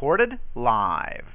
[0.00, 1.26] Recorded live.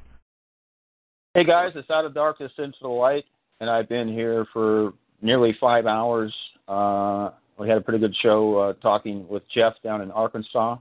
[1.36, 3.24] Hey guys, it's Out of Darkness into the Light,
[3.60, 6.34] and I've been here for nearly five hours.
[6.68, 7.30] Uh,
[7.60, 10.78] we had a pretty good show uh, talking with Jeff down in Arkansas,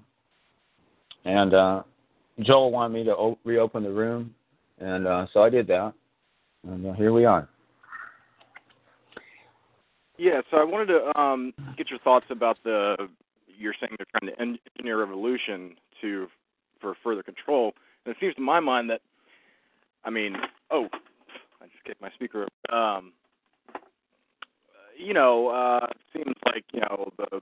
[1.27, 1.83] and uh,
[2.41, 4.35] Joel wanted me to o- reopen the room,
[4.79, 5.93] and uh, so I did that,
[6.67, 7.51] and uh, here we are.
[10.17, 12.97] Yeah, so I wanted to um, get your thoughts about the.
[13.47, 16.29] You're saying they're trying to engineer revolution to
[16.85, 17.73] for further control,
[18.05, 19.01] and it seems to my mind that,
[20.05, 20.37] I mean,
[20.71, 20.89] oh,
[21.63, 22.47] I just kicked my speaker.
[22.71, 23.13] Um,
[24.99, 27.41] you know, uh, it seems like you know the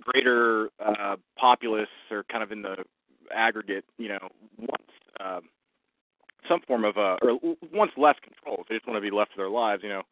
[0.00, 2.76] greater uh, populace are kind of in the
[3.34, 5.40] aggregate, you know, wants uh,
[6.48, 7.38] some form of uh, or
[7.72, 8.64] wants less control.
[8.68, 10.02] They just want to be left to their lives, you know.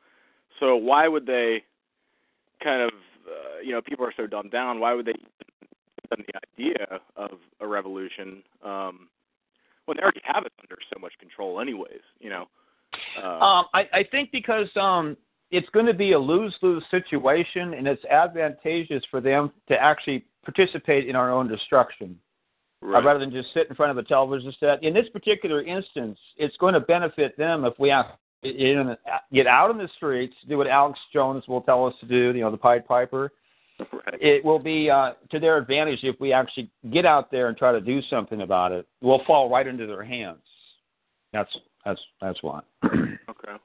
[0.60, 1.64] So why would they
[2.62, 2.90] kind of,
[3.26, 4.80] uh, you know, people are so dumbed down.
[4.80, 5.14] Why would they
[6.16, 9.08] them the idea of a revolution um,
[9.86, 12.04] when they already have it under so much control, anyways?
[12.20, 12.48] You know.
[13.22, 15.16] Uh, Um, I, I think because um,
[15.50, 21.08] it's going to be a lose-lose situation, and it's advantageous for them to actually participate
[21.08, 22.18] in our own destruction.
[22.82, 24.82] uh, rather than just sit in front of a television set.
[24.82, 28.06] In this particular instance, it's going to benefit them if we have
[29.32, 32.42] get out in the streets, do what Alex Jones will tell us to do, you
[32.42, 33.30] know, the Pied Piper.
[33.92, 34.20] right.
[34.20, 37.72] It will be uh, to their advantage if we actually get out there and try
[37.72, 38.86] to do something about it.
[39.00, 40.40] We'll fall right into their hands.
[41.32, 41.50] That's
[41.84, 42.60] that's that's why.
[43.30, 43.56] Okay.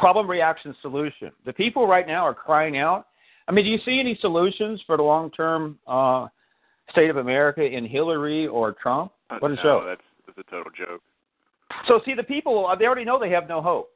[0.00, 1.30] Problem, reaction, solution.
[1.44, 3.08] The people right now are crying out.
[3.46, 6.28] I mean, do you see any solutions for the long-term uh,
[6.90, 9.12] state of America in Hillary or Trump?
[9.30, 9.84] Uh, What a no, show!
[9.86, 11.02] That's that's a total joke.
[11.88, 13.90] So, see, the people, uh, they already know they have no hope.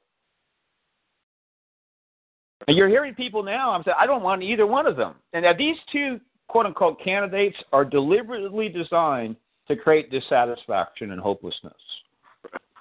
[2.68, 5.14] And you're hearing people now, I'm saying, I don't want either one of them.
[5.32, 9.36] And now these two, quote unquote, candidates are deliberately designed
[9.68, 11.72] to create dissatisfaction and hopelessness.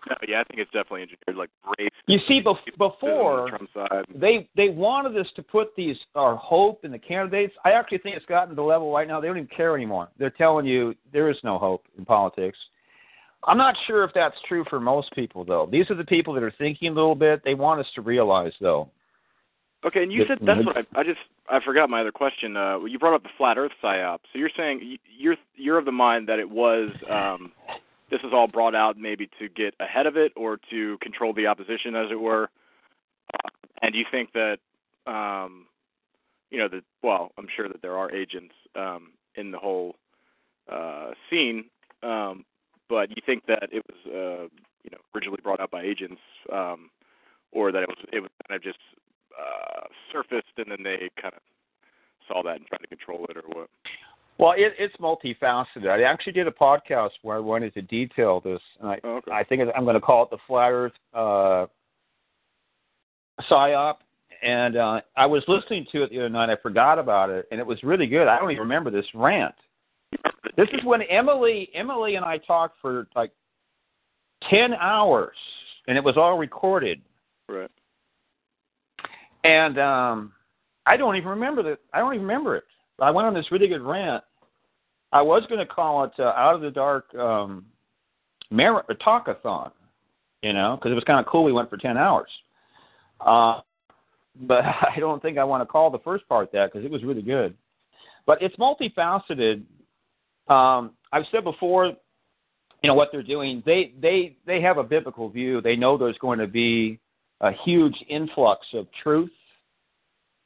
[0.10, 1.50] No, yeah, I think it's definitely engineered like
[1.80, 1.90] race.
[2.06, 4.06] You see, bef- the before, side.
[4.14, 7.54] they they wanted us to put these our hope in the candidates.
[7.66, 10.08] I actually think it's gotten to the level right now they don't even care anymore.
[10.18, 12.58] They're telling you there is no hope in politics.
[13.44, 15.68] I'm not sure if that's true for most people though.
[15.70, 17.42] These are the people that are thinking a little bit.
[17.44, 18.90] They want us to realize though.
[19.86, 22.58] Okay, and you said that's what I I just I forgot my other question.
[22.58, 24.20] Uh, you brought up the flat Earth psyop.
[24.34, 27.52] So you're saying you're you're of the mind that it was um,
[28.10, 31.46] this is all brought out maybe to get ahead of it or to control the
[31.46, 32.50] opposition, as it were.
[33.34, 33.50] Uh,
[33.82, 34.58] and do you think that
[35.06, 35.68] um,
[36.50, 39.96] you know that well, I'm sure that there are agents um, in the whole
[40.72, 41.66] uh, scene,
[42.02, 42.46] um,
[42.90, 44.44] but you think that it was uh,
[44.84, 46.22] you know originally brought out by agents,
[46.52, 46.90] um,
[47.52, 48.80] or that it was it was kind of just
[49.38, 51.42] uh, surfaced and then they kind of
[52.28, 53.70] saw that and tried to control it, or what?
[54.40, 55.90] Well, it, it's multifaceted.
[55.90, 58.62] I actually did a podcast where I wanted to detail this.
[58.80, 59.32] And I, Oh, okay.
[59.32, 61.66] I think I'm going to call it the flat Earth uh,
[63.50, 63.96] psyop.
[64.44, 66.52] And uh, I was listening to it the other night.
[66.52, 68.28] I forgot about it, and it was really good.
[68.28, 69.56] I don't even remember this rant.
[70.56, 73.32] This is when Emily, Emily and I talked for like
[74.48, 75.36] ten hours,
[75.88, 77.02] and it was all recorded.
[77.50, 77.72] Right.
[79.48, 80.34] And um,
[80.86, 81.80] I don't even remember that.
[81.94, 82.66] I don't even remember it.
[83.00, 84.24] I went on this really good rant.
[85.14, 87.66] I was going to call it uh, Out of the Dark um,
[88.52, 89.72] Mar- Talkathon,
[90.44, 91.46] you know, because it was kind of cool.
[91.46, 92.30] We went for 10 hours.
[93.22, 93.62] Uh,
[94.42, 97.06] but I don't think I want to call the first part that because it was
[97.06, 97.56] really good.
[98.26, 99.64] But it's multifaceted.
[100.50, 103.64] Um, I've said before, you know, what they're doing.
[103.66, 105.62] They they they have a biblical view.
[105.62, 107.00] They know there's going to be
[107.42, 109.32] a huge influx of truth,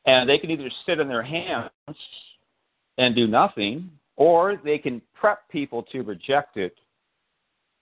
[0.06, 1.70] and they can either sit in their hands
[2.98, 6.76] and do nothing, or they can prep people to reject it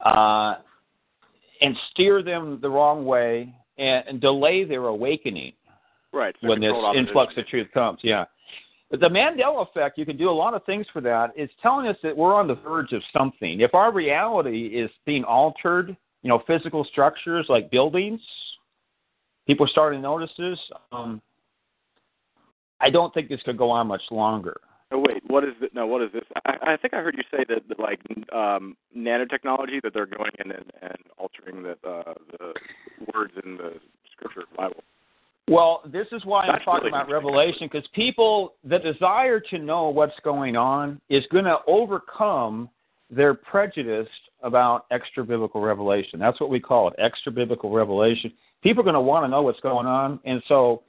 [0.06, 0.56] uh,
[1.62, 5.54] and steer them the wrong way and, and delay their awakening
[6.12, 6.36] Right.
[6.42, 8.00] So when this influx of truth comes.
[8.01, 8.25] Yeah.
[8.89, 11.31] But the Mandela effect, you can do a lot of things for that.
[11.36, 13.62] It's telling us that we're on the verge of something.
[13.62, 18.19] If our reality is being altered, you know, physical structures like buildings,
[19.45, 20.60] people are starting to notice this.
[20.92, 21.21] Um,
[22.81, 24.60] I don't think this could go on much longer.
[24.92, 25.74] Oh wait, what is it?
[25.76, 26.24] No, what is this?
[26.46, 28.00] I, I think I heard you say that, that like
[28.34, 32.54] um, nanotechnology that they're going in and, and altering the uh, the
[33.14, 33.74] words in the
[34.12, 34.84] scripture Bible.
[35.48, 37.10] Well, this is why That's I'm talking really about.
[37.12, 42.70] Revelation because people, the desire to know what's going on is going to overcome
[43.10, 44.08] their prejudice
[44.44, 46.20] about extra biblical revelation.
[46.20, 48.31] That's what we call it, extra biblical revelation.
[48.62, 50.84] People are going to want to know what's going on, and so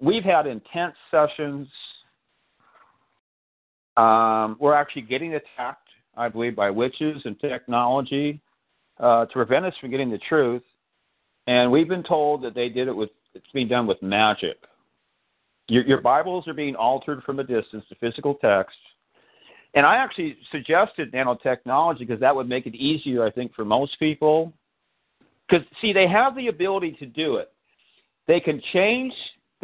[0.00, 1.68] we've had intense sessions.
[3.96, 8.40] Um, we're actually getting attacked, I believe, by witches and technology
[8.98, 10.62] uh, to prevent us from getting the truth.
[11.46, 14.56] And we've been told that they did it with it's being done with magic.
[15.68, 18.76] Your, your Bibles are being altered from a distance to physical text.
[19.74, 23.98] And I actually suggested nanotechnology because that would make it easier, I think, for most
[23.98, 24.52] people.
[25.48, 27.50] Because, see, they have the ability to do it.
[28.28, 29.12] They can change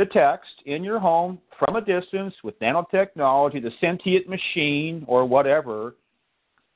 [0.00, 5.94] the text in your home from a distance with nanotechnology, the sentient machine or whatever.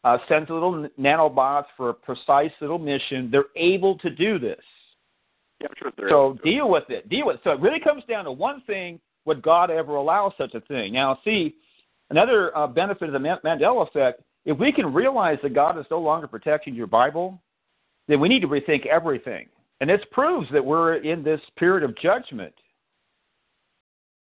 [0.04, 3.30] Uh, sends little nanobots for a precise little mission.
[3.32, 4.60] They're able to do this.
[5.62, 7.08] Yeah, sure So deal with it.
[7.08, 7.40] Deal with it.
[7.42, 10.92] So it really comes down to one thing: would God ever allow such a thing?
[10.92, 11.54] Now, see,
[12.10, 16.00] another uh, benefit of the Mandela effect: if we can realize that God is no
[16.00, 17.40] longer protecting your Bible,
[18.06, 19.46] then we need to rethink everything.
[19.80, 22.52] And this proves that we're in this period of judgment,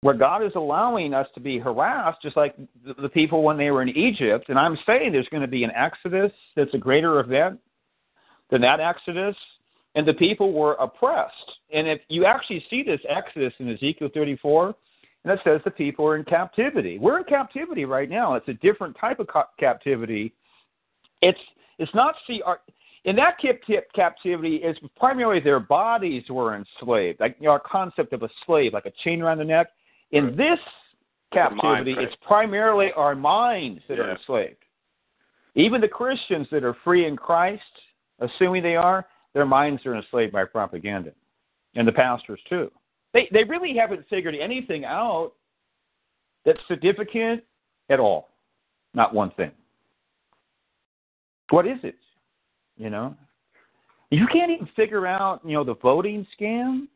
[0.05, 2.55] where God is allowing us to be harassed, just like
[3.01, 4.49] the, people when they were in Egypt.
[4.49, 7.59] And I'm saying there's going to be an exodus that's a greater event
[8.51, 9.35] than that exodus
[9.95, 11.51] and the people were oppressed.
[11.73, 14.75] And if you actually see this exodus in Ezekiel 34,
[15.23, 16.99] and it says the people are in captivity.
[16.99, 18.35] We're in captivity right now.
[18.35, 20.33] It's a different type of ca- captivity.
[21.23, 21.39] It's
[21.79, 22.59] it's not see uh, our,
[23.05, 27.59] in that cap- cap- captivity is primarily their bodies were enslaved, like you know, our
[27.59, 29.67] concept of a slave, like a chain around the neck.
[30.15, 30.59] In this
[31.33, 34.57] Like a mind, captivity, it's primarily our minds that are enslaved.
[35.55, 37.61] Even the Christians that are free in Christ,
[38.19, 41.11] assuming they are, their minds are enslaved by propaganda,
[41.75, 42.71] and the pastors too.
[43.13, 45.33] They they really haven't figured anything out
[46.45, 47.43] that's significant
[47.89, 48.29] at all.
[48.93, 49.51] Not one thing.
[51.49, 51.95] What is it?
[52.77, 53.15] You know,
[54.09, 55.41] you can't even figure out.
[55.45, 56.87] You know, the voting scam.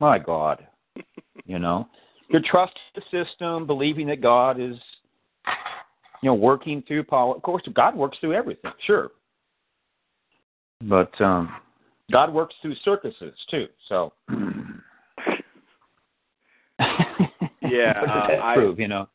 [0.00, 0.66] My God,
[1.46, 1.88] you know,
[2.28, 4.76] you're trusting the system, believing that God is,
[6.22, 7.34] you know, working through pol.
[7.34, 8.72] Of course, God works through everything.
[8.86, 9.10] Sure,
[10.82, 11.54] but um,
[12.10, 13.66] God works through circuses too.
[13.88, 14.12] So,
[17.64, 18.78] Yeah, uh, I- prove?
[18.78, 19.08] You know,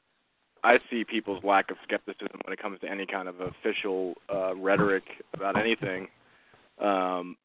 [0.64, 4.56] I see people's lack of skepticism when it comes to any kind of official uh,
[4.56, 5.04] rhetoric
[5.34, 6.08] about anything.
[6.82, 7.38] Um,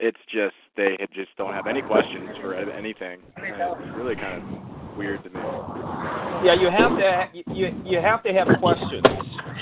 [0.00, 3.20] it's just they just don't have any questions for anything.
[3.36, 5.40] It's really kind of weird to me.
[6.44, 9.02] yeah, you have to you you have to have questions.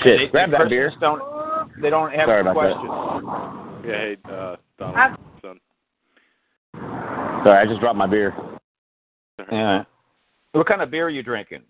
[0.02, 0.92] Shit, They- grab the that beer.
[1.00, 1.22] Don't
[1.80, 3.86] they don't have Sorry about questions?
[3.86, 5.60] Yeah, hey, uh, Donald, son.
[6.74, 8.34] Sorry, I just dropped my beer.
[9.50, 9.84] Yeah.
[10.52, 11.62] What kind of beer are you drinking?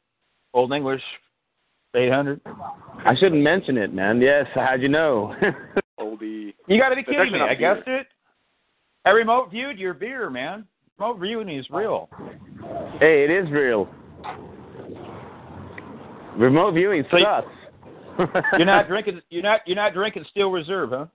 [0.54, 1.02] Olde English,
[1.94, 2.40] eight hundred.
[3.04, 4.20] I shouldn't mention it, man.
[4.20, 5.34] Yes, how'd you know?
[6.00, 6.54] Oldie.
[6.66, 7.38] You got to be kidding me!
[7.38, 7.74] not I beer.
[7.74, 8.06] guessed it.
[9.06, 10.66] I remote viewed your beer, man.
[10.98, 12.08] Remote viewing is real.
[12.98, 13.88] hey, it is real.
[16.36, 18.26] Remote viewing So you-.
[18.58, 19.20] You're not drinking.
[19.30, 19.60] You're not.
[19.66, 21.06] You're not drinking Steel Reserve, huh?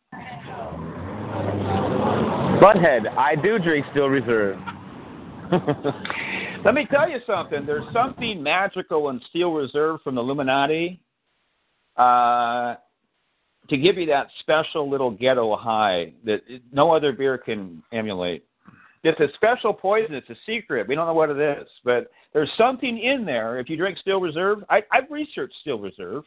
[2.61, 4.57] Butthead, I do drink Steel Reserve.
[6.63, 7.65] Let me tell you something.
[7.65, 11.01] There's something magical in Steel Reserve from the Illuminati
[11.97, 12.75] uh,
[13.71, 16.41] to give you that special little ghetto high that
[16.73, 18.43] no other beer can emulate.
[19.03, 20.13] It's a special poison.
[20.13, 20.89] It's a secret.
[20.89, 23.59] We don't know what it is, but there's something in there.
[23.59, 26.25] If you drink Steel Reserve, I, I've researched Steel Reserve,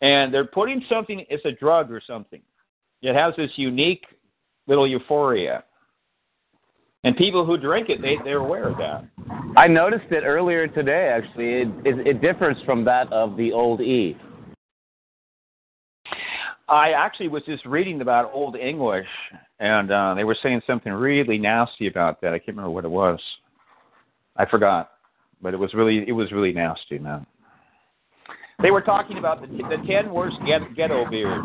[0.00, 1.24] and they're putting something.
[1.30, 2.42] It's a drug or something.
[3.02, 4.04] It has this unique
[4.66, 5.62] little euphoria,
[7.04, 9.04] and people who drink it, they they're aware of that.
[9.56, 11.62] I noticed it earlier today, actually.
[11.62, 14.16] It, it, it differs from that of the old E.
[16.68, 19.06] I actually was just reading about Olde English,
[19.60, 22.32] and uh, they were saying something really nasty about that.
[22.32, 23.20] I can't remember what it was.
[24.36, 24.92] I forgot,
[25.42, 27.26] but it was really it was really nasty, man.
[28.62, 31.44] They were talking about the the ten worst get, ghetto beers.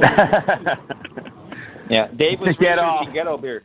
[1.88, 3.06] Yeah, Dave was Get off.
[3.12, 3.64] ghetto beer.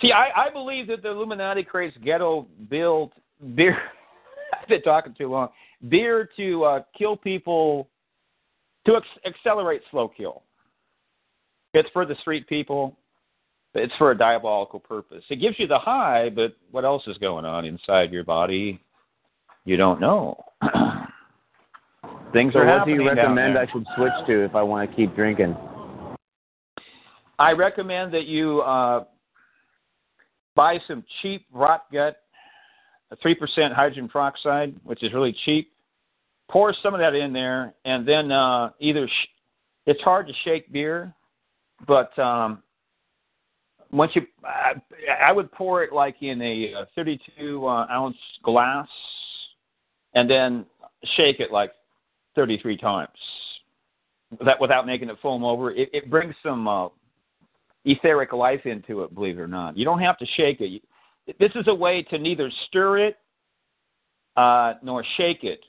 [0.00, 3.12] See, I, I believe that the Illuminati creates ghetto built
[3.54, 3.78] beer.
[4.60, 5.48] I've been talking too long.
[5.88, 7.88] Beer to uh, kill people,
[8.88, 10.42] to ex- accelerate slow kill.
[11.74, 12.96] It's for the street people.
[13.74, 15.22] It's for a diabolical purpose.
[15.28, 18.80] It gives you the high, but what else is going on inside your body?
[19.64, 20.42] You don't know.
[22.32, 23.58] Things So are what do you recommend.
[23.58, 25.56] I should switch to if I want to keep drinking?
[27.38, 29.04] I recommend that you uh,
[30.56, 32.16] buy some cheap rot gut,
[33.22, 35.70] three percent hydrogen peroxide, which is really cheap.
[36.50, 39.28] Pour some of that in there, and then uh, either sh-
[39.86, 41.14] it's hard to shake beer,
[41.86, 42.62] but um,
[43.90, 44.72] once you, I,
[45.22, 48.88] I would pour it like in a, uh 32 uh, ounce glass,
[50.14, 50.64] and then
[51.16, 51.72] shake it like
[52.34, 53.08] 33 times.
[54.44, 56.88] That without making it foam over, it, it brings some uh,
[57.84, 59.14] etheric life into it.
[59.14, 60.82] Believe it or not, you don't have to shake it.
[61.38, 63.18] This is a way to neither stir it
[64.36, 65.60] uh, nor shake it,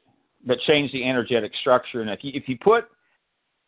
[0.45, 2.01] but change the energetic structure.
[2.01, 2.85] And if you if you put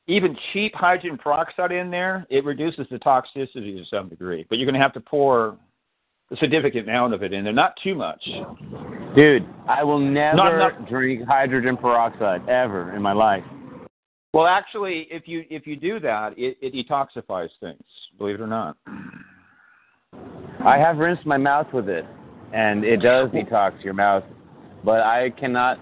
[0.07, 4.45] even cheap hydrogen peroxide in there, it reduces the toxicity to some degree.
[4.49, 5.57] But you're going to have to pour
[6.31, 8.23] a significant amount of it in there, not too much.
[9.15, 13.43] Dude, I will never Not enough- drink hydrogen peroxide ever in my life.
[14.33, 17.83] Well, actually, if you if you do that, it, it detoxifies things.
[18.17, 18.77] Believe it or not.
[20.65, 22.05] I have rinsed my mouth with it,
[22.53, 24.23] and it does detox your mouth,
[24.85, 25.79] but I cannot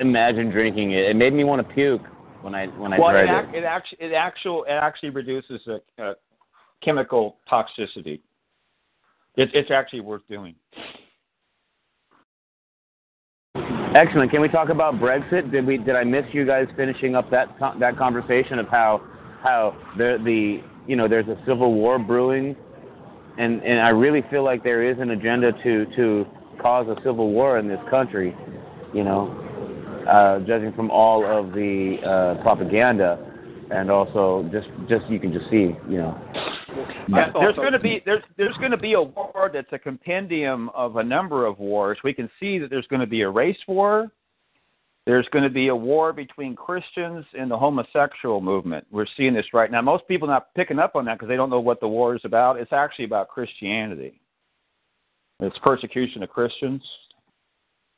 [0.00, 1.10] imagine drinking it.
[1.10, 2.02] It made me want to puke
[2.42, 6.02] when I when I well, it, ac- it actually it actual it actually reduces a,
[6.02, 6.14] a uh,
[6.82, 8.20] chemical toxicity.
[9.36, 10.54] It, it's actually worth doing.
[13.94, 14.30] Excellent.
[14.30, 15.50] Can we talk about Brexit?
[15.50, 17.48] Did we did I miss you guys finishing up that
[17.80, 19.02] that conversation of how
[19.42, 22.54] how the the you know there's a civil war brewing,
[23.38, 26.26] and and I really feel like there is an agenda to to
[26.60, 28.36] cause a civil war in this country,
[28.92, 29.47] you know,
[30.08, 33.18] uh, judging from all of the uh, propaganda,
[33.70, 36.20] and also just just you can just see you know.
[37.08, 40.70] Yeah, there's going to be there's there's going to be a war that's a compendium
[40.70, 41.98] of a number of wars.
[42.04, 44.10] We can see that there's going to be a race war.
[45.06, 48.86] There's going to be a war between Christians and the homosexual movement.
[48.90, 49.80] We're seeing this right now.
[49.80, 52.20] Most people not picking up on that because they don't know what the war is
[52.24, 52.60] about.
[52.60, 54.20] It's actually about Christianity.
[55.40, 56.82] It's persecution of Christians.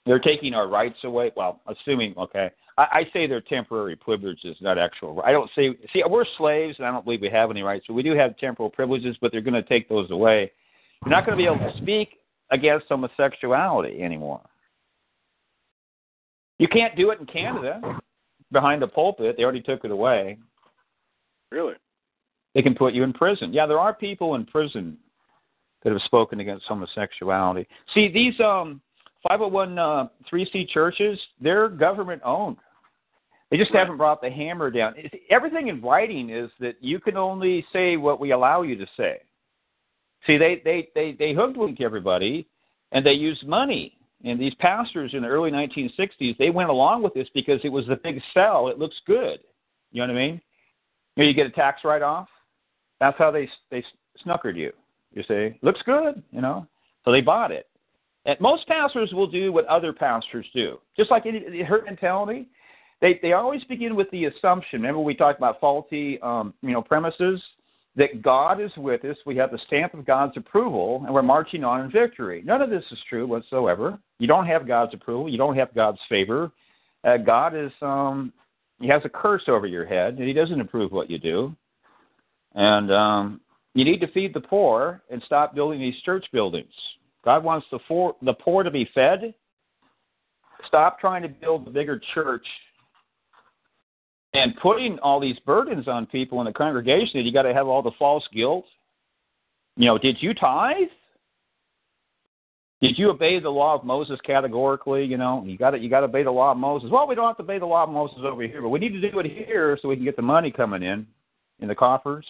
[0.07, 1.31] They're taking our rights away.
[1.37, 5.23] Well, assuming okay, I, I say they're temporary privileges, not actual.
[5.25, 5.71] I don't say.
[5.93, 7.87] See, we're slaves, and I don't believe we have any rights.
[7.87, 10.51] So we do have temporal privileges, but they're going to take those away.
[11.05, 12.19] You're not going to be able to speak
[12.51, 14.41] against homosexuality anymore.
[16.59, 17.81] You can't do it in Canada
[18.53, 19.37] behind the pulpit.
[19.37, 20.39] They already took it away.
[21.51, 21.75] Really?
[22.55, 23.53] They can put you in prison.
[23.53, 24.99] Yeah, there are people in prison
[25.83, 27.67] that have spoken against homosexuality.
[27.95, 28.81] See, these um
[29.29, 32.57] 501 uh, 3C churches, they're government owned.
[33.51, 34.95] They just haven't brought the hammer down.
[34.97, 38.87] It's, everything in writing is that you can only say what we allow you to
[38.97, 39.21] say.
[40.27, 42.47] See, they they they they hoodwinked everybody,
[42.93, 43.97] and they used money.
[44.25, 47.87] And these pastors in the early 1960s, they went along with this because it was
[47.87, 48.69] the big sell.
[48.69, 49.41] It looks good.
[49.93, 50.41] You know what I mean?
[51.17, 52.29] You, know, you get a tax write-off.
[53.01, 53.83] That's how they they
[54.25, 54.73] snookered you.
[55.13, 56.23] You see, looks good.
[56.31, 56.67] You know,
[57.05, 57.70] so they bought it.
[58.27, 62.49] And most pastors will do what other pastors do, just like any herd mentality.
[63.01, 64.81] They they always begin with the assumption.
[64.83, 67.41] Remember we talked about faulty, um, you know, premises
[67.97, 69.17] that God is with us.
[69.27, 72.43] We have the stamp of God's approval, and we're marching on in victory.
[72.45, 73.99] None of this is true whatsoever.
[74.19, 75.29] You don't have God's approval.
[75.29, 76.53] You don't have God's favor.
[77.05, 78.33] Uh, God is um,
[78.81, 81.57] He has a curse over your head, and He doesn't approve what you do.
[82.55, 83.41] And um,
[83.75, 86.73] you need to feed the poor and stop building these church buildings.
[87.25, 89.35] God wants the poor, the poor to be fed.
[90.67, 92.47] Stop trying to build a bigger church
[94.35, 97.67] and putting all these burdens on people in the congregation that you got to have
[97.67, 98.65] all the false guilt.
[99.77, 100.89] You know, did you tithe?
[102.81, 105.05] Did you obey the law of Moses categorically?
[105.05, 106.91] You know, you got to you got to obey the law of Moses.
[106.91, 108.93] Well, we don't have to obey the law of Moses over here, but we need
[108.93, 111.07] to do it here so we can get the money coming in
[111.59, 112.25] in the coffers.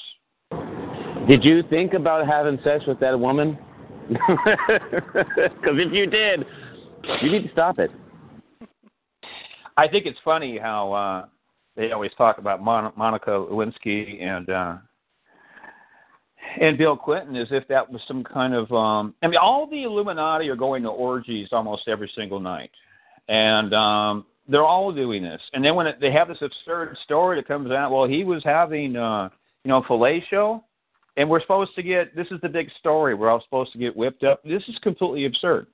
[1.28, 3.58] Did you think about having sex with that woman?
[5.60, 6.44] Because if you did,
[7.22, 7.90] you need to stop it.
[9.76, 11.26] I think it's funny how uh
[11.76, 14.76] they always talk about Mon- Monica Lewinsky and uh
[16.60, 19.84] and Bill Clinton as if that was some kind of um I mean all the
[19.84, 22.70] Illuminati are going to orgies almost every single night.
[23.28, 25.40] And um they're all doing this.
[25.52, 28.42] And then when it, they have this absurd story that comes out, well he was
[28.44, 29.28] having uh
[29.64, 30.62] you know fellatio
[31.20, 33.14] and we're supposed to get this is the big story.
[33.14, 34.42] We're all supposed to get whipped up.
[34.42, 35.66] This is completely absurd.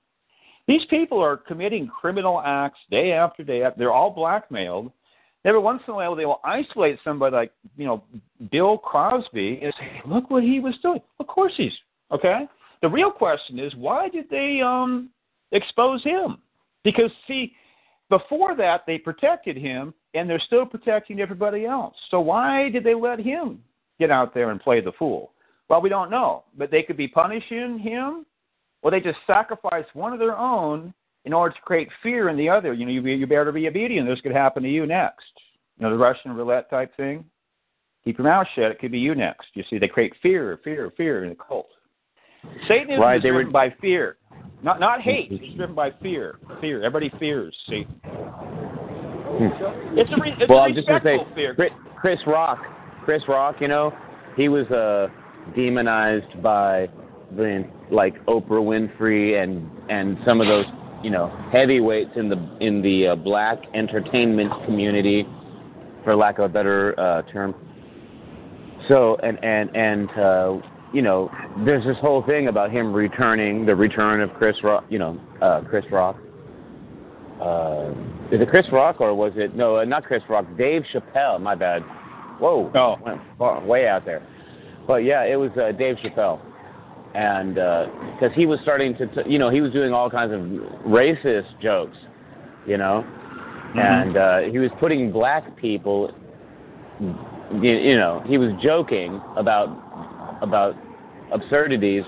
[0.66, 3.62] These people are committing criminal acts day after day.
[3.62, 4.90] After, they're all blackmailed.
[5.44, 8.02] Every once in a while, they will isolate somebody like you know
[8.50, 11.74] Bill Crosby and say, "Look what he was doing." Of course, he's
[12.10, 12.48] okay.
[12.82, 15.10] The real question is, why did they um
[15.52, 16.38] expose him?
[16.82, 17.52] Because see,
[18.10, 21.94] before that they protected him, and they're still protecting everybody else.
[22.10, 23.62] So why did they let him
[24.00, 25.30] get out there and play the fool?
[25.68, 28.24] Well, we don't know, but they could be punishing him,
[28.82, 30.94] or they just sacrifice one of their own
[31.24, 32.72] in order to create fear in the other.
[32.72, 34.08] You know, you, you better be obedient.
[34.08, 35.24] This could happen to you next.
[35.78, 37.24] You know, the Russian roulette type thing.
[38.04, 38.70] Keep your mouth shut.
[38.70, 39.48] It could be you next.
[39.54, 41.66] You see, they create fear, fear, fear in the cult.
[42.68, 44.18] Satanism Right, is they were- driven by fear,
[44.62, 45.32] not not hate.
[45.32, 46.38] It's driven by fear.
[46.60, 46.84] Fear.
[46.84, 48.00] Everybody fears Satan.
[49.96, 50.52] It's a, re- it's Hmm.
[50.52, 51.56] well, a I'm just gonna say, fear.
[51.96, 52.60] Chris, Rock,
[53.04, 53.92] Chris Rock, you know,
[54.36, 55.08] he was uh,
[55.54, 56.88] demonized by
[57.36, 60.66] the like Oprah Winfrey and and some of those
[61.02, 65.26] you know heavyweights in the in the uh, black entertainment community,
[66.04, 67.54] for lack of a better uh, term.
[68.88, 70.58] So and and and uh,
[70.92, 71.30] you know,
[71.64, 75.60] there's this whole thing about him returning, the return of Chris Rock, you know, uh,
[75.68, 76.16] Chris Rock.
[77.40, 77.90] Uh,
[78.32, 81.40] is it Chris Rock or was it no, uh, not Chris Rock, Dave Chappelle.
[81.40, 81.82] My bad.
[82.38, 82.96] Whoa, Oh.
[83.04, 84.22] went far, way out there.
[84.86, 86.40] But yeah, it was uh, Dave Chappelle,
[87.14, 90.40] and because he was starting to, t- you know, he was doing all kinds of
[90.86, 91.96] racist jokes,
[92.66, 93.04] you know,
[93.74, 96.14] and uh, he was putting black people,
[97.00, 99.68] you, you know, he was joking about
[100.42, 100.74] about
[101.32, 102.04] absurdities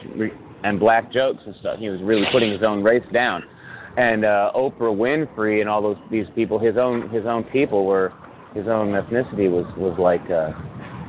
[0.64, 1.78] and black jokes and stuff.
[1.78, 3.42] He was really putting his own race down.
[3.97, 8.12] And uh, Oprah Winfrey and all those these people, his own his own people were
[8.54, 10.52] his own ethnicity was was like uh,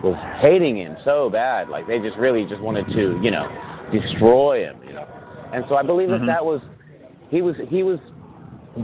[0.04, 1.70] was hating him so bad.
[1.70, 3.48] Like they just really just wanted to you know
[3.92, 4.78] destroy him.
[4.86, 5.08] You know.
[5.54, 6.62] And so I believe that that was
[7.30, 8.00] he was he was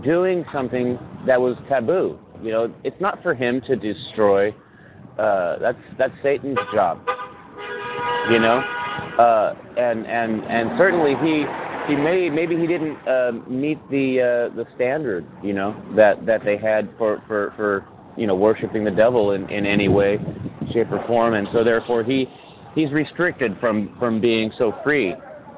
[0.04, 2.20] doing something that was taboo.
[2.42, 4.52] You know, it's not for him to destroy.
[5.18, 7.00] Uh, that's that's Satan's job
[8.30, 8.58] you know
[9.20, 11.46] uh and and and certainly he
[11.88, 16.44] he may maybe he didn't uh, meet the uh the standard you know that that
[16.44, 17.86] they had for for for
[18.18, 20.18] you know worshiping the devil in in any way
[20.74, 22.26] shape or form and so therefore he
[22.74, 25.14] he's restricted from from being so free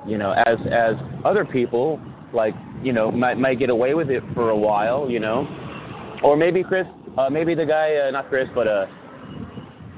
[0.07, 1.99] you know as as other people
[2.33, 5.47] like you know might might get away with it for a while you know
[6.23, 6.85] or maybe chris
[7.17, 8.85] uh maybe the guy uh, not chris but uh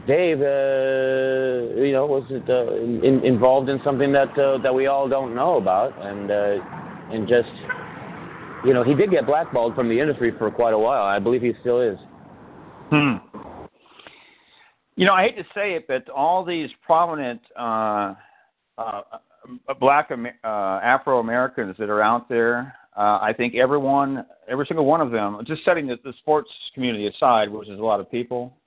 [0.09, 2.73] Dave, uh, you know, was it, uh,
[3.05, 7.27] in, involved in something that uh, that we all don't know about, and uh, and
[7.27, 7.51] just,
[8.65, 11.03] you know, he did get blackballed from the industry for quite a while.
[11.03, 11.95] I believe he still is.
[12.89, 13.17] Hmm.
[14.99, 18.15] You know, I hate to say it, but all these prominent uh,
[18.77, 19.01] uh,
[19.79, 24.85] black Amer- uh, Afro Americans that are out there, uh, I think everyone, every single
[24.85, 28.11] one of them, just setting the, the sports community aside, which is a lot of
[28.11, 28.57] people,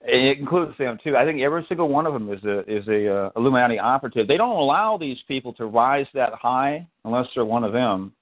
[0.00, 1.16] it includes them too.
[1.16, 4.26] I think every single one of them is a is a uh, Illuminati operative.
[4.26, 8.12] They don't allow these people to rise that high unless they're one of them.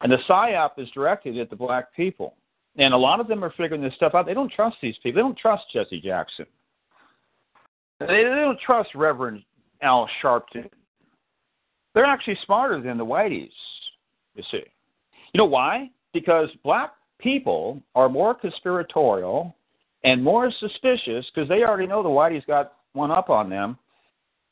[0.00, 2.36] And the psyop is directed at the black people.
[2.76, 4.26] And a lot of them are figuring this stuff out.
[4.26, 5.18] They don't trust these people.
[5.20, 6.46] They don't trust Jesse Jackson.
[8.00, 9.42] They, don't trust Reverend
[9.82, 10.68] Al Sharpton.
[11.94, 13.50] They're actually smarter than the whiteys,
[14.34, 14.62] you see.
[15.32, 15.90] You know why?
[16.12, 19.54] Because black people are more conspiratorial
[20.04, 23.76] and more suspicious because they already know the whiteys got one up on them.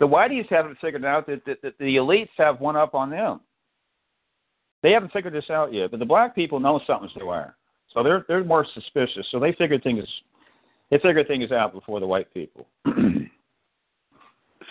[0.01, 3.41] The whiteys haven't figured out that, that, that the elites have one up on them.
[4.83, 7.57] They haven't figured this out yet, but the black people know something's aware.
[7.93, 9.27] So they're they're more suspicious.
[9.31, 10.05] So they figure things
[10.91, 12.67] they figure things out before the white people.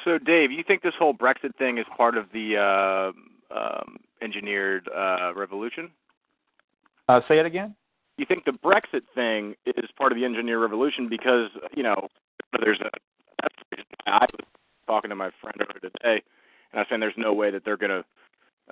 [0.05, 4.87] So, Dave, you think this whole Brexit thing is part of the uh, um, engineered
[4.95, 5.89] uh, revolution?
[7.09, 7.75] uh, say it again.
[8.17, 12.07] You think the Brexit thing is part of the engineered revolution because you know
[12.61, 12.89] there's a
[13.41, 14.45] that's the reason why I was
[14.87, 16.23] talking to my friend earlier today,
[16.71, 18.05] and I was saying there's no way that they're going to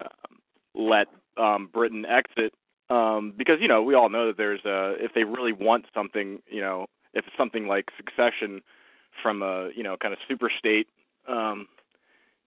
[0.02, 0.39] um,
[0.76, 2.54] let um, Britain exit
[2.89, 6.39] um, because you know we all know that there's uh, if they really want something,
[6.48, 8.62] you know, if it's something like succession
[9.22, 10.88] from a you know kind of super state
[11.28, 11.68] um,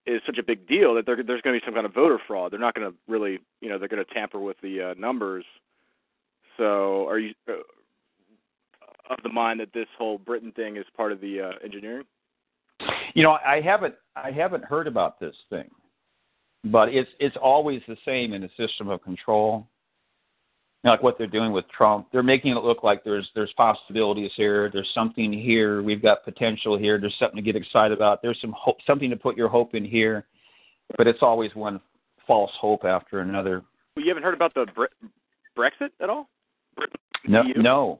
[0.05, 2.19] is such a big deal that there, there's going to be some kind of voter
[2.27, 2.51] fraud.
[2.51, 5.45] They're not going to really, you know, they're going to tamper with the uh, numbers.
[6.57, 7.53] So, are you uh,
[9.09, 12.05] of the mind that this whole Britain thing is part of the uh, engineering?
[13.13, 15.69] You know, I haven't I haven't heard about this thing,
[16.65, 19.67] but it's it's always the same in a system of control.
[20.83, 23.51] You know, like what they're doing with Trump, they're making it look like there's there's
[23.57, 28.21] possibilities here, there's something here, we've got potential here, there's something to get excited about,
[28.21, 30.25] there's some hope, something to put your hope in here,
[30.95, 31.79] but it's always one
[32.27, 33.63] false hope after another.
[33.95, 35.07] Well, you haven't heard about the Bre-
[35.57, 36.29] Brexit at all?
[37.27, 37.59] No, EU?
[37.61, 37.99] no.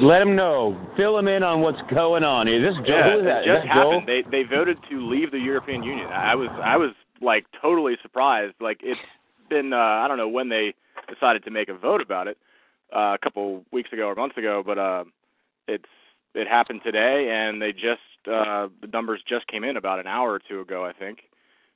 [0.00, 0.78] Let them know.
[0.96, 2.46] Fill them in on what's going on.
[2.48, 2.94] Is this Joe?
[2.98, 3.38] Yeah, Who is that?
[3.38, 4.00] it Is just that Joel?
[4.00, 4.08] happened.
[4.30, 6.06] They they voted to leave the European Union.
[6.08, 6.90] I was I was
[7.22, 8.54] like totally surprised.
[8.60, 9.00] Like it's
[9.48, 10.74] been uh, I don't know when they
[11.12, 12.38] decided to make a vote about it
[12.94, 15.04] uh, a couple weeks ago or months ago, but uh,
[15.66, 15.84] it's
[16.34, 20.32] it happened today, and they just uh, the numbers just came in about an hour
[20.32, 21.20] or two ago, I think.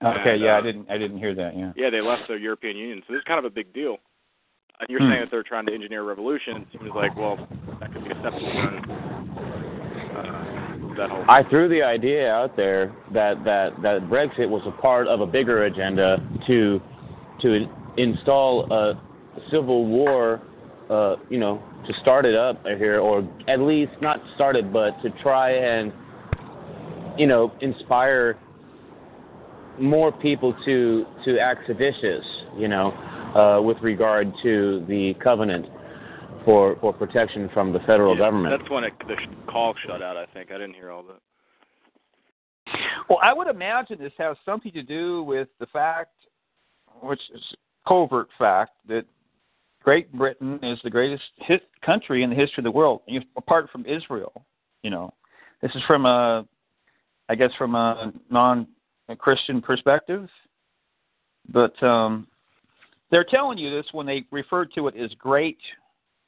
[0.04, 1.56] Okay, And, yeah, uh, I didn't I didn't hear that.
[1.56, 1.72] Yeah.
[1.76, 3.98] Yeah, they left the European Union, so this is kind of a big deal.
[4.80, 5.10] And you're Hmm.
[5.10, 6.62] saying that they're trying to engineer a revolution.
[6.62, 7.36] It seems like, well,
[7.78, 8.90] that could be a stone.
[10.16, 10.38] Uh.
[11.28, 15.26] I threw the idea out there that, that, that Brexit was a part of a
[15.26, 16.80] bigger agenda to
[17.40, 17.66] to
[17.96, 19.00] install a
[19.50, 20.42] civil war,
[20.90, 24.90] uh, you know, to start it up here, or at least not start it, but
[25.02, 25.92] to try and,
[27.18, 28.38] you know, inspire
[29.78, 32.24] more people to to act seditious,
[32.56, 32.92] you know,
[33.34, 35.66] uh, with regard to the covenant
[36.44, 38.58] for for protection from the federal Yeah, government.
[38.58, 39.16] That's when it, the
[39.50, 40.16] call shut out.
[40.16, 41.20] I think I didn't hear all that.
[43.08, 46.14] Well, I would imagine this has something to do with the fact,
[47.02, 47.42] which is
[47.86, 49.04] covert fact, that
[49.82, 53.02] Great Britain is the greatest hit country in the history of the world,
[53.36, 54.44] apart from Israel.
[54.82, 55.12] You know,
[55.60, 56.46] this is from a,
[57.28, 60.28] I guess, from a non-Christian perspective,
[61.48, 62.28] but um,
[63.10, 65.58] they're telling you this when they refer to it as great,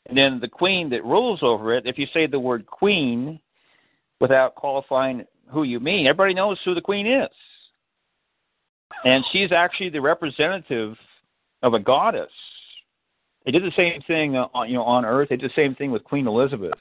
[0.07, 1.87] and then the queen that rules over it.
[1.87, 3.39] If you say the word queen
[4.21, 6.07] without qualifying who you mean.
[6.07, 7.29] Everybody knows who the queen is.
[9.05, 10.97] And she's actually the representative
[11.63, 12.31] of a goddess.
[13.45, 15.29] They did the same thing uh, on, you know, on Earth.
[15.29, 16.79] They did the same thing with Queen Elizabeth.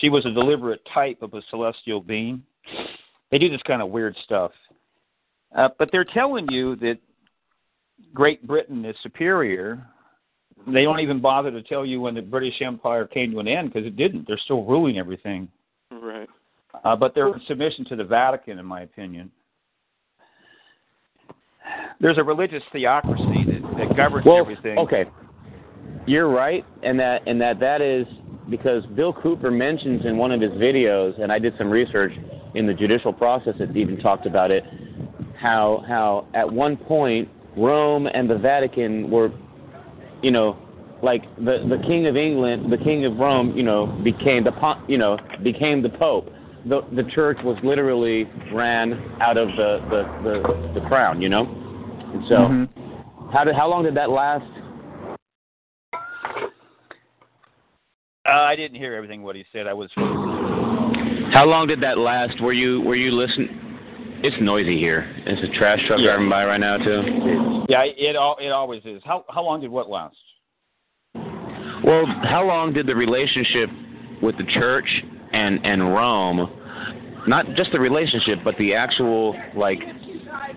[0.00, 2.42] She was a deliberate type of a celestial being.
[3.30, 4.50] They do this kind of weird stuff.
[5.56, 6.98] Uh, but they're telling you that
[8.12, 9.86] Great Britain is superior.
[10.66, 13.72] They don't even bother to tell you when the British Empire came to an end
[13.72, 14.26] because it didn't.
[14.26, 15.48] They're still ruling everything.
[15.92, 16.28] Right.
[16.82, 19.30] Uh, but they're in submission to the Vatican, in my opinion.
[22.04, 24.76] There's a religious theocracy that, that governs well, everything.
[24.76, 25.06] Okay,
[26.06, 28.06] you're right, and that and that that is
[28.50, 32.12] because Bill Cooper mentions in one of his videos, and I did some research
[32.54, 34.64] in the judicial process that even talked about it,
[35.40, 39.32] how how at one point Rome and the Vatican were,
[40.22, 40.58] you know,
[41.02, 44.52] like the the king of England, the king of Rome, you know, became the
[44.88, 46.28] you know became the pope.
[46.66, 51.63] The the church was literally ran out of the the the, the crown, you know,
[52.14, 52.34] and so.
[52.34, 52.68] Mhm.
[53.32, 54.46] How did how long did that last?
[58.26, 59.66] Uh, I didn't hear everything what he said.
[59.66, 59.90] I was.
[61.34, 62.40] How long did that last?
[62.40, 63.60] Were you were you listening?
[64.22, 65.06] It's noisy here.
[65.26, 66.12] It's a trash truck Yeah.
[66.12, 67.64] driving by right now too.
[67.68, 69.02] Yeah, it all it always is.
[69.04, 70.16] How how long did what last?
[71.84, 73.68] Well, how long did the relationship
[74.22, 74.88] with the church
[75.32, 76.48] and and Rome,
[77.26, 79.80] not just the relationship, but the actual like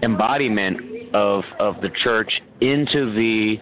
[0.04, 0.80] embodiment
[1.14, 3.58] of of the church into the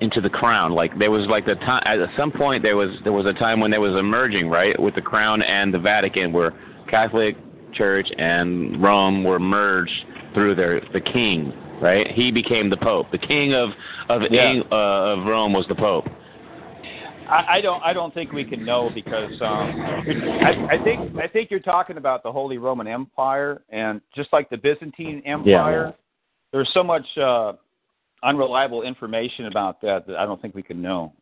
[0.00, 0.72] into the crown.
[0.72, 3.60] Like there was like the time at some point there was there was a time
[3.60, 6.52] when there was a merging right with the crown and the Vatican where
[6.88, 7.36] Catholic
[7.72, 10.04] Church and Rome were merged
[10.34, 12.10] through their the king right.
[12.10, 13.10] He became the pope.
[13.10, 13.70] The king of
[14.08, 14.42] of Yeah.
[14.42, 16.06] Eng- uh, of Rome was the pope.
[17.28, 21.26] I, I don't I don't think we can know because um, I, I think I
[21.26, 25.94] think you're talking about the Holy Roman Empire and just like the Byzantine Empire,
[26.52, 27.52] there's so much uh,
[28.22, 31.12] unreliable information about that that I don't think we can know.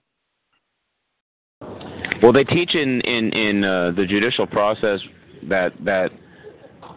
[2.23, 5.01] Well, they teach in in in uh, the judicial process
[5.49, 6.11] that that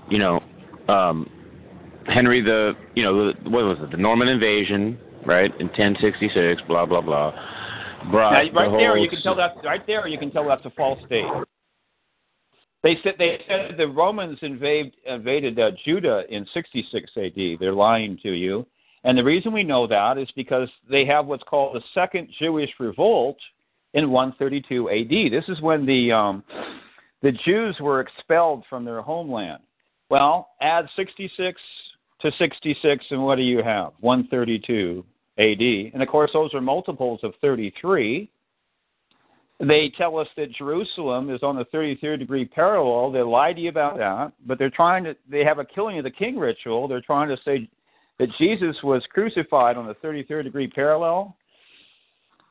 [0.10, 0.40] you know
[0.88, 1.30] um,
[2.08, 6.86] Henry the you know the, what was it the Norman invasion right in 1066 blah
[6.86, 7.32] blah blah
[8.32, 9.56] Now, the right there, whole you can tell that.
[9.63, 11.26] Right there, you can tell that's a false date.
[12.88, 17.58] They said they said the Romans invaded invaded uh, Judah in 66 A.D.
[17.60, 18.65] They're lying to you,
[19.04, 22.69] and the reason we know that is because they have what's called the Second Jewish
[22.80, 23.36] Revolt
[23.93, 25.28] in 132 A.D.
[25.28, 26.45] This is when the um,
[27.21, 29.63] the Jews were expelled from their homeland.
[30.10, 31.60] Well, add 66
[32.21, 33.91] to 66, and what do you have?
[34.00, 35.04] 132
[35.38, 35.93] AD.
[35.93, 38.30] And of course, those are multiples of 33.
[39.60, 43.12] They tell us that Jerusalem is on the 33rd degree parallel.
[43.12, 46.04] They lie to you about that, but they're trying to, they have a killing of
[46.04, 46.88] the king ritual.
[46.88, 47.67] They're trying to say
[48.20, 51.36] that Jesus was crucified on the 33rd degree parallel.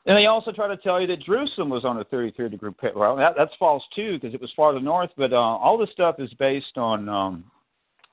[0.05, 3.15] And they also try to tell you that Jerusalem was on the 33rd degree parallel.
[3.17, 5.09] That, that's false too, because it was farther north.
[5.17, 7.43] But uh, all this stuff is based on um,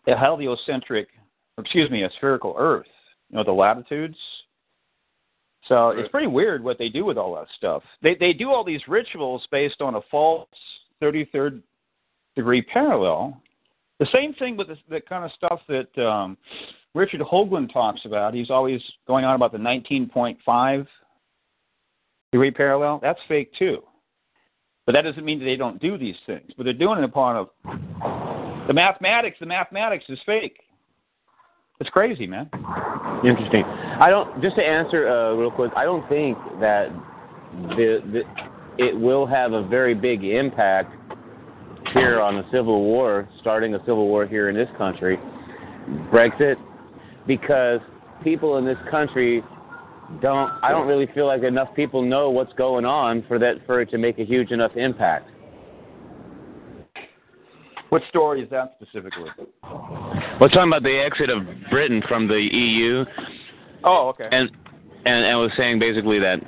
[0.07, 1.09] a heliocentric,
[1.59, 2.87] excuse me, a spherical Earth.
[3.31, 4.19] You know the latitudes.
[5.69, 7.83] So it's pretty weird what they do with all that stuff.
[8.03, 10.49] They they do all these rituals based on a false
[11.03, 11.63] 33rd
[12.37, 13.41] degree parallel.
[13.99, 16.37] The same thing with the, the kind of stuff that um,
[16.95, 18.35] Richard Hoagland talks about.
[18.35, 20.87] He's always going on about the 19.5
[22.33, 22.99] degree parallel.
[23.01, 23.83] That's fake too.
[24.87, 26.51] But that doesn't mean that they don't do these things.
[26.57, 29.37] But they're doing it upon a the mathematics.
[29.41, 30.59] The mathematics is fake.
[31.81, 32.49] It's crazy, man.
[33.25, 33.65] Interesting.
[33.65, 34.41] I don't.
[34.41, 36.89] Just to answer uh, real quick, I don't think that
[37.77, 38.23] the, the
[38.79, 40.95] it will have a very big impact
[41.93, 45.19] here on the civil war, starting a civil war here in this country,
[46.13, 46.57] Brexit,
[47.27, 47.81] because
[48.23, 49.43] people in this country
[50.23, 50.51] don't.
[50.63, 53.91] I don't really feel like enough people know what's going on for that for it
[53.91, 55.29] to make a huge enough impact.
[57.89, 59.31] What story is that specifically?
[60.41, 63.05] We're talking about the exit of Britain from the EU.
[63.85, 64.29] Oh, okay.
[64.31, 64.51] And
[65.07, 66.41] and I was saying basically that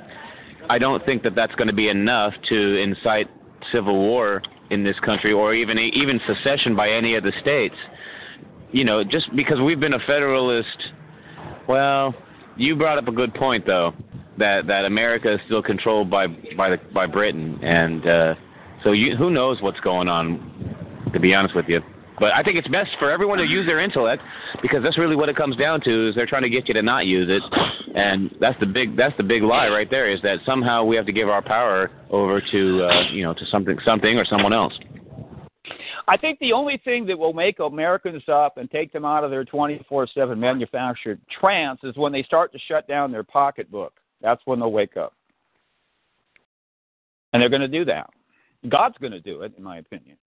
[0.69, 3.27] I don't think that that's going to be enough to incite
[3.71, 7.75] civil war in this country, or even even secession by any of the states.
[8.73, 10.77] You know, just because we've been a federalist.
[11.69, 12.13] Well,
[12.57, 13.93] you brought up a good point though,
[14.37, 18.35] that that America is still controlled by by the, by Britain, and uh,
[18.83, 21.81] so you, who knows what's going on to be honest with you.
[22.19, 24.23] But I think it's best for everyone to use their intellect
[24.61, 26.81] because that's really what it comes down to is they're trying to get you to
[26.81, 27.43] not use it.
[27.95, 31.05] And that's the big that's the big lie right there is that somehow we have
[31.05, 34.73] to give our power over to uh, you know to something something or someone else.
[36.07, 39.29] I think the only thing that will make Americans up and take them out of
[39.29, 43.93] their 24/7 manufactured trance is when they start to shut down their pocketbook.
[44.21, 45.13] That's when they'll wake up.
[47.33, 48.09] And they're going to do that.
[48.69, 50.17] God's going to do it in my opinion.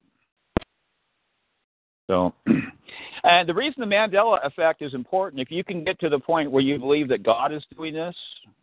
[2.10, 2.34] So,
[3.22, 6.50] and the reason the Mandela effect is important, if you can get to the point
[6.50, 8.16] where you believe that God is doing this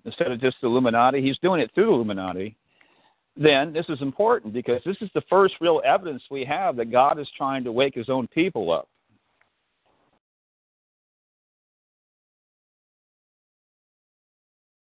[0.04, 2.58] instead of just the Illuminati, He's doing it through the Illuminati,
[3.38, 7.20] then this is important because this is the first real evidence we have that God
[7.20, 8.90] is trying to wake His own people up.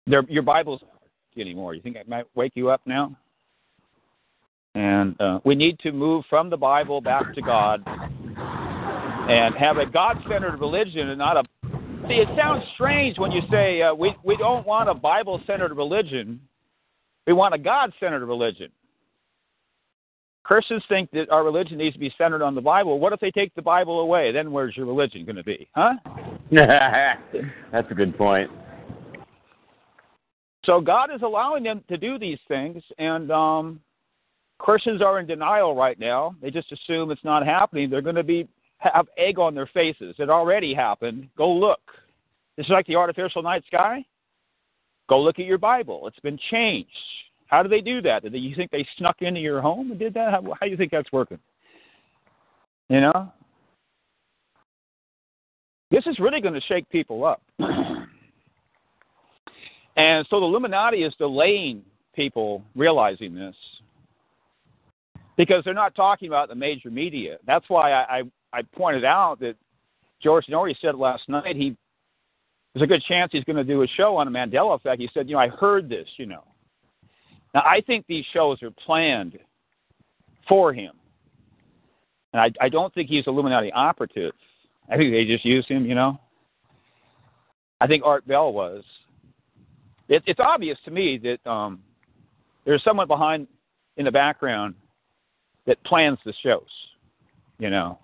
[0.08, 0.82] Your Bible's
[1.38, 1.76] anymore.
[1.76, 3.16] You think I might wake you up now?
[4.74, 7.84] And uh, we need to move from the Bible back to God
[9.30, 11.44] and have a God-centered religion and not a.
[12.08, 16.42] See, it sounds strange when you say uh, we we don't want a Bible-centered religion.
[17.28, 18.72] We want a God-centered religion.
[20.44, 22.98] Christians think that our religion needs to be centered on the Bible.
[22.98, 24.32] What if they take the Bible away?
[24.32, 25.70] Then where's your religion going to be?
[25.76, 25.94] Huh?
[27.72, 28.50] That's a good point.
[30.66, 33.80] So God is allowing them to do these things, and um,
[34.58, 36.36] Christians are in denial right now.
[36.42, 37.90] They just assume it's not happening.
[37.90, 38.48] They're going to be
[38.80, 40.16] have egg on their faces.
[40.20, 41.28] It already happened.
[41.38, 41.82] Go look.
[42.58, 44.06] This is like the artificial night sky.
[45.08, 46.08] Go look at your Bible.
[46.08, 46.90] It's been changed.
[47.48, 48.24] How do they do that?
[48.24, 50.32] Do you think they snuck into your home and did that?
[50.32, 51.40] How, how do you think that's working?
[52.90, 53.32] You know?
[55.92, 57.42] This is really going to shake people up.
[59.98, 61.82] and so the Illuminati is delaying
[62.16, 63.56] people realizing this
[65.38, 67.38] because they're not talking about the major media.
[67.48, 69.56] That's why I, I, I pointed out that
[70.22, 71.76] George Noory said last night he
[72.74, 75.02] there's a good chance he's going to do a show on the Mandela effect.
[75.02, 76.44] He said, you know, I heard this, you know.
[77.54, 79.40] Now I think these shows are planned
[80.48, 80.94] for him,
[82.34, 84.34] and I, I don't think he's Illuminati operative.
[84.90, 86.20] I think they just use him, you know.
[87.82, 88.84] I think Art Bell was.
[90.10, 91.82] It, it's obvious to me that um,
[92.66, 93.48] there's someone behind
[93.98, 94.76] in the background
[95.66, 96.68] that plans the shows,
[97.60, 98.00] you know.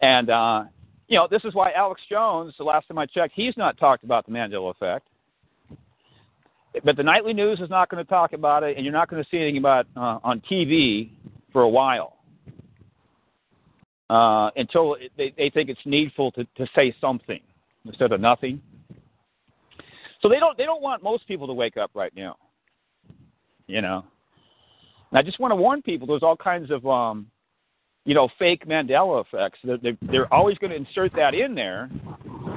[0.00, 0.64] And, uh,
[1.08, 4.04] you know, this is why Alex Jones, the last time I checked, he's not talked
[4.04, 5.06] about the Mandela effect.
[6.84, 9.22] But the nightly news is not going to talk about it, and you're not going
[9.22, 11.10] to see anything about uh, on TV
[11.52, 12.16] for a while
[14.10, 17.40] uh, until they, they think it's needful to, to say something
[17.86, 18.60] instead of nothing.
[20.22, 22.36] So they don't they don't want most people to wake up right now.
[23.66, 24.04] You know,
[25.10, 26.06] and I just want to warn people.
[26.06, 27.26] There's all kinds of um,
[28.06, 29.58] you know, fake Mandela effects.
[29.64, 31.90] They're, they're, they're always going to insert that in there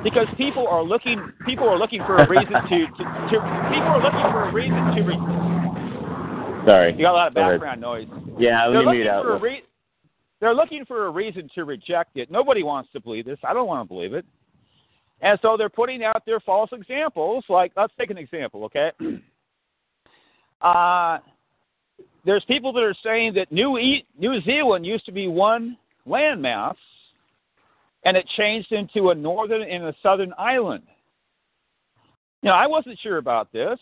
[0.04, 4.02] because people are looking people are looking for a reason to, to, to people are
[4.02, 5.02] looking for a reason to.
[5.02, 8.08] Re- Sorry, you got a lot of background noise.
[8.38, 9.42] Yeah, let me mute out.
[9.42, 9.64] Re-
[10.40, 12.30] they're looking for a reason to reject it.
[12.30, 13.40] Nobody wants to believe this.
[13.44, 14.26] I don't want to believe it.
[15.22, 17.44] And so they're putting out their false examples.
[17.50, 18.92] Like, let's take an example, okay?
[20.62, 21.20] Uh,
[22.26, 25.78] there's people that are saying that New, e- New Zealand used to be one
[26.08, 26.76] landmass,
[28.04, 30.84] and it changed into a northern and a southern island.
[32.42, 33.80] You know, I wasn't sure about this,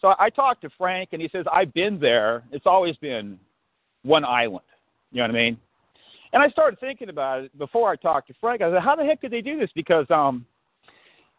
[0.00, 2.42] so I talked to Frank, and he says I've been there.
[2.52, 3.38] It's always been
[4.02, 4.64] one island.
[5.12, 5.58] You know what I mean?
[6.32, 8.62] And I started thinking about it before I talked to Frank.
[8.62, 9.70] I said, how the heck could they do this?
[9.74, 10.46] Because um,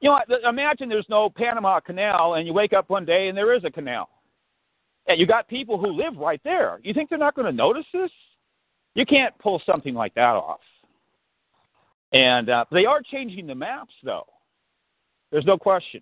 [0.02, 3.54] You know, imagine there's no Panama Canal, and you wake up one day and there
[3.54, 4.10] is a canal.
[5.10, 6.80] And you got people who live right there.
[6.84, 8.12] You think they're not going to notice this?
[8.94, 10.60] You can't pull something like that off.
[12.14, 14.28] And uh, they are changing the maps, though.
[15.32, 16.02] There's no question.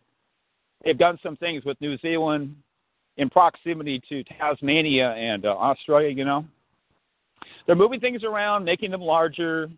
[0.83, 2.53] They've done some things with New Zealand
[3.15, 6.45] in proximity to Tasmania and uh, Australia, you know.
[7.65, 9.69] They're moving things around, making them larger.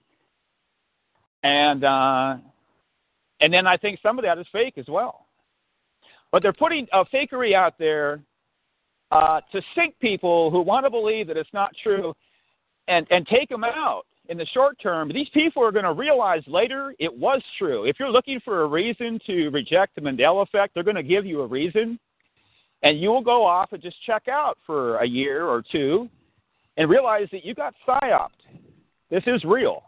[1.44, 2.38] And uh,
[3.42, 5.28] and then I think some of that is fake as well.
[6.32, 8.22] But they're putting a fakery out there
[9.12, 12.14] uh, to sink people who want to believe that it's not true
[12.88, 15.12] and, and take them out in the short term.
[15.12, 17.86] These people are going to realize later it was true.
[17.86, 21.26] If you're looking for a reason to reject the Mandela effect, they're going to give
[21.26, 22.00] you a reason.
[22.84, 26.08] And you will go off and just check out for a year or two
[26.78, 28.30] and realize that you got psyoped.
[29.10, 29.84] This is real.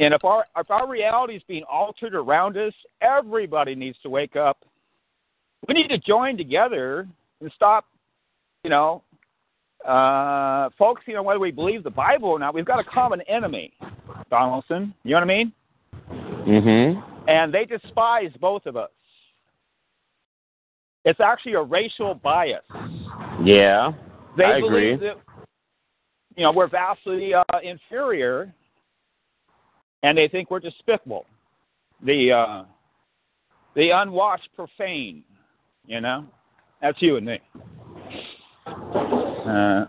[0.00, 4.36] And if our if our reality is being altered around us, everybody needs to wake
[4.36, 4.64] up.
[5.66, 7.06] We need to join together
[7.40, 7.86] and stop,
[8.64, 9.02] you know,
[9.86, 12.54] uh, focusing on whether we believe the Bible or not.
[12.54, 13.72] We've got a common enemy,
[14.30, 14.94] Donaldson.
[15.04, 15.52] You know what I mean?
[16.46, 17.28] Mm-hmm.
[17.28, 18.90] And they despise both of us.
[21.04, 22.64] It's actually a racial bias.
[23.44, 23.92] Yeah.
[24.36, 25.08] They I believe agree.
[25.08, 25.16] that
[26.36, 28.54] you know we're vastly uh, inferior,
[30.02, 31.26] and they think we're despicable.
[32.04, 32.64] The uh,
[33.74, 35.24] the unwashed profane,
[35.88, 36.24] you know,
[36.82, 37.40] that's you and me.
[38.66, 39.86] Uh,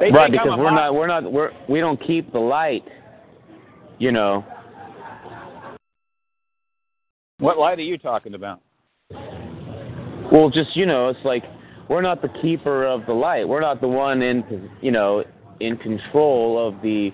[0.00, 2.84] right, I'm because we're mo- not we're not we're we don't keep the light.
[3.98, 4.44] You know.
[7.38, 8.60] What light are you talking about?
[10.30, 11.44] Well, just you know, it's like
[11.88, 13.48] we're not the keeper of the light.
[13.48, 15.24] We're not the one in you know
[15.60, 17.10] in control of the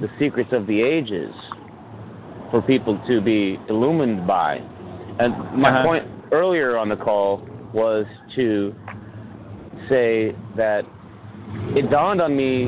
[0.00, 1.34] the secrets of the ages
[2.50, 4.56] for people to be illumined by.
[5.18, 5.82] And my Uh-huh.
[5.84, 8.74] point earlier on the call was to
[9.88, 10.82] say that
[11.76, 12.64] it dawned on me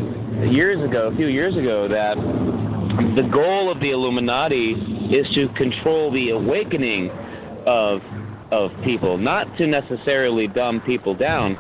[0.51, 2.17] years ago, a few years ago, that
[3.17, 4.73] the goal of the Illuminati
[5.11, 7.11] is to control the awakening
[7.67, 8.01] of
[8.53, 11.57] of people, not to necessarily dumb people down.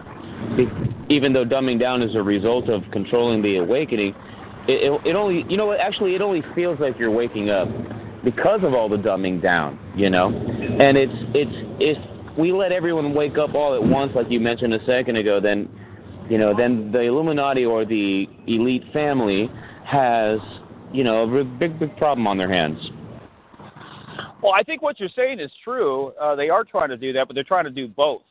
[1.09, 4.15] Even though dumbing down is a result of controlling the awakening,
[4.67, 7.69] it, it, it only you know what actually it only feels like you're waking up
[8.25, 10.29] because of all the dumbing down, you know.
[10.29, 11.51] And it's it's
[11.81, 11.99] if
[12.41, 15.69] we let everyone wake up all at once, like you mentioned a second ago, then
[16.29, 19.51] you know then the Illuminati or the elite family
[19.85, 20.39] has
[20.93, 22.79] you know a big big problem on their hands.
[24.43, 26.13] Well, I think what you're saying is true.
[26.21, 28.23] Uh, they are trying to do that, but they're trying to do both.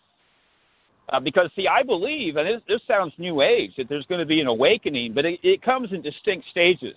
[1.11, 4.25] Uh, because, see, I believe, and this, this sounds new age, that there's going to
[4.25, 6.95] be an awakening, but it, it comes in distinct stages.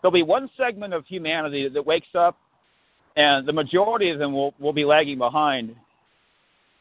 [0.00, 2.38] There'll be one segment of humanity that wakes up,
[3.16, 5.74] and the majority of them will, will be lagging behind.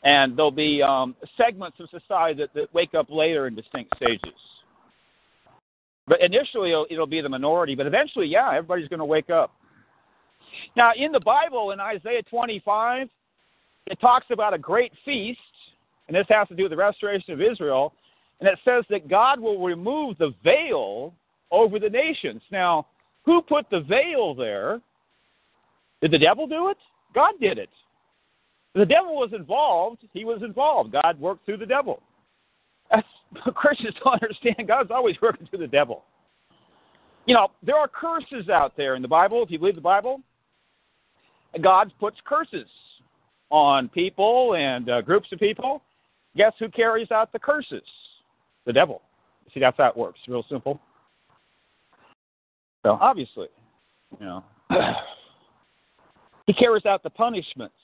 [0.04, 4.34] And there'll be um, segments of society that, that wake up later in distinct stages.
[6.08, 9.54] But initially, it'll, it'll be the minority, but eventually, yeah, everybody's going to wake up.
[10.76, 13.08] Now, in the Bible, in Isaiah 25,
[13.88, 15.40] it talks about a great feast,
[16.08, 17.94] and this has to do with the restoration of Israel,
[18.40, 21.14] and it says that God will remove the veil
[21.52, 22.42] over the nations.
[22.52, 22.88] Now,
[23.26, 24.82] who put the veil there?
[26.02, 26.78] Did the devil do it?
[27.16, 27.70] God did it.
[28.76, 30.04] The devil was involved.
[30.14, 30.92] He was involved.
[30.92, 32.02] God worked through the devil.
[32.90, 33.08] That's,
[33.56, 34.68] Christians don't understand.
[34.68, 36.04] God's always working through the devil.
[37.26, 40.22] You know, there are curses out there in the Bible, if you believe the Bible.
[41.62, 42.68] God puts curses
[43.50, 45.82] on people and uh, groups of people.
[46.36, 47.84] Guess who carries out the curses?
[48.66, 49.02] The devil.
[49.54, 50.20] See, that's how it works.
[50.28, 50.82] Real simple.
[52.84, 53.48] So obviously,
[54.20, 54.44] you know,
[56.48, 57.76] he carries out the punishments.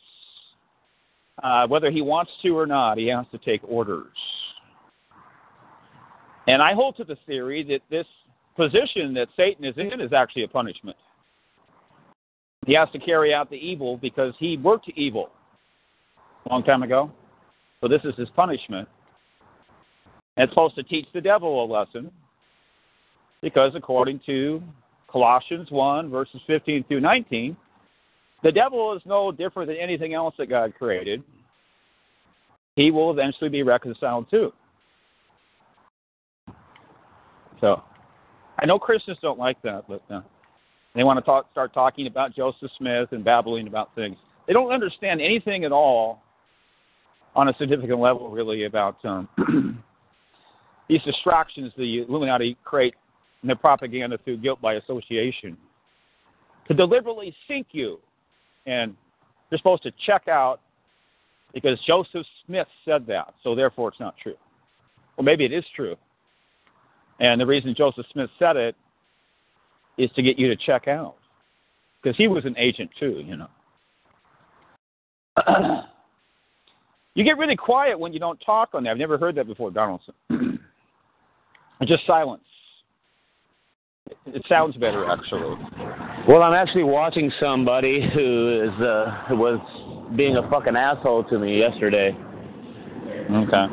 [1.44, 4.08] Uh, whether he wants to or not, he has to take orders.
[6.48, 8.08] And I hold to the theory that this
[8.56, 10.98] position that Satan is in is actually a punishment.
[12.66, 15.30] He has to carry out the evil because he worked evil
[16.46, 17.12] a long time ago.
[17.82, 18.88] So this is his punishment.
[20.36, 22.12] And it's supposed to teach the devil a lesson
[23.42, 24.62] because according to
[25.10, 27.56] Colossians 1, verses 15 through 19,
[28.44, 31.24] the devil is no different than anything else that God created.
[32.76, 34.54] He will eventually be reconciled too.
[37.60, 37.84] So,
[38.58, 40.22] I know Christians don't like that, but uh,
[40.96, 44.18] they want to talk, start talking about Joseph Smith and babbling about things.
[44.48, 46.22] They don't understand anything at all
[47.36, 49.28] on a significant level, really, about um,
[50.90, 52.96] these distractions the Illuminati create
[53.42, 55.58] and their propaganda through guilt by association
[56.68, 58.00] to deliberately sink you
[58.66, 58.96] and
[59.50, 60.62] You're supposed to check out
[61.54, 64.36] because Joseph Smith said that, so therefore it's not true.
[65.18, 65.96] Or maybe it is true.
[67.20, 68.76] And the reason Joseph Smith said it
[69.98, 71.16] is to get you to check out.
[72.02, 73.50] Because he was an agent too, you know.
[77.16, 78.92] you get really quiet when you don't talk on there.
[78.92, 80.14] I've never heard that before, Donaldson.
[81.86, 82.44] just silence.
[84.26, 85.58] It sounds better, actually.
[86.30, 89.60] Well, I'm actually watching somebody who is uh, was
[90.16, 92.16] being a fucking asshole to me yesterday.
[93.32, 93.66] Okay.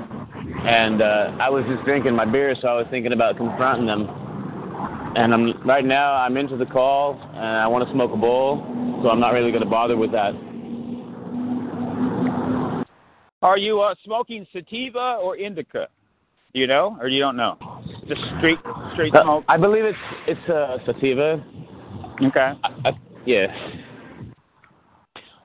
[0.64, 4.09] And uh, I was just drinking my beer, so I was thinking about confronting them.
[5.16, 8.64] And I'm right now I'm into the call, and I want to smoke a bowl,
[9.02, 10.32] so I'm not really going to bother with that.
[13.42, 15.88] Are you uh, smoking sativa or indica?
[16.54, 17.59] Do you know, or you don't know?
[18.09, 18.59] Just straight,
[18.94, 19.44] straight Uh, smoke.
[19.46, 21.44] I believe it's it's uh, sativa.
[22.22, 22.52] Okay.
[22.62, 22.90] I, I,
[23.24, 23.46] yeah.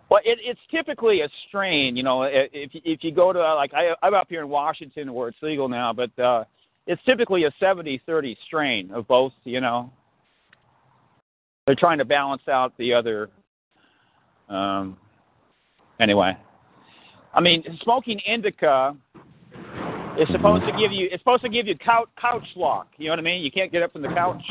[0.10, 1.96] Well, it, it's typically a strain.
[1.96, 5.14] You know, if if you go to uh, like I, I'm up here in Washington
[5.14, 6.44] where it's legal now, but uh,
[6.88, 9.32] it's typically a 70-30 strain of both.
[9.46, 9.92] You know,
[11.66, 13.30] they're trying to balance out the other.
[14.50, 14.98] Um,
[16.02, 16.36] anyway,
[17.34, 18.98] I mean, smoking indica
[20.20, 22.88] is supposed to give you it's supposed to give you couch couch lock.
[22.98, 23.42] You know what I mean?
[23.44, 24.44] You can't get up from the couch.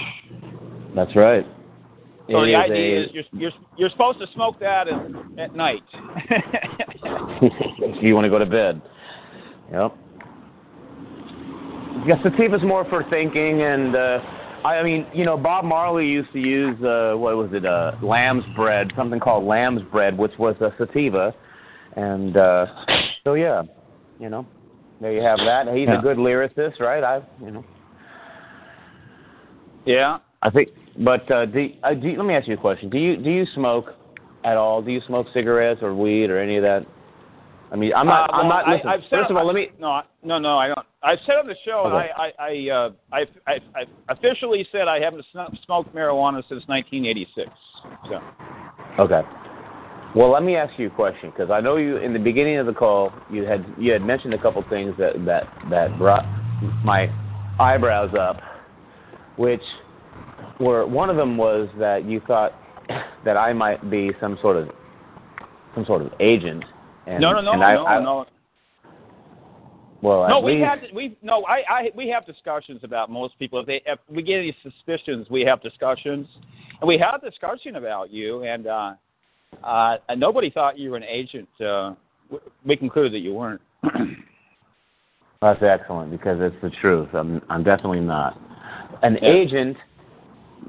[0.94, 1.44] That's right.
[2.30, 5.82] So the idea a- is you're you're you're supposed to smoke that at, at night.
[8.02, 8.80] you want to go to bed.
[9.72, 9.96] Yep.
[12.06, 14.18] Yeah, sativa's more for thinking, and uh,
[14.64, 17.92] I, I mean, you know, Bob Marley used to use uh, what was it, uh,
[18.02, 21.34] lamb's bread, something called lamb's bread, which was a sativa,
[21.96, 22.66] and uh,
[23.24, 23.62] so yeah,
[24.18, 24.46] you know,
[25.00, 25.66] there you have that.
[25.74, 25.98] He's Yeah.
[25.98, 27.04] a good lyricist, right?
[27.04, 27.64] I, you know,
[29.84, 30.18] yeah.
[30.42, 30.70] I think.
[30.99, 32.91] But uh, do, uh, do you, let me ask you a question.
[32.91, 33.95] Do you do you smoke
[34.45, 34.82] at all?
[34.82, 36.86] Do you smoke cigarettes or weed or any of that?
[37.72, 38.30] I mean, I'm not.
[38.30, 38.66] Uh, I'm not.
[38.66, 39.70] I- Listen, I've said first of all, let me.
[39.78, 40.86] No, no, no, I don't.
[41.03, 41.84] I've said on the show.
[41.86, 42.11] Okay.
[42.16, 45.24] I, I, I, uh, I, I, I officially said I haven't
[45.64, 47.49] smoked marijuana since 1986.
[48.09, 48.20] So.
[48.99, 49.22] Okay.
[50.14, 52.66] Well, let me ask you a question because I know you in the beginning of
[52.66, 56.24] the call you had you had mentioned a couple things that that that brought
[56.84, 57.09] my
[57.61, 58.41] eyebrows up,
[59.36, 59.62] which
[60.61, 62.52] were one of them was that you thought
[63.24, 64.68] that I might be some sort of
[65.74, 66.64] some sort of agent.
[67.06, 68.26] And, no, no, no, and I, no, I, no.
[70.02, 71.44] Well, No, we least, have we no.
[71.44, 73.61] I, I we have discussions about most people.
[73.61, 76.26] If they if we get any suspicions, we have discussions,
[76.80, 78.92] and we had a discussion about you, and uh,
[79.62, 81.48] uh, nobody thought you were an agent.
[81.61, 81.94] Uh,
[82.64, 83.61] we concluded that you weren't.
[85.42, 87.08] That's excellent because it's the truth.
[87.12, 88.38] I'm I'm definitely not
[89.02, 89.28] an Yeah.
[89.28, 89.76] agent,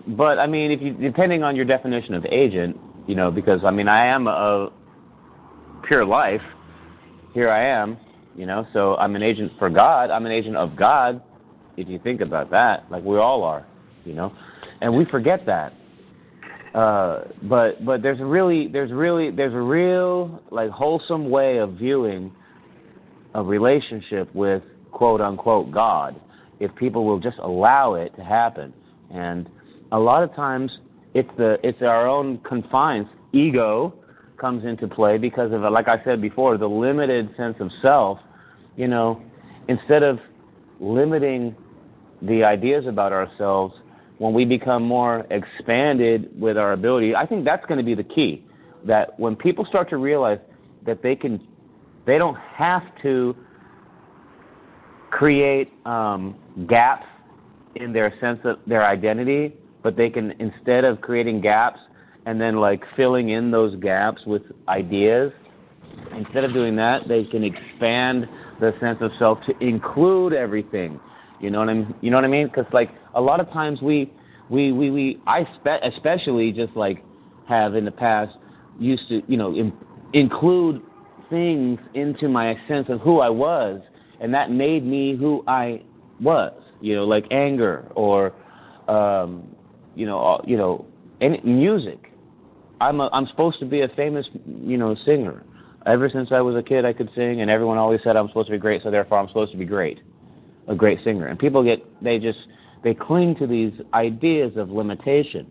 [0.07, 2.77] but I mean, if you depending on your definition of agent,
[3.07, 4.71] you know, because I mean, I am a
[5.87, 6.41] pure life.
[7.33, 7.97] Here I am,
[8.35, 10.09] you know, so I'm an agent for God.
[10.11, 11.21] I'm an agent of God.
[11.77, 13.65] If you think about that, like we all are,
[14.03, 14.33] you know,
[14.81, 15.73] and we forget that.
[16.73, 21.73] Uh, but but there's a really there's really there's a real like wholesome way of
[21.73, 22.31] viewing
[23.35, 26.19] a relationship with quote unquote God
[26.61, 28.73] if people will just allow it to happen.
[29.13, 29.49] And
[29.91, 30.71] a lot of times
[31.13, 33.93] it's the it's our own confines ego
[34.37, 38.19] comes into play because of like I said before the limited sense of self.
[38.75, 39.21] You know,
[39.67, 40.19] instead of
[40.79, 41.55] limiting
[42.21, 43.75] the ideas about ourselves
[44.17, 48.03] when we become more expanded with our ability, I think that's going to be the
[48.03, 48.43] key.
[48.85, 50.39] That when people start to realize
[50.85, 51.39] that they can
[52.05, 53.35] they don't have to
[55.11, 56.35] create um,
[56.67, 57.05] gaps
[57.75, 59.53] in their sense of their identity,
[59.83, 61.79] but they can instead of creating gaps
[62.25, 65.31] and then like filling in those gaps with ideas,
[66.15, 68.27] instead of doing that, they can expand
[68.59, 70.99] the sense of self to include everything.
[71.39, 71.95] You know what I mean?
[72.01, 72.47] You know what I mean?
[72.47, 74.11] Because like a lot of times we
[74.49, 77.03] we we we I spe- especially just like
[77.47, 78.35] have in the past
[78.79, 79.73] used to you know in,
[80.13, 80.81] include
[81.31, 83.81] things into my sense of who I was,
[84.19, 85.81] and that made me who I
[86.21, 86.53] was.
[86.81, 88.33] You know, like anger or,
[88.87, 89.55] um,
[89.95, 90.85] you know, you know,
[91.19, 92.11] any music.
[92.79, 95.43] I'm a, I'm supposed to be a famous, you know, singer.
[95.85, 98.47] Ever since I was a kid, I could sing, and everyone always said I'm supposed
[98.47, 99.99] to be great, so therefore I'm supposed to be great,
[100.67, 101.27] a great singer.
[101.27, 102.39] And people get they just
[102.83, 105.47] they cling to these ideas of limitation.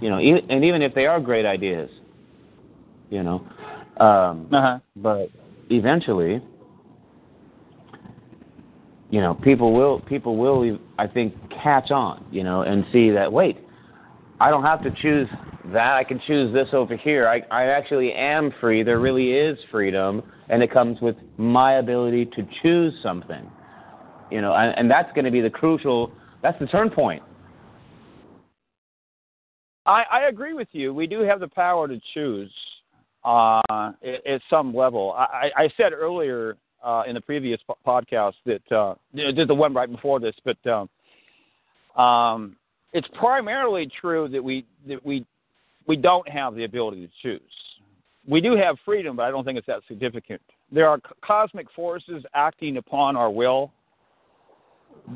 [0.00, 1.90] You know, and even if they are great ideas,
[3.10, 3.46] you know,
[3.98, 4.78] um, Uh-huh.
[4.96, 5.30] but
[5.70, 6.40] eventually,
[9.10, 13.32] you know, people will people will I think catch on, you know, and see that
[13.32, 13.58] wait,
[14.40, 15.28] I don't have to choose
[15.66, 15.94] that.
[15.94, 17.28] I can choose this over here.
[17.28, 18.82] I, I actually am free.
[18.82, 23.50] There really is freedom, and it comes with my ability to choose something.
[24.30, 26.12] You know, and, and that's going to be the crucial.
[26.42, 27.22] That's the turn point.
[29.86, 30.94] I, I agree with you.
[30.94, 32.52] We do have the power to choose
[33.24, 35.12] uh, at, at some level.
[35.12, 39.74] I, I said earlier uh, in the previous po- podcast that uh, did the one
[39.74, 42.56] right before this, but um, um,
[42.92, 45.24] it's primarily true that we that we
[45.86, 47.40] we don't have the ability to choose.
[48.28, 50.40] We do have freedom, but I don't think it's that significant.
[50.70, 53.72] There are cosmic forces acting upon our will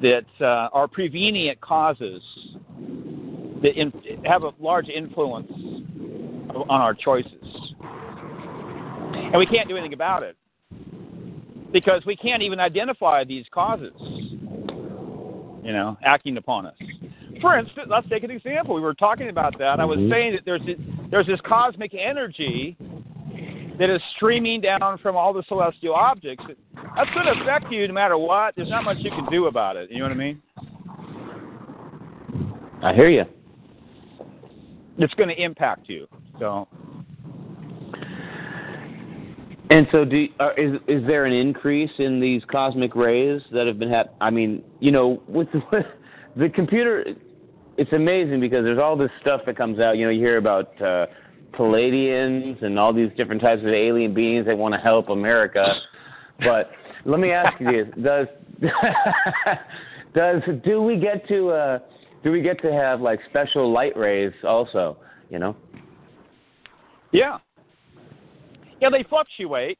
[0.02, 2.22] that uh, are prevenient causes
[3.62, 3.92] that in,
[4.24, 5.50] have a large influence
[6.54, 7.32] on our choices.
[9.14, 10.36] And we can't do anything about it
[11.74, 16.76] because we can't even identify these causes, you know, acting upon us.
[17.40, 18.76] For instance, let's take an example.
[18.76, 19.80] We were talking about that.
[19.80, 20.08] I was Mhm.
[20.08, 20.78] saying that there's this,
[21.10, 22.76] there's this cosmic energy
[23.76, 26.44] that is streaming down from all the celestial objects.
[26.96, 28.54] That's going to affect you no matter what.
[28.54, 29.90] There's not much you can do about it.
[29.90, 30.42] You know what I mean?
[32.82, 33.24] I hear you.
[34.98, 36.06] It's going to impact you.
[36.38, 36.68] So
[39.74, 43.76] And so, do uh, is is there an increase in these cosmic rays that have
[43.76, 45.84] been hap- I mean, you know, with the,
[46.36, 47.04] the computer,
[47.76, 49.96] it's amazing because there's all this stuff that comes out.
[49.96, 51.06] You know, you hear about uh,
[51.54, 55.66] Pleiadians and all these different types of alien beings that want to help America.
[56.38, 56.70] But
[57.04, 58.26] let me ask you this: Does
[60.14, 61.78] does do we get to uh,
[62.22, 64.98] do we get to have like special light rays also?
[65.30, 65.56] You know.
[67.10, 67.38] Yeah.
[68.84, 69.78] Yeah, they fluctuate.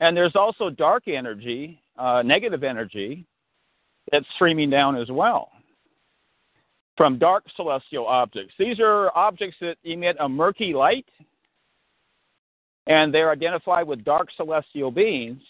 [0.00, 3.24] And there's also dark energy, uh, negative energy,
[4.10, 5.52] that's streaming down as well
[6.96, 8.52] from dark celestial objects.
[8.58, 11.06] These are objects that emit a murky light,
[12.88, 15.40] and they're identified with dark celestial beings.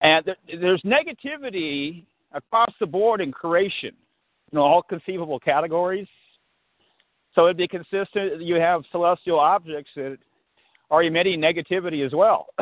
[0.00, 0.24] And
[0.60, 3.96] there's negativity across the board in creation,
[4.52, 6.06] know, all conceivable categories.
[7.34, 8.38] So it'd be consistent.
[8.38, 10.18] That you have celestial objects that
[10.92, 12.46] are emitting negativity as well.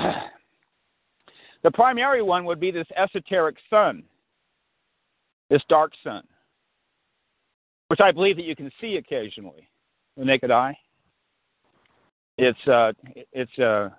[1.65, 4.05] the primary one would be this esoteric sun,
[5.51, 6.23] this dark sun,
[7.89, 9.69] which I believe that you can see occasionally,
[10.17, 10.79] the naked eye.
[12.39, 12.93] It's uh,
[13.33, 13.91] it's uh,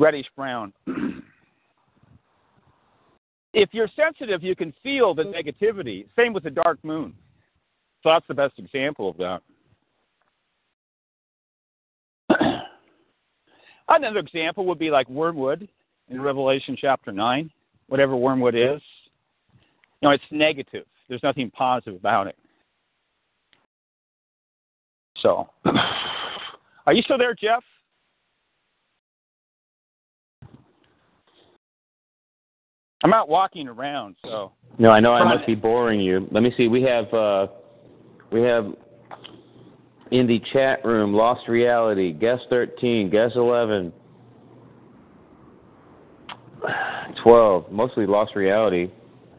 [0.00, 0.72] reddish brown.
[3.54, 6.06] if you're sensitive, you can feel the negativity.
[6.18, 7.14] Same with the dark moon.
[8.02, 9.40] So that's the best example of that.
[13.88, 15.68] Another example would be like wormwood
[16.08, 17.50] in Revelation chapter 9,
[17.88, 18.80] whatever wormwood is.
[20.00, 20.84] You know, it's negative.
[21.08, 22.36] There's nothing positive about it.
[25.18, 25.48] So,
[26.86, 27.62] are you still there, Jeff?
[33.02, 34.52] I'm out walking around, so.
[34.78, 36.26] No, I know I must be boring you.
[36.32, 36.68] Let me see.
[36.68, 37.46] We have uh
[38.32, 38.74] we have
[40.10, 43.92] in the chat room Lost Reality, guest 13, guest 11,
[47.22, 48.90] 12, mostly Lost Reality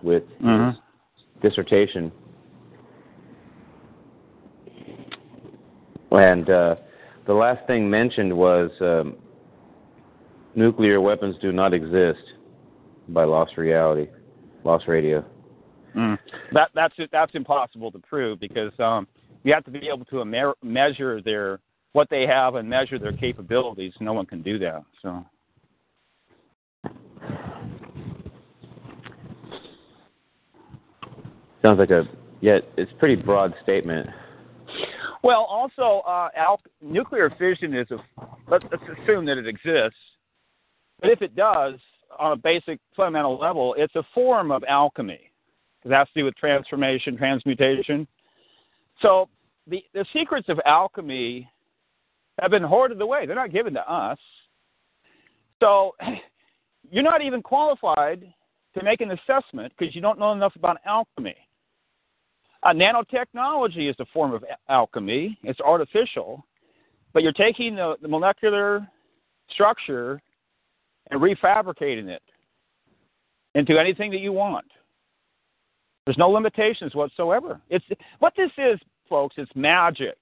[0.02, 0.74] with Mhm.
[0.74, 0.82] his
[1.42, 2.12] dissertation.
[6.12, 6.76] And uh,
[7.26, 9.16] the last thing mentioned was um,
[10.56, 12.24] nuclear weapons do not exist
[13.10, 14.10] by Lost Reality,
[14.64, 15.24] Lost Radio.
[15.96, 16.18] Mm.
[16.52, 19.08] That that's that's impossible to prove because um,
[19.44, 21.60] you have to be able to me- measure their
[21.94, 23.94] what they have and measure their capabilities.
[24.00, 24.84] No one can do that.
[25.02, 25.26] So
[31.62, 32.04] Sounds like a
[32.40, 34.08] yeah, it's a pretty broad statement.
[35.24, 37.98] well, also uh, al- nuclear fission is a
[38.48, 39.98] let's, let's assume that it exists,
[41.02, 41.74] but if it does,
[42.20, 45.32] on a basic fundamental level, it's a form of alchemy.
[45.84, 48.08] It has to do with transformation, transmutation.
[49.02, 49.30] So
[49.68, 51.50] the the secrets of alchemy
[52.42, 53.26] have been hoarded away.
[53.26, 54.20] They're not given to us.
[55.60, 55.96] So
[56.92, 58.34] you're not even qualified
[58.78, 61.36] to make an assessment because you don't know enough about alchemy.
[62.64, 65.38] Uh, nanotechnology is a form of alchemy.
[65.44, 66.46] It's artificial,
[67.14, 68.88] but you're taking the, the molecular
[69.50, 70.22] structure
[71.10, 72.22] and refabricating it
[73.56, 74.66] into anything that you want.
[76.08, 77.60] There's no limitations whatsoever.
[77.70, 77.84] It's
[78.20, 78.80] what this is,
[79.10, 79.36] folks.
[79.38, 80.16] It's magic.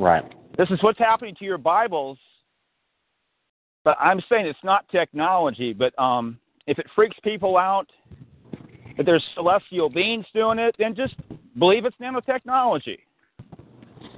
[0.00, 0.24] Right.
[0.58, 2.18] This is what's happening to your Bibles.
[3.84, 5.72] But I'm saying it's not technology.
[5.72, 7.86] But um, if it freaks people out
[8.96, 11.14] that there's celestial beings doing it, then just
[11.56, 12.98] believe it's nanotechnology.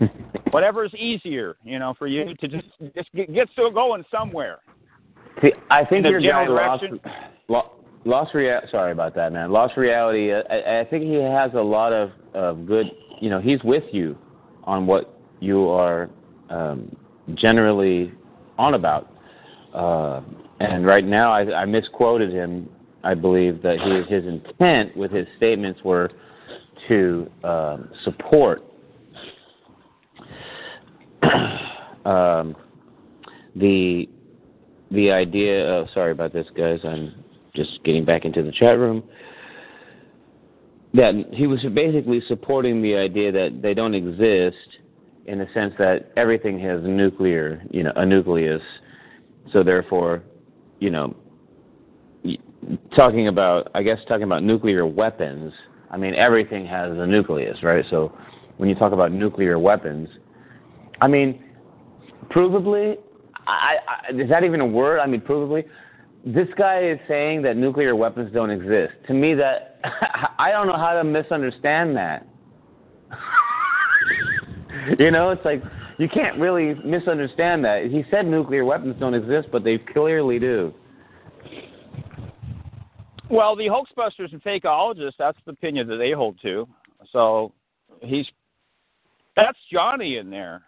[0.52, 2.66] Whatever is easier, you know, for you to just
[2.96, 4.60] just get, get still going somewhere.
[5.42, 6.78] See, I think your general
[8.04, 8.40] lost, direction.
[8.44, 9.50] lo- lost rea- Sorry about that, man.
[9.50, 10.32] Lost reality.
[10.32, 12.86] I, I think he has a lot of, of good.
[13.20, 14.16] You know, he's with you
[14.64, 16.10] on what you are
[16.50, 16.94] um,
[17.34, 18.12] generally
[18.58, 19.12] on about.
[19.74, 20.20] Uh,
[20.60, 22.68] and right now, I, I misquoted him.
[23.04, 26.10] I believe that his, his intent with his statements were
[26.88, 28.62] to um, support
[32.04, 32.56] um,
[33.56, 34.08] the
[34.90, 37.14] the idea of sorry about this guys i'm
[37.54, 39.02] just getting back into the chat room.
[40.94, 44.56] That he was basically supporting the idea that they don't exist
[45.26, 48.62] in the sense that everything has nuclear you know a nucleus.
[49.52, 50.22] So therefore
[50.80, 51.16] you know
[52.94, 55.52] talking about i guess talking about nuclear weapons
[55.90, 57.84] i mean everything has a nucleus right?
[57.90, 58.16] So
[58.56, 60.08] when you talk about nuclear weapons
[61.00, 61.42] i mean
[62.30, 62.96] provably
[63.46, 65.00] I, I, is that even a word?
[65.00, 65.64] I mean, provably,
[66.24, 68.92] this guy is saying that nuclear weapons don't exist.
[69.08, 69.80] To me, that
[70.38, 72.26] I don't know how to misunderstand that.
[74.98, 75.62] you know, it's like
[75.98, 77.86] you can't really misunderstand that.
[77.86, 80.72] He said nuclear weapons don't exist, but they clearly do.
[83.28, 86.68] Well, the hoaxbusters and fakeologists, that's the opinion that they hold to.
[87.12, 87.52] So
[88.00, 88.26] he's
[89.36, 90.62] that's Johnny in there.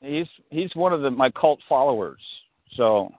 [0.00, 2.20] He's he's one of the my cult followers.
[2.76, 3.12] So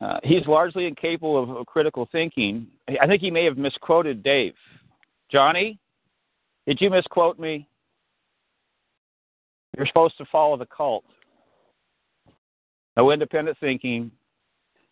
[0.00, 2.66] uh, he's largely incapable of, of critical thinking.
[3.00, 4.54] I think he may have misquoted Dave.
[5.30, 5.78] Johnny,
[6.66, 7.68] did you misquote me?
[9.76, 11.04] You're supposed to follow the cult.
[12.96, 14.10] No independent thinking.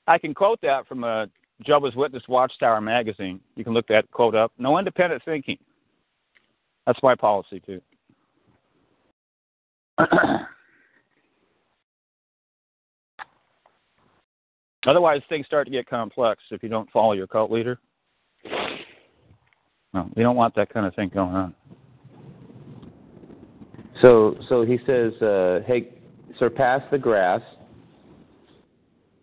[0.06, 1.26] I can quote that from a
[1.64, 3.40] Jehovah's Witness Watchtower magazine.
[3.56, 4.52] You can look that quote up.
[4.58, 5.58] No independent thinking.
[6.86, 7.80] That's my policy too.
[14.86, 17.78] Otherwise, things start to get complex if you don't follow your cult leader.
[19.92, 21.54] No, we don't want that kind of thing going on.
[24.02, 25.88] So, so he says, uh, "Hey,
[26.38, 27.40] surpass the grass."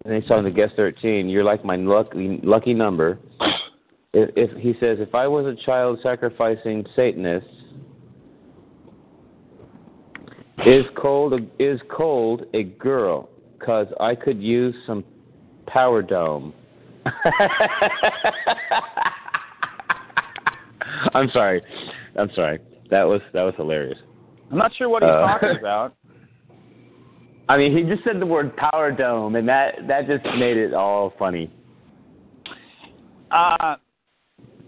[0.03, 1.29] And he's talking to guest thirteen.
[1.29, 3.19] You're like my lucky lucky number.
[4.13, 7.49] If, if he says, if I was a child sacrificing Satanists,
[10.65, 13.29] is cold a, is cold a girl?
[13.59, 15.03] Cause I could use some
[15.67, 16.53] power dome.
[21.13, 21.61] I'm sorry.
[22.17, 22.59] I'm sorry.
[22.89, 23.97] That was that was hilarious.
[24.51, 25.95] I'm not sure what he's Uh, talking about.
[27.49, 30.73] I mean, he just said the word power dome, and that that just made it
[30.73, 31.51] all funny.
[33.31, 33.75] Uh,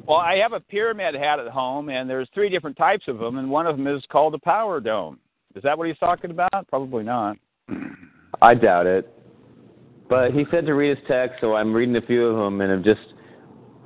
[0.08, 3.38] well, I have a pyramid hat at home, and there's three different types of them,
[3.38, 5.20] and one of them is called a power dome.
[5.56, 6.68] Is that what he's talking about?
[6.68, 7.38] Probably not.
[8.42, 9.12] I doubt it.
[10.08, 12.72] But he said to read his text, so I'm reading a few of them, and
[12.72, 13.02] I'm just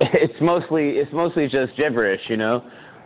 [0.00, 2.64] it's mostly it's mostly just gibberish, you know.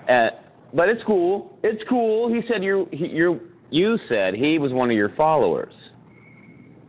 [0.09, 0.31] Uh,
[0.73, 1.59] but it's cool.
[1.63, 2.33] It's cool.
[2.33, 3.41] He said you you
[3.71, 5.73] you said he was one of your followers.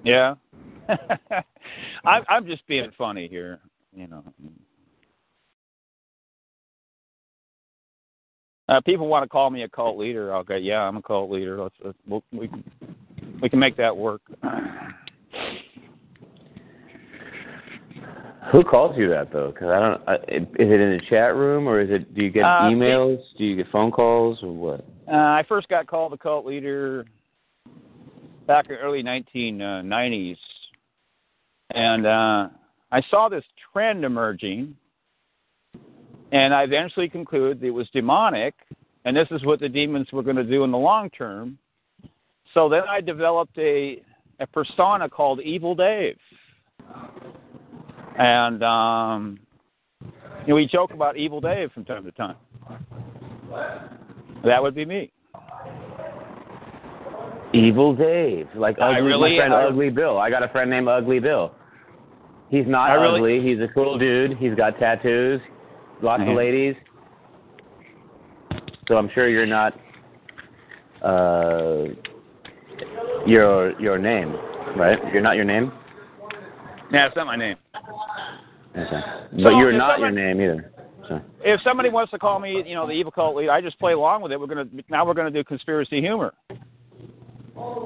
[0.04, 0.36] Yeah.
[2.06, 3.60] I'm I'm just being funny here,
[3.96, 4.24] you know.
[8.68, 10.34] Uh, people want to call me a cult leader.
[10.34, 11.62] I'll go, yeah, I'm a cult leader.
[11.62, 12.64] Let's, let's we'll, we can
[13.42, 14.22] we can make that work.
[18.52, 19.52] Who calls you that though?
[19.52, 20.02] Because I don't.
[20.08, 22.14] I, is it in the chat room or is it?
[22.14, 23.20] Do you get Uh, emails?
[23.38, 24.86] Do you get phone calls or what?
[25.08, 27.06] Uh, I first got called a cult leader
[28.48, 30.38] back in early 1990s,
[31.72, 32.50] and uh,
[32.92, 34.76] I saw this trend emerging,
[36.32, 38.54] and I eventually concluded it was demonic,
[39.06, 41.58] and this is what the demons were going to do in the long term.
[42.54, 44.02] So then I developed a
[44.40, 46.18] a persona called Evil Dave,
[48.18, 49.40] and um,
[50.02, 52.36] you know we joke about Evil Dave from time to time.
[54.44, 55.12] That would be me.
[57.54, 60.18] Evil Dave, like ugly, really- my friend I- Ugly Bill.
[60.18, 61.54] I got a friend named Ugly Bill.
[62.50, 63.42] He's not I really- ugly.
[63.42, 64.38] He's a cool dude.
[64.38, 65.42] He's got tattoos,
[66.02, 66.32] lots Mhm.
[66.32, 66.76] of ladies.
[68.88, 69.74] So I'm sure you're not
[71.02, 71.86] uh,
[73.26, 74.36] your your name,
[74.76, 75.00] right?
[75.14, 75.72] You're not your name.
[76.92, 77.58] Yeah, it's not my name.
[78.78, 79.02] Okay.
[79.38, 80.72] So But you're not someone- your name either.
[81.08, 81.22] So.
[81.44, 83.94] if somebody wants to call me, you know, the evil cult leader, I just play
[83.94, 84.40] along with it.
[84.40, 86.34] We're gonna now we're gonna do conspiracy humor.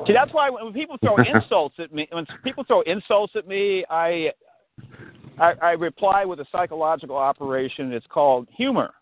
[0.08, 3.84] See, that's why when people throw insults at me, when people throw insults at me,
[3.90, 4.32] I,
[5.38, 7.92] I I reply with a psychological operation.
[7.92, 8.94] It's called humor.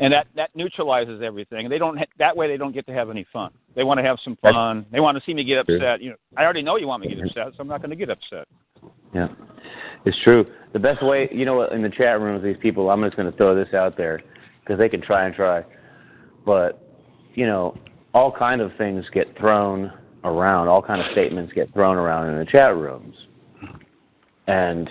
[0.00, 1.68] and that that neutralizes everything.
[1.68, 3.50] They don't ha- that way they don't get to have any fun.
[3.74, 4.86] They want to have some fun.
[4.92, 6.00] They want to see me get upset.
[6.00, 7.90] You know, I already know you want me to get upset, so I'm not going
[7.90, 8.46] to get upset.
[9.14, 9.28] Yeah,
[10.04, 10.46] it's true.
[10.72, 12.90] The best way, you know, in the chat rooms, these people.
[12.90, 14.20] I'm just going to throw this out there
[14.60, 15.64] because they can try and try,
[16.44, 16.82] but
[17.34, 17.76] you know,
[18.14, 19.92] all kind of things get thrown
[20.24, 20.68] around.
[20.68, 23.14] All kind of statements get thrown around in the chat rooms,
[24.46, 24.90] and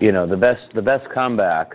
[0.00, 1.72] you know, the best the best comeback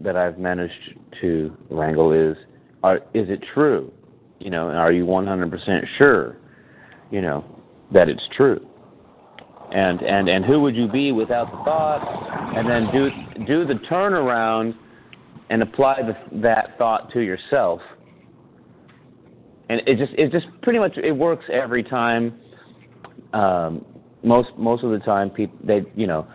[0.00, 2.36] that I've managed to wrangle is,
[2.82, 3.92] are, is it true?
[4.40, 6.36] You know, are you 100% sure?
[7.12, 7.44] You know,
[7.92, 8.66] that it's true
[9.74, 12.56] and and and who would you be without the thought?
[12.56, 13.10] And then do
[13.44, 14.74] do the turnaround
[15.50, 17.80] and apply the, that thought to yourself.
[19.68, 22.38] And it just it just pretty much it works every time.
[23.32, 23.84] Um
[24.22, 26.26] most most of the time people they you know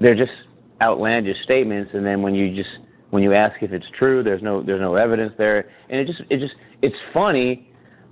[0.00, 0.32] they're just
[0.80, 2.70] outlandish statements and then when you just
[3.10, 5.70] when you ask if it's true there's no there's no evidence there.
[5.90, 7.68] And it just it just it's funny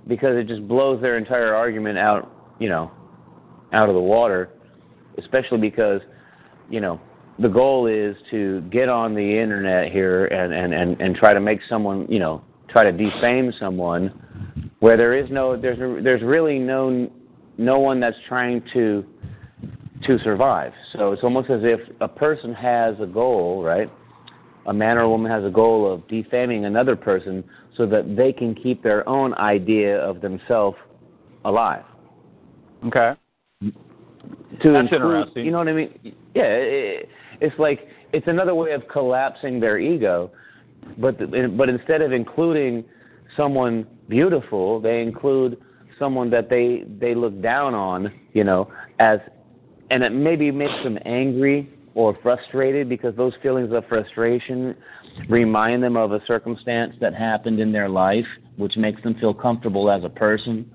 [0.07, 2.91] because it just blows their entire argument out you know
[3.73, 4.49] out of the water,
[5.17, 6.01] especially because,
[6.69, 6.99] you know,
[7.39, 11.39] the goal is to get on the internet here and, and, and, and try to
[11.39, 16.57] make someone, you know, try to defame someone where there is no there's there's really
[16.57, 17.09] no
[17.57, 19.05] no one that's trying to
[20.05, 20.73] to survive.
[20.93, 23.89] So it's almost as if a person has a goal, right?
[24.65, 27.43] A man or a woman has a goal of defaming another person
[27.77, 30.77] so that they can keep their own idea of themselves
[31.45, 31.83] alive
[32.85, 33.13] Okay.
[34.63, 35.45] To That's include, interesting.
[35.45, 36.15] You know what I mean?
[36.35, 37.09] Yeah, it,
[37.39, 40.31] it's like it's another way of collapsing their ego,
[40.97, 42.83] but the, but instead of including
[43.37, 45.57] someone beautiful, they include
[45.97, 49.19] someone that they they look down on, you know, as
[49.89, 54.75] and it maybe makes them angry or frustrated because those feelings of frustration
[55.29, 59.91] remind them of a circumstance that happened in their life, which makes them feel comfortable
[59.91, 60.71] as a person.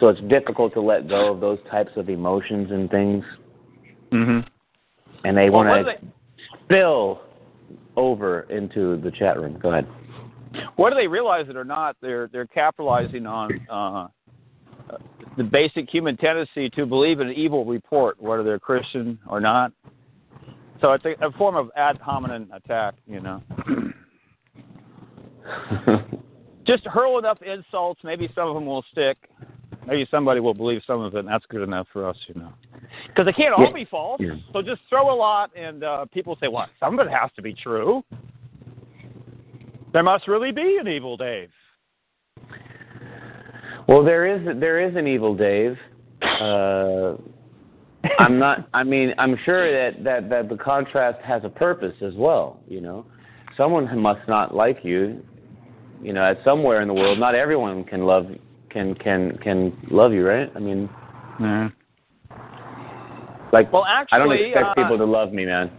[0.00, 3.24] So it's difficult to let go of those types of emotions and things,
[4.12, 4.46] Mm-hmm.
[5.24, 5.94] and they Well, want to
[6.64, 7.20] spill
[7.96, 9.58] over into the chat room.
[9.60, 9.86] Go ahead.
[10.76, 14.06] Whether they realize it or not, they're they're capitalizing on uh,
[15.36, 19.72] the basic human tendency to believe in an evil report, whether they're Christian or not.
[20.80, 23.42] So it's a, a form of ad hominem attack, you know.
[26.66, 29.16] Just hurl enough insults, maybe some of them will stick.
[29.86, 32.52] Maybe somebody will believe some of it, and that's good enough for us, you know.
[33.06, 33.72] Because they can't all Yeah.
[33.72, 34.20] be false.
[34.20, 34.34] Yeah.
[34.52, 37.42] So just throw a lot, and uh, people say, "Well, some of it has to
[37.42, 38.02] be true."
[39.92, 41.50] There must really be an evil Dave.
[43.88, 45.78] Well, there is there is an evil Dave.
[46.22, 47.14] Uh,
[48.18, 48.68] I'm not.
[48.74, 52.60] I mean, I'm sure that, that that the contrast has a purpose as well.
[52.66, 53.06] You know,
[53.56, 55.22] someone must not like you.
[56.02, 58.26] You know, at somewhere in the world, not everyone can love
[58.76, 60.50] can can can love you, right?
[60.54, 60.90] I mean,
[61.40, 61.68] yeah.
[63.52, 65.70] like Well, actually, I don't expect uh, people to love me, man.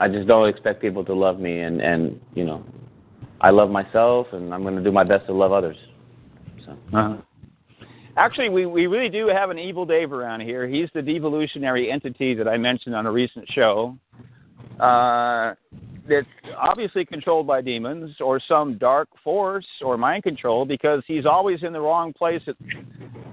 [0.00, 2.62] I just don't expect people to love me, and and you know,
[3.40, 5.76] I love myself, and I'm going to do my best to love others.
[6.66, 6.72] So.
[6.72, 7.16] Uh-huh.
[8.18, 10.68] Actually, we, we really do have an evil Dave around here.
[10.68, 13.96] He's the devolutionary entity that I mentioned on a recent show.
[14.78, 15.54] Uh,
[16.08, 16.26] that's
[16.56, 21.72] obviously controlled by demons or some dark force or mind control because he's always in
[21.72, 22.56] the wrong place at,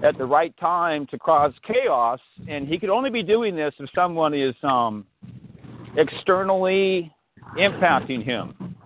[0.04, 2.20] at the right time to cause chaos.
[2.48, 5.04] And he could only be doing this if someone is um,
[5.96, 7.12] externally
[7.58, 8.76] impacting him,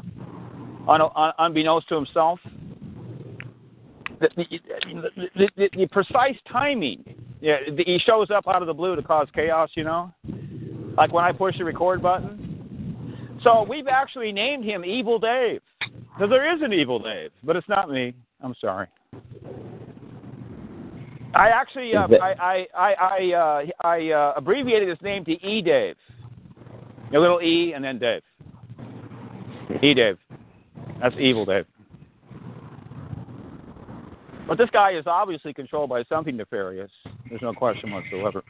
[0.88, 2.40] un, un, unbeknownst to himself
[4.20, 7.04] the, the, the, the, precise timing.
[7.40, 9.70] Yeah, he shows up out of the blue to cause chaos.
[9.74, 10.14] You know,
[10.96, 12.43] like when I push the record button.
[13.44, 17.68] So we've actually named him Evil Dave because there is an Evil Dave, but it's
[17.68, 18.14] not me.
[18.42, 18.88] I'm sorry.
[21.34, 25.60] I actually uh, I I I I, uh, I uh, abbreviated his name to E
[25.60, 25.96] Dave,
[27.14, 28.22] a little E and then Dave.
[29.82, 30.16] E Dave.
[31.02, 31.66] That's Evil Dave.
[34.46, 36.90] But this guy is obviously controlled by something nefarious.
[37.28, 38.42] There's no question whatsoever.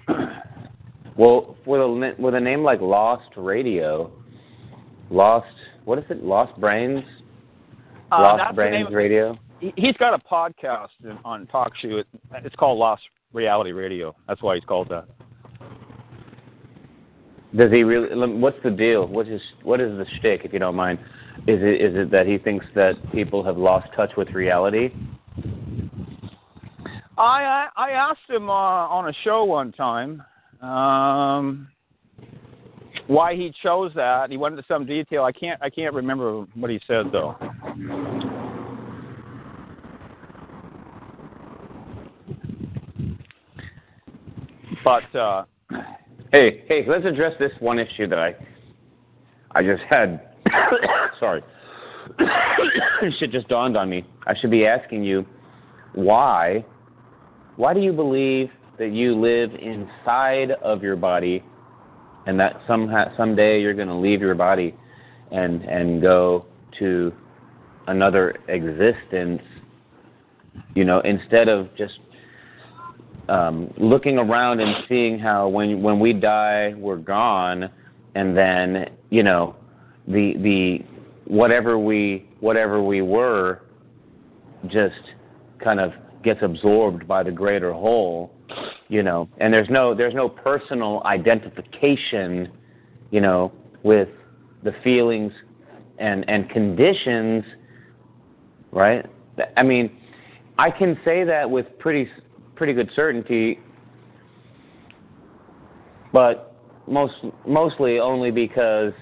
[1.16, 4.12] Well, with a with a name like Lost Radio,
[5.14, 5.46] Lost
[5.84, 6.24] what is it?
[6.24, 7.04] Lost Brains,
[8.10, 9.38] Uh, Lost Brains Radio.
[9.60, 10.88] he- He's got a podcast
[11.24, 12.00] on TalkShoe.
[12.00, 12.06] It-
[12.44, 13.02] It's called Lost
[13.32, 14.14] Reality Radio.
[14.26, 15.04] That's why he's called that.
[17.56, 18.08] Does he really?
[18.38, 19.06] What's the deal?
[19.06, 20.98] What is what is the shtick, if you don't mind?
[21.46, 24.90] Is it is it that he thinks that people have lost touch with reality?
[27.16, 30.22] I I, I asked him uh, on a show one time.
[30.60, 31.68] Um,
[33.07, 34.30] why he chose that.
[34.30, 35.24] He went into some detail.
[35.24, 37.36] I can't I can't remember what he said though.
[44.84, 45.44] But uh,
[46.34, 48.34] Hey, hey, let's address this one issue that I
[49.52, 50.20] I just had.
[51.20, 51.42] sorry.
[53.18, 54.05] Shit just dawned on me.
[54.26, 55.24] I should be asking you
[55.94, 56.64] why
[57.57, 61.44] why do you believe that you live inside of your body
[62.26, 64.74] and that some someday you're going to leave your body
[65.30, 66.46] and and go
[66.78, 67.12] to
[67.86, 69.42] another existence
[70.74, 71.98] you know instead of just
[73.28, 77.70] um, looking around and seeing how when when we die we're gone,
[78.14, 79.56] and then you know
[80.06, 80.78] the the
[81.26, 83.62] whatever we whatever we were
[84.66, 84.94] just
[85.62, 88.34] kind of gets absorbed by the greater whole,
[88.88, 92.51] you know, and there's no there's no personal identification,
[93.11, 94.09] you know, with
[94.62, 95.32] the feelings
[95.99, 97.45] and and conditions,
[98.72, 99.05] right?
[99.57, 99.90] I mean,
[100.59, 102.09] I can say that with pretty
[102.55, 103.59] pretty good certainty,
[106.12, 107.14] but most
[107.47, 108.92] mostly only because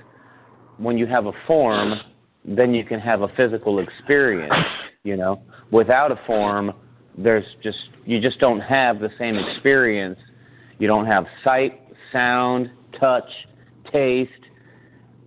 [0.78, 2.01] when you have a form,
[2.45, 4.55] then you can have a physical experience.
[5.05, 6.72] You know, without a form,
[7.16, 10.18] there's just you just don't have the same experience.
[10.78, 11.80] You don't have sight,
[12.12, 13.28] sound, touch,
[13.92, 14.30] taste,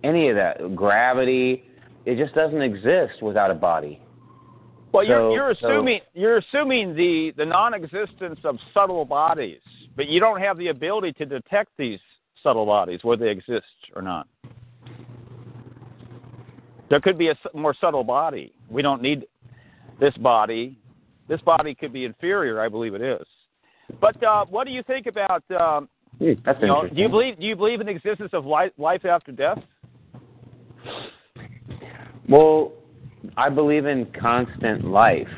[0.04, 0.74] any of that.
[0.74, 1.64] Gravity,
[2.04, 4.00] it just doesn't exist without a body.
[4.92, 9.60] Well, you're, you're so- assuming you're assuming the the non-existence of subtle bodies,
[9.96, 12.00] but you don't have the ability to detect these
[12.42, 14.28] subtle bodies whether they exist or not.
[16.88, 18.52] There could be a more subtle body.
[18.70, 19.26] We don't need
[20.00, 20.78] this body.
[21.28, 22.60] This body could be inferior.
[22.60, 23.26] I believe it is.
[24.00, 25.42] But uh, what do you think about?
[25.50, 26.94] Um, that's you know, interesting.
[26.96, 29.58] do you believe do you believe in the existence of life, life after death?
[32.28, 32.72] Well,
[33.36, 35.28] I believe in constant life.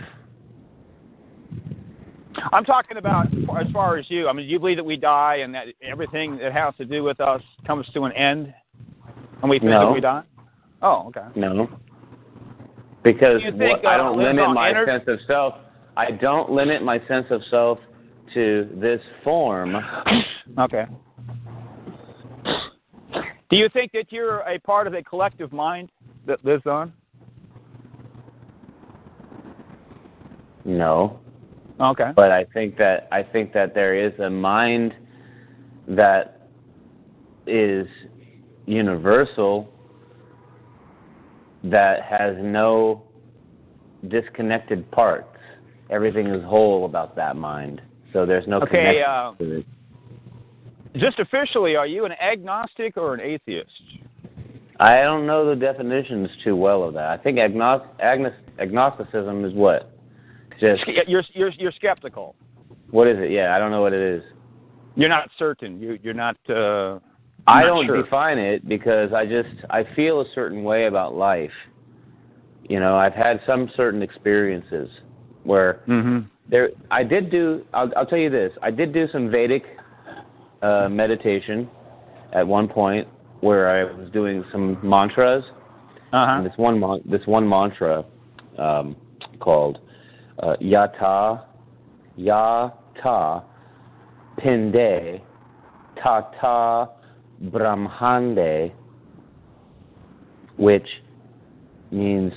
[2.53, 4.28] I'm talking about as far as you.
[4.28, 7.03] I mean, do you believe that we die and that everything that has to do
[7.03, 8.55] with us comes to an end,
[9.43, 9.80] and we No.
[9.80, 10.22] physically die?
[10.80, 11.26] Oh, okay.
[11.34, 11.68] No.
[13.03, 15.55] Because think, what, I uh, don't limit my ener- sense of self.
[15.99, 17.80] I don't limit my sense of self
[18.32, 19.76] to this form.
[20.59, 20.86] Okay.
[23.51, 25.90] Do you think that you're a part of a collective mind
[26.26, 26.92] that lives on?
[30.64, 31.18] No.
[31.80, 32.12] Okay.
[32.14, 34.94] But I think that I think that there is a mind
[35.88, 36.49] that
[37.46, 37.86] is
[38.66, 39.68] universal
[41.64, 43.03] that has no
[44.09, 45.38] disconnected parts.
[45.91, 47.80] Everything is whole about that mind.
[48.12, 49.32] So there's no Okay, uh.
[50.97, 53.70] Just officially, are you an agnostic or an atheist?
[54.80, 57.09] I don't know the definitions too well of that.
[57.09, 59.93] I think agnos- agnos- agnosticism is what?
[60.61, 62.34] Just You're you're you're skeptical.
[62.91, 63.30] what is it?
[63.30, 64.22] Yeah, I don't know what it is.
[64.95, 65.80] You're not certain.
[65.80, 66.36] You you're not.
[66.49, 66.99] Uh,
[67.47, 68.03] I not don't sure.
[68.03, 71.53] define it because I just I feel a certain way about life.
[72.68, 74.89] You know, I've had some certain experiences
[75.49, 76.18] where Mm-hmm.
[76.51, 79.64] there I did do I'll, I'll tell you this I did do some Vedic
[80.62, 81.68] uh, meditation
[82.32, 83.09] at one point
[83.40, 85.44] where I was doing some mantras
[86.12, 88.05] Uh and this one mon- this one mantra
[88.59, 88.94] um,
[89.40, 89.78] called
[90.42, 91.44] uh, Yata
[92.18, 93.42] Yata
[94.38, 95.20] Pinde
[96.03, 96.90] Tata
[97.46, 98.72] Brahmande,
[100.57, 100.88] which
[101.90, 102.32] means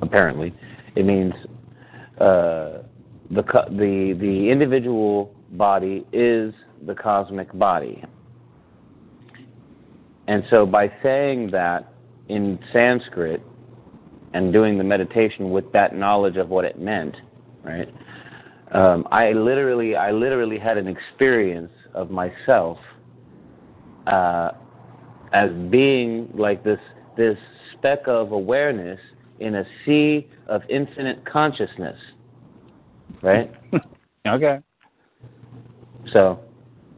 [0.00, 0.54] apparently
[0.96, 1.32] it means
[2.20, 2.82] uh,
[3.30, 6.54] the the the individual body is
[6.86, 8.02] the cosmic body.
[10.28, 11.92] And so by saying that
[12.28, 13.42] in Sanskrit
[14.34, 17.16] and doing the meditation with that knowledge of what it meant,
[17.64, 17.88] right?
[18.72, 22.78] Um, I literally, I literally had an experience of myself
[24.06, 24.50] uh,
[25.32, 26.80] as being like this,
[27.16, 27.38] this
[27.72, 28.98] speck of awareness
[29.40, 31.98] in a sea of infinite consciousness,
[33.22, 33.52] right?
[34.28, 34.58] Okay.
[36.12, 36.40] So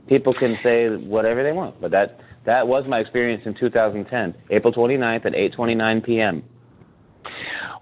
[0.09, 4.73] people can say whatever they want, but that that was my experience in 2010, April
[4.73, 6.43] 29th at 8:29 p.m.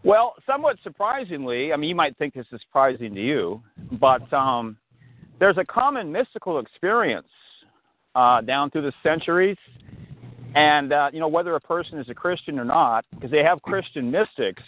[0.02, 4.76] Well, somewhat surprisingly, I mean, you might think this is surprising to you, but um,
[5.38, 7.28] there's a common mystical experience
[8.14, 9.56] uh, down through the centuries,
[10.56, 13.60] and uh, you know whether a person is a Christian or not, because they have
[13.60, 14.62] Christian mystics,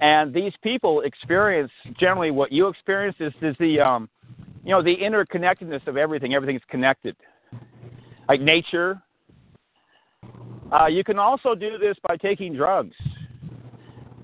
[0.00, 4.08] and these people experience generally what you experience is, is the um,
[4.64, 6.34] you know the interconnectedness of everything.
[6.34, 7.16] Everything's connected,
[8.28, 9.00] like nature.
[10.72, 12.96] Uh, you can also do this by taking drugs.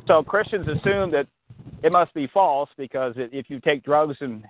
[0.09, 1.29] So Christians assume that
[1.85, 4.43] it must be false because if you take drugs and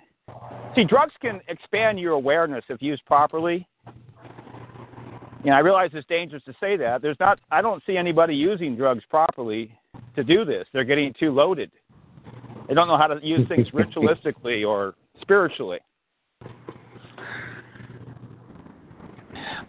[0.74, 3.68] see drugs can expand your awareness if used properly.
[5.42, 7.00] You know, I realize it's dangerous to say that.
[7.00, 7.40] There's not.
[7.50, 9.74] I don't see anybody using drugs properly
[10.14, 10.66] to do this.
[10.72, 11.70] They're getting too loaded.
[12.68, 15.78] They don't know how to use things ritualistically or spiritually.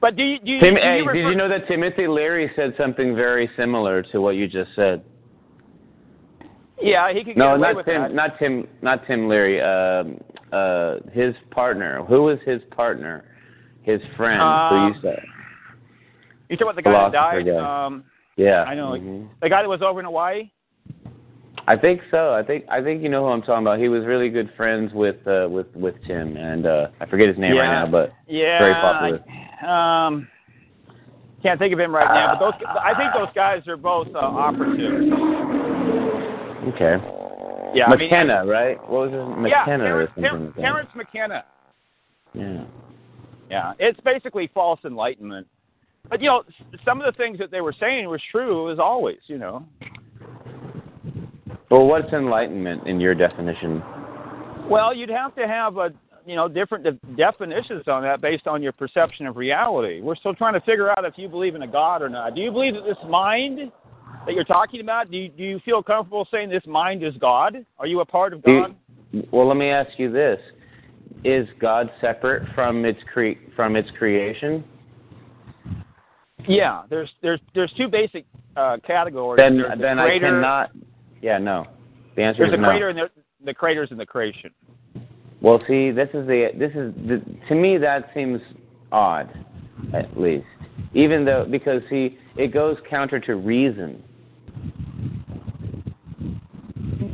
[0.01, 2.07] But do you, do you, Tim, do you hey, refer- did you know that Timothy
[2.07, 5.03] Leary said something very similar to what you just said?
[6.81, 8.13] Yeah, he could get No, away not with Tim, that.
[8.13, 9.61] not Tim, not Tim Leary.
[9.61, 10.19] Um,
[10.51, 12.03] uh, his partner.
[12.05, 13.23] Who was his partner?
[13.83, 14.41] His friend.
[14.41, 15.23] Uh, who you said?
[16.51, 17.45] You talking about the guy that died?
[17.45, 17.85] guy.
[17.85, 18.03] Um,
[18.35, 18.63] Yeah.
[18.63, 18.91] I know.
[18.91, 19.29] mhm.
[19.41, 20.51] the guy that was over in Hawaii.
[21.67, 22.33] I think so.
[22.33, 23.79] I think I think you know who I'm talking about.
[23.79, 27.37] He was really good friends with uh, with with Tim, and uh, I forget his
[27.37, 28.59] name right now, but Yeah.
[28.59, 29.23] very popular.
[29.61, 30.27] I, um,
[31.41, 34.19] can't think of him right now, but those I think those guys are both uh,
[34.19, 35.11] operatives.
[36.73, 36.95] Okay.
[37.73, 38.77] Yeah, I mean, McKenna, right?
[38.89, 40.61] What was his yeah, McKenna Terrence, or something?
[40.61, 41.45] Terrence McKenna.
[42.33, 42.65] Yeah.
[43.49, 45.47] Yeah, it's basically false enlightenment.
[46.09, 46.43] But you know,
[46.83, 49.19] some of the things that they were saying was true as always.
[49.27, 49.65] You know.
[51.69, 53.81] Well, what's enlightenment in your definition?
[54.69, 55.91] Well, you'd have to have a
[56.25, 60.01] you know different de- definitions on that based on your perception of reality.
[60.01, 62.35] We're still trying to figure out if you believe in a God or not.
[62.35, 63.71] Do you believe that this mind
[64.25, 65.09] that you're talking about?
[65.09, 67.65] Do you, do you feel comfortable saying this mind is God?
[67.79, 68.75] Are you a part of you- God?
[69.31, 70.39] well, let me ask you this:
[71.23, 74.63] Is God separate from its cre- from its creation?
[76.47, 78.25] Yeah, there's there's there's two basic
[78.55, 79.39] uh, categories.
[79.41, 80.71] Then There's the then I cannot.
[81.21, 81.67] Yeah, no.
[82.15, 82.69] The answer There's is the no.
[82.69, 83.09] creator and the,
[83.45, 84.51] the creators and the creation.
[85.41, 88.41] Well, see, this is the this is the, to me that seems
[88.91, 89.29] odd,
[89.93, 90.45] at least.
[90.93, 94.03] Even though because see, it goes counter to reason.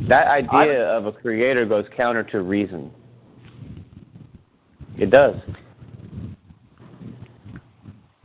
[0.09, 2.91] That idea of a creator goes counter to reason.
[4.97, 5.35] It does.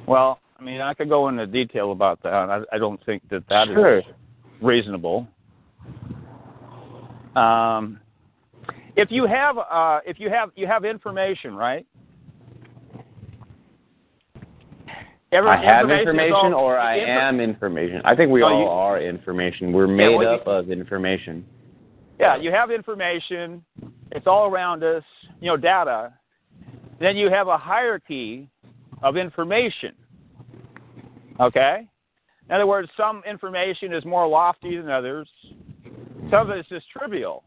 [0.07, 2.33] Well, I mean, I could go into detail about that.
[2.33, 4.03] I, I don't think that that is Sure.
[4.61, 5.27] reasonable.
[7.35, 7.99] Um,
[8.95, 11.85] if you have, uh, if you have, you have information, right?
[15.33, 18.01] Every- I have is information, all- or I am information.
[18.05, 19.73] I think we all you- are information.
[19.73, 21.45] We're made well, you- up of information.
[22.21, 23.65] Yeah, you have information.
[24.13, 25.03] It's all around us.
[25.41, 26.13] You know, data.
[27.01, 28.49] Then you have a hierarchy
[29.03, 29.97] of information.
[31.43, 31.89] Okay.
[32.49, 35.29] In other words, some information is more lofty than others.
[36.31, 37.43] Some of it is just trivial.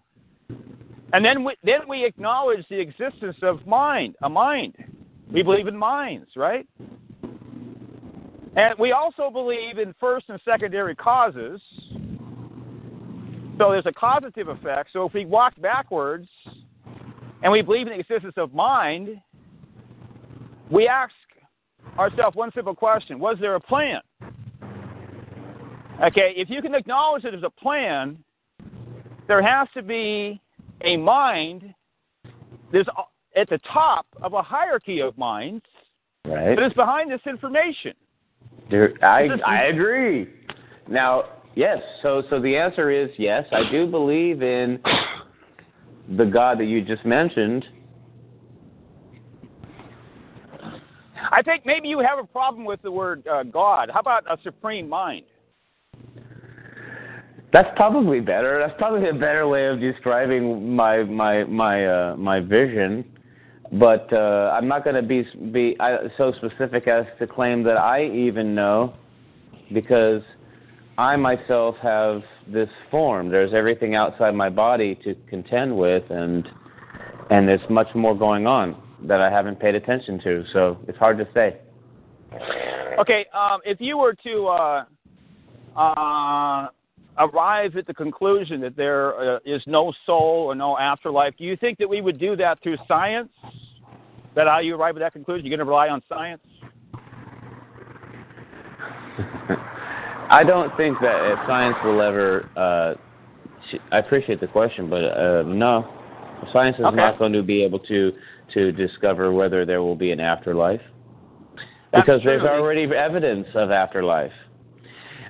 [1.14, 4.76] And then we, then we acknowledge the existence of mind, a mind.
[5.32, 6.68] We believe in minds, right?
[8.58, 11.62] And we also believe in first and secondary causes.
[13.58, 14.89] So there's a causative effect.
[14.91, 16.28] So if we walk backwards
[17.43, 19.10] and we believe in the existence of mind,
[20.70, 21.14] we ask
[21.98, 24.02] ourselves one simple question Was there a plan?
[26.04, 28.18] Okay, if you can acknowledge that there's a plan,
[29.28, 30.42] there has to be
[30.82, 31.74] a mind
[32.74, 32.90] that's
[33.36, 35.64] at the top of a hierarchy of minds
[36.26, 36.56] Right?
[36.56, 37.94] that is behind this information.
[38.70, 40.28] There, I This I agree.
[40.88, 41.24] Now,
[41.56, 41.78] yes.
[42.02, 43.46] So so the answer is yes.
[43.52, 44.80] I do believe in
[46.18, 47.66] the God that you just mentioned.
[51.32, 53.89] I think maybe you have a problem with the word uh, God.
[53.93, 55.26] How about a supreme mind?
[57.53, 58.59] That's probably better.
[58.59, 63.05] That's probably a better way of describing my my my uh, my vision.
[63.73, 65.78] But uh, I'm not going to be be
[66.17, 68.93] so specific as to claim that I even know,
[69.73, 70.21] because
[70.97, 73.30] I myself have this form.
[73.30, 76.47] There's everything outside my body to contend with, and
[77.30, 80.43] and there's much more going on that I haven't paid attention to.
[80.54, 81.58] So it's hard to say.
[83.00, 84.86] Okay, um, if you were to uh,
[85.78, 86.68] uh,
[87.18, 91.58] arrive at the conclusion that there uh, is no soul or no afterlife, do you
[91.58, 93.30] think that we would do that through science?
[93.43, 93.52] Is
[94.36, 95.46] that how you arrive at that conclusion?
[95.46, 96.41] You're going to rely on science?
[100.30, 102.50] I don't think that uh, science will ever.
[102.56, 102.96] Uh,
[103.91, 105.88] I appreciate the question, but uh, no,
[106.52, 106.96] science is Okay.
[106.96, 108.12] not going to be able to
[108.54, 110.82] to discover whether there will be an afterlife
[111.91, 114.32] That's because there's already evidence of afterlife.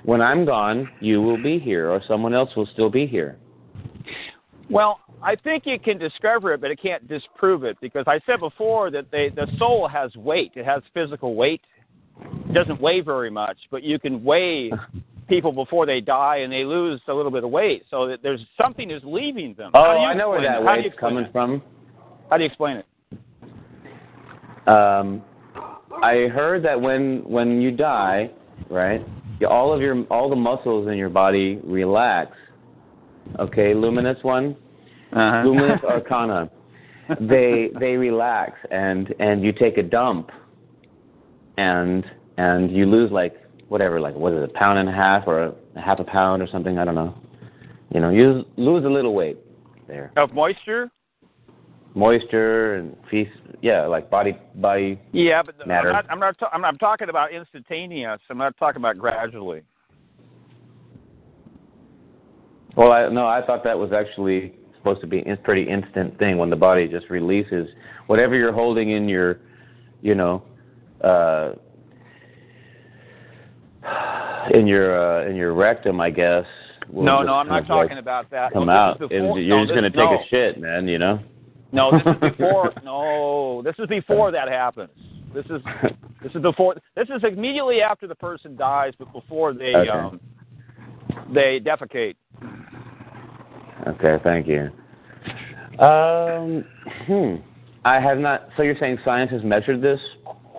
[0.04, 3.38] When I'm gone, you will be here, or someone else will still be here.
[4.70, 8.40] Well, I think you can discover it, but it can't disprove it because I said
[8.40, 10.52] before that they, the soul has weight.
[10.54, 11.60] It has physical weight.
[12.20, 14.70] It doesn't weigh very much, but you can weigh
[15.28, 17.84] people before they die and they lose a little bit of weight.
[17.90, 19.70] So that there's something is leaving them.
[19.74, 20.64] Oh, How do you I know where that it?
[20.64, 21.62] How do you weight's coming from.
[22.30, 22.86] How do you explain it?
[24.66, 25.22] Um,
[26.02, 28.30] I heard that when when you die,
[28.70, 29.02] right,
[29.40, 32.32] you- all of your all the muscles in your body relax.
[33.38, 34.56] Okay, luminous one,
[35.12, 35.42] Uh-huh.
[35.48, 36.50] luminous arcana.
[37.20, 40.30] They they relax and and you take a dump,
[41.56, 42.04] and
[42.36, 43.34] and you lose like
[43.68, 46.04] whatever like what is it, a pound and a half or a, a half a
[46.04, 47.14] pound or something I don't know.
[47.94, 49.38] You know, you lose a little weight
[49.86, 50.12] there.
[50.16, 50.90] of moisture?
[51.96, 53.30] Moisture and feast,
[53.62, 56.04] yeah, like body body Yeah, but I'm not.
[56.10, 56.38] I'm not.
[56.38, 58.20] ta- I'm, I'm talking about instantaneous.
[58.28, 59.62] I'm not talking about gradually.
[62.76, 66.36] Well, I, no, I thought that was actually supposed to be a pretty instant thing
[66.36, 67.66] when the body just releases
[68.08, 69.40] whatever you're holding in your,
[70.02, 70.42] you know,
[71.02, 71.52] uh,
[74.52, 76.44] in your uh, in your rectum, I guess.
[76.92, 78.52] no, no, I'm not of, like, talking about that.
[78.52, 78.98] Come no, out.
[78.98, 80.86] Before, you're no, just this- gonna take no, a shit, man.
[80.88, 81.20] You know.
[81.72, 82.72] No, this is before.
[82.84, 84.90] no, this is before that happens.
[85.34, 85.60] This is
[86.22, 86.76] this is before.
[86.94, 89.90] This is immediately after the person dies, but before they Okay.
[89.90, 90.20] um
[91.32, 92.14] they defecate.
[93.86, 94.70] Okay, thank you.
[95.84, 96.64] Um,
[97.06, 97.36] hmm.
[97.84, 98.48] I have not.
[98.56, 100.00] So you're saying science has measured this?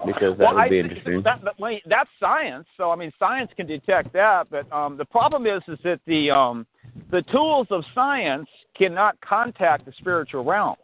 [0.05, 1.24] Because that well, would I, be interesting.
[1.24, 2.68] That, that, that's science.
[2.78, 6.30] So I mean, science can detect that, but um, the problem is, is that the
[6.30, 6.68] um,
[7.12, 8.47] the tools of science
[8.78, 10.76] cannot contact the spiritual realm.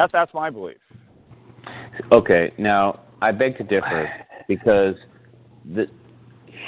[0.00, 0.78] That's that's my belief.
[2.10, 4.10] Okay, now I beg to differ
[4.48, 4.94] because
[5.74, 5.88] the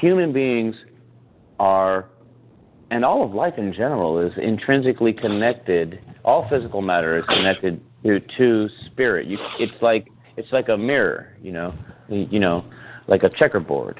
[0.02, 0.76] human beings
[1.58, 2.10] are,
[2.90, 5.98] and all of life in general is intrinsically connected.
[6.26, 9.26] All physical matter is connected to to spirit.
[9.26, 11.74] You, it's like it's like a mirror, you know,
[12.10, 12.66] you know,
[13.08, 13.98] like a checkerboard,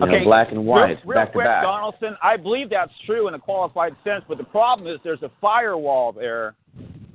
[0.00, 1.62] you know, black and white, real, real back quick, to back.
[1.62, 5.30] Donaldson, I believe that's true in a qualified sense, but the problem is there's a
[5.40, 6.56] firewall there,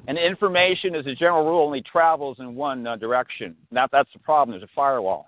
[0.08, 3.56] and information, as a general rule, only travels in one uh, direction.
[3.72, 4.58] That, that's the problem.
[4.58, 5.28] There's a firewall.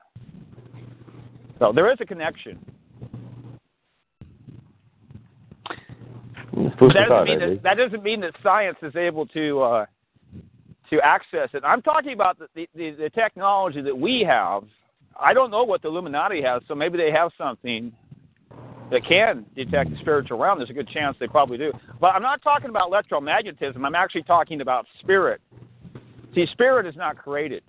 [1.59, 2.57] So there is a connection.
[6.55, 9.86] That doesn't, mean that, that doesn't mean that science is able to uh,
[10.89, 11.63] to access it.
[11.63, 14.63] I'm talking about the, the, the, the technology that we have.
[15.19, 17.93] I don't know what the Illuminati has, so maybe they have something
[18.91, 20.57] that can detect the spiritual realm.
[20.59, 21.71] There's a good chance they probably do.
[21.99, 23.85] But I'm not talking about electromagnetism.
[23.85, 25.41] I'm actually talking about spirit.
[26.33, 27.63] See, spirit is not created.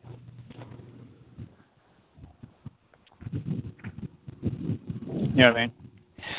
[4.43, 5.73] You know what I mean?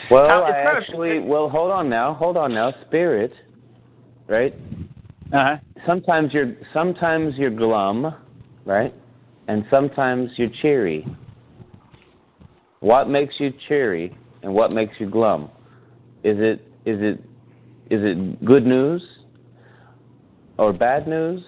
[0.09, 2.71] Well, Now, I kind of- actually, well, hold on now, hold on now.
[2.87, 3.33] Spirit,
[4.27, 4.53] right?
[5.33, 5.57] Uh-huh.
[5.85, 8.13] sometimes you're sometimes you're glum,
[8.65, 8.93] right?
[9.47, 11.07] And sometimes you're cheery.
[12.81, 14.13] What makes you cheery
[14.43, 15.49] and what makes you glum?
[16.23, 17.19] Is it is it
[17.89, 19.03] is it good news
[20.57, 21.43] or bad news?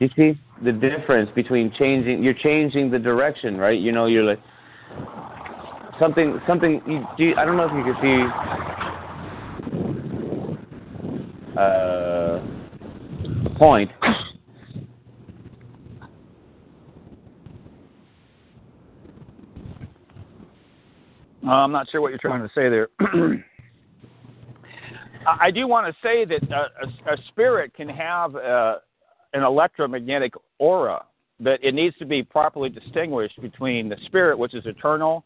[0.00, 3.78] You see the difference between changing you're changing the direction, right?
[3.78, 4.40] You know, you're like
[5.98, 8.22] something something you, do you, I don't know if you can see
[11.58, 12.40] uh,
[13.58, 13.90] point.
[14.00, 14.14] Uh,
[21.52, 22.88] I'm not sure what you're trying to say there.
[25.26, 28.76] I do want to say that uh, a, a spirit can have uh,
[29.34, 31.04] an electromagnetic aura,
[31.40, 35.24] but it needs to be properly distinguished between the spirit, which is eternal,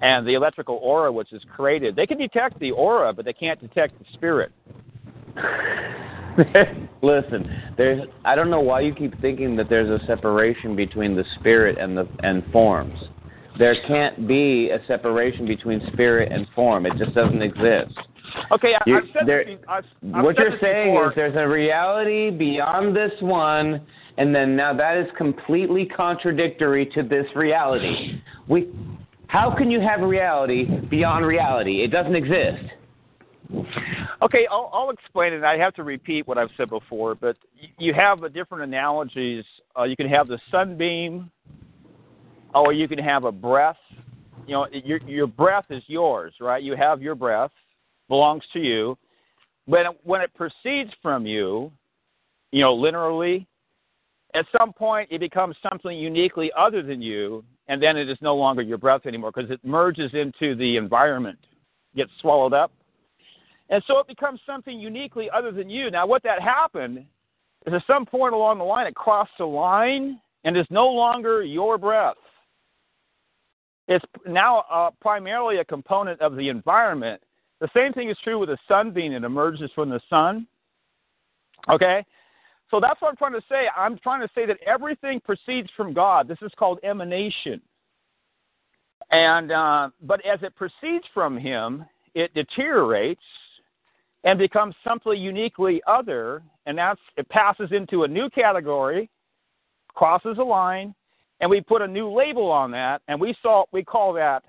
[0.00, 1.96] and the electrical aura, which is created.
[1.96, 4.52] They can detect the aura, but they can't detect the spirit.
[7.02, 11.24] Listen, there's I don't know why you keep thinking that there's a separation between the
[11.38, 12.98] spirit and the and forms.
[13.58, 16.86] There can't be a separation between spirit and form.
[16.86, 17.92] It just doesn't exist.
[18.52, 19.58] Okay, I, You- I've said there- this.
[19.68, 19.84] I've,
[20.14, 21.08] I've what said you're saying before.
[21.10, 23.80] is there's a reality beyond this one,
[24.18, 28.20] and then now that is completely contradictory to this reality.
[28.48, 28.68] We,
[29.28, 31.82] how can you have reality beyond reality?
[31.82, 32.62] It doesn't exist.
[34.22, 35.44] Okay, I'll, I'll explain it.
[35.44, 37.36] I have to repeat what I've said before, but
[37.78, 39.44] you have different analogies.
[39.78, 41.30] Uh, you can have the sunbeam,
[42.54, 43.76] or you can have a breath.
[44.46, 46.62] You know, your your breath is yours, right?
[46.62, 47.50] You have your breath,
[48.08, 48.96] belongs to you.
[49.68, 51.72] But when it proceeds from you,
[52.52, 53.46] you know, literally,
[54.34, 58.36] at some point it becomes something uniquely other than you, and then it is no
[58.36, 61.38] longer your breath anymore because it merges into the environment,
[61.96, 62.70] gets swallowed up.
[63.68, 65.90] And so it becomes something uniquely other than you.
[65.90, 67.04] Now, what that happened
[67.66, 71.42] is at some point along the line, it crossed the line and is no longer
[71.42, 72.14] your breath.
[73.88, 77.22] It's now uh, primarily a component of the environment.
[77.60, 80.46] The same thing is true with the sun being it emerges from the sun.
[81.68, 82.04] Okay?
[82.70, 83.68] So that's what I'm trying to say.
[83.76, 86.26] I'm trying to say that everything proceeds from God.
[86.26, 87.60] This is called emanation.
[89.10, 91.84] And uh, but as it proceeds from Him,
[92.14, 93.22] it deteriorates
[94.24, 99.08] and becomes something uniquely other, and that's it passes into a new category,
[99.94, 100.92] crosses a line,
[101.40, 104.44] and we put a new label on that, and we saw we call that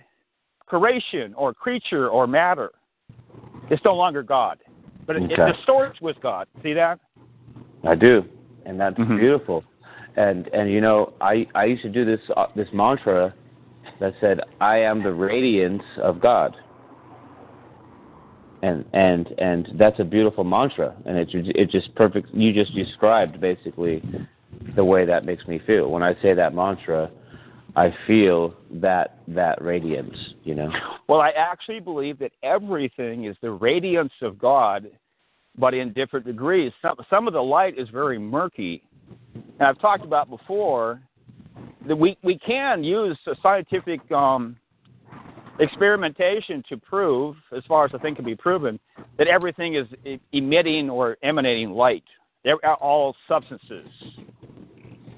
[0.66, 2.72] creation or creature or matter.
[3.70, 4.60] It's no longer God,
[5.06, 5.42] but it, Okay.
[5.42, 6.48] it distorts with God.
[6.64, 7.00] See that?
[7.84, 8.24] I do,
[8.66, 9.20] and that's Mhm.
[9.20, 9.64] beautiful.
[10.16, 13.34] And and you know, I I used to do this uh, this mantra
[14.00, 16.56] that said, "I am the radiance of God."
[18.64, 22.34] And and and that's a beautiful mantra, and it it just perfect.
[22.34, 24.02] You just described basically
[24.76, 27.12] the way that makes me feel when I say that mantra.
[27.76, 30.72] I feel that that radiance, you know.
[31.08, 34.90] Well, I actually believe that everything is the radiance of God,
[35.60, 36.72] but in different degrees.
[36.82, 38.82] Some some of the light is very murky,
[39.36, 41.02] and I've talked about before
[41.88, 44.58] that we we can use scientific um,
[45.60, 48.80] experimentation to prove, as far as the thing can be proven,
[49.18, 49.88] that everything is
[50.32, 52.04] emitting or emanating light.
[52.80, 53.88] All substances.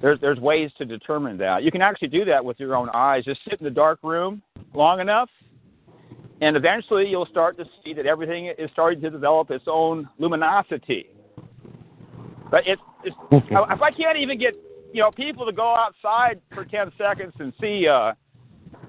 [0.02, 1.64] There's there's ways to determine that.
[1.64, 3.26] You can actually do that with your own eyes.
[3.26, 4.42] Just sit in the dark room
[4.74, 5.30] long enough,
[6.42, 11.08] and eventually you'll start to see that everything is starting to develop its own luminosity.
[12.50, 14.56] But it, it's, if I can't even get
[14.94, 18.14] you know people to go outside for 10 seconds and see uh,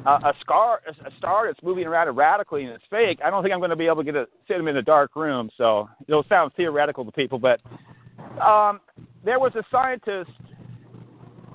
[0.07, 3.53] a, a scar a star that's moving around erratically and it's fake, I don't think
[3.53, 5.51] I'm going to be able to get a, sit them in a dark room.
[5.59, 7.61] So it'll sound theoretical to people, but
[8.41, 8.81] um,
[9.25, 10.31] there was a scientist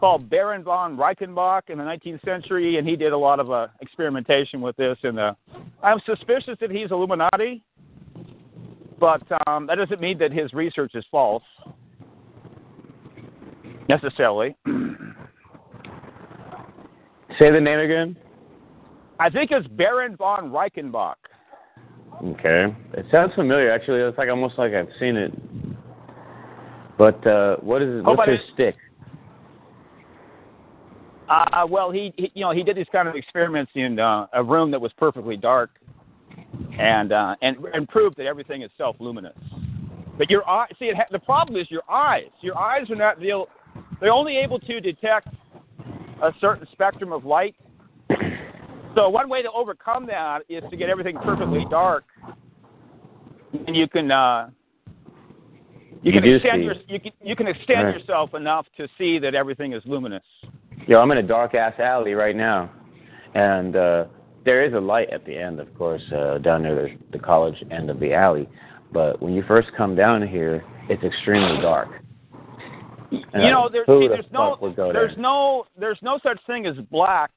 [0.05, 3.69] called Baron von Reichenbach in the 19th century, and he did a lot of uh,
[3.81, 4.95] experimentation with this.
[5.01, 5.33] And uh,
[5.81, 7.63] I'm suspicious that he's Illuminati,
[8.99, 11.41] but um, that doesn't mean that his research is false
[13.89, 14.55] necessarily.
[17.39, 18.15] Say the name again.
[19.19, 21.15] I think it's Baron von Reichenbach.
[22.23, 22.67] Okay.
[22.93, 23.71] It sounds familiar.
[23.71, 25.33] Actually, it's like almost like I've seen it.
[26.95, 28.03] But uh, what is it?
[28.05, 28.75] Oh, What's his stick?
[31.27, 34.43] Uh, well, he, he, you know, he did these kind of experiments in uh, a
[34.43, 35.71] room that was perfectly dark,
[36.77, 39.35] and uh, and and proved that everything is self-luminous.
[40.17, 42.29] But your eye, see, it ha- the problem is your eyes.
[42.41, 43.47] Your eyes are not real.
[43.99, 45.29] They're only able to detect
[46.21, 47.55] a certain spectrum of light.
[48.93, 52.05] So one way to overcome that is to get everything perfectly dark,
[53.67, 54.49] and you can uh,
[56.05, 57.99] you, You can extend your you can you can extend Right.
[57.99, 60.23] yourself enough to see that everything is luminous.
[60.87, 62.71] Yo, I'm in a dark ass alley right now,
[63.33, 64.05] and uh,
[64.43, 67.55] there is a light at the end, of course, uh, down near the, the college
[67.71, 68.47] end of the alley.
[68.93, 71.89] But when you first come down here, it's extremely dark.
[73.11, 75.21] And you know, there, see, the there's no, would go there's there?
[75.23, 77.31] no, there's no such thing as black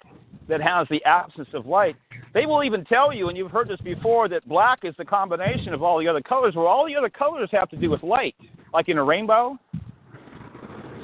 [0.48, 1.96] that has the absence of light.
[2.34, 5.72] They will even tell you, and you've heard this before, that black is the combination
[5.72, 8.34] of all the other colors, where all the other colors have to do with light,
[8.74, 9.58] like in a rainbow.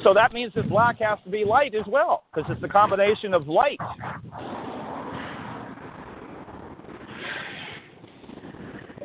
[0.04, 3.32] So that means that black has to be light as well, because it's the combination
[3.32, 3.78] of light.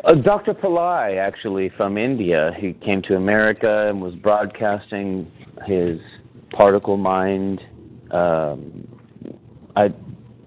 [0.03, 0.53] Uh, Dr.
[0.53, 5.31] Pillai, actually from India, he came to America and was broadcasting
[5.65, 5.99] his
[6.51, 7.61] particle mind
[8.11, 8.85] um,
[9.77, 9.93] I,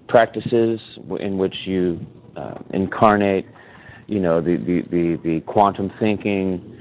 [0.07, 0.79] practices
[1.19, 1.99] in which you
[2.35, 3.47] uh, incarnate,
[4.07, 6.72] you know, the, the, the, the quantum thinking.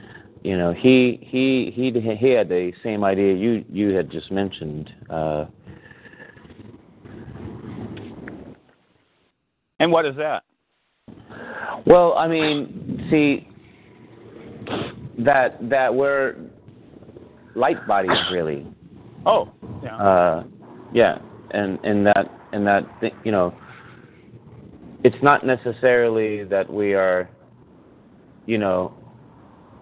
[0.42, 4.90] You know, he he he he had the same idea you you had just mentioned.
[5.08, 5.46] Uh,
[9.82, 10.44] And what is that?
[11.86, 13.48] Well, I mean, see
[15.18, 16.36] that that we're
[17.56, 18.64] light bodies really.
[19.26, 19.50] Oh,
[19.82, 19.96] yeah.
[19.96, 20.44] Uh,
[20.94, 21.18] yeah,
[21.50, 22.84] and and that and that
[23.24, 23.52] you know,
[25.02, 27.28] it's not necessarily that we are,
[28.46, 28.94] you know,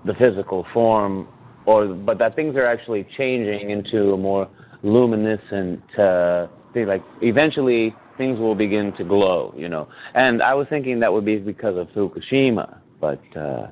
[0.05, 1.29] the physical form,
[1.67, 4.49] or but that things are actually changing into a more
[4.83, 6.87] luminescent uh, thing.
[6.87, 9.55] Like eventually, things will begin to glow.
[9.57, 13.69] You know, and I was thinking that would be because of Fukushima, but uh,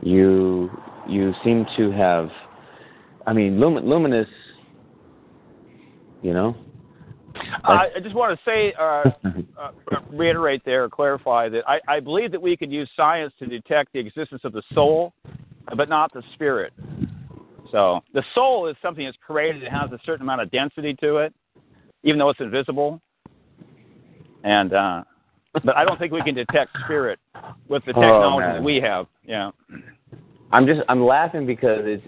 [0.00, 0.70] you
[1.08, 2.30] you seem to have,
[3.26, 4.28] I mean, lumin- luminous.
[6.22, 6.56] You know.
[7.64, 9.10] I I just want to say, uh,
[9.60, 9.70] uh,
[10.10, 13.98] reiterate there, clarify that I, I believe that we could use science to detect the
[13.98, 15.12] existence of the soul,
[15.76, 16.72] but not the spirit.
[17.70, 19.62] So the soul is something that's created.
[19.62, 21.34] It has a certain amount of density to it,
[22.02, 23.00] even though it's invisible.
[24.44, 25.04] And uh,
[25.64, 27.18] but I don't think we can detect spirit
[27.68, 28.54] with the Oh, technology man.
[28.56, 29.06] that we have.
[29.24, 29.50] Yeah.
[30.52, 32.06] I'm just I'm laughing because it's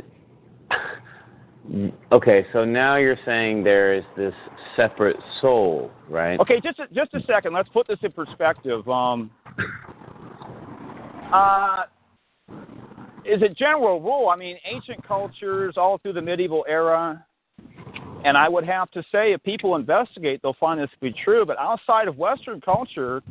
[2.12, 2.46] okay.
[2.52, 4.34] So now you're saying there is this
[4.76, 6.38] separate soul, right?
[6.38, 7.54] Okay, just a, just a second.
[7.54, 8.86] Let's put this in perspective.
[8.88, 9.30] Um,
[11.32, 11.84] uh,
[13.28, 14.28] is a general rule.
[14.28, 17.24] I mean, ancient cultures all through the medieval era,
[18.24, 21.44] and I would have to say, if people investigate, they'll find this to be true.
[21.44, 23.22] But outside of Western culture,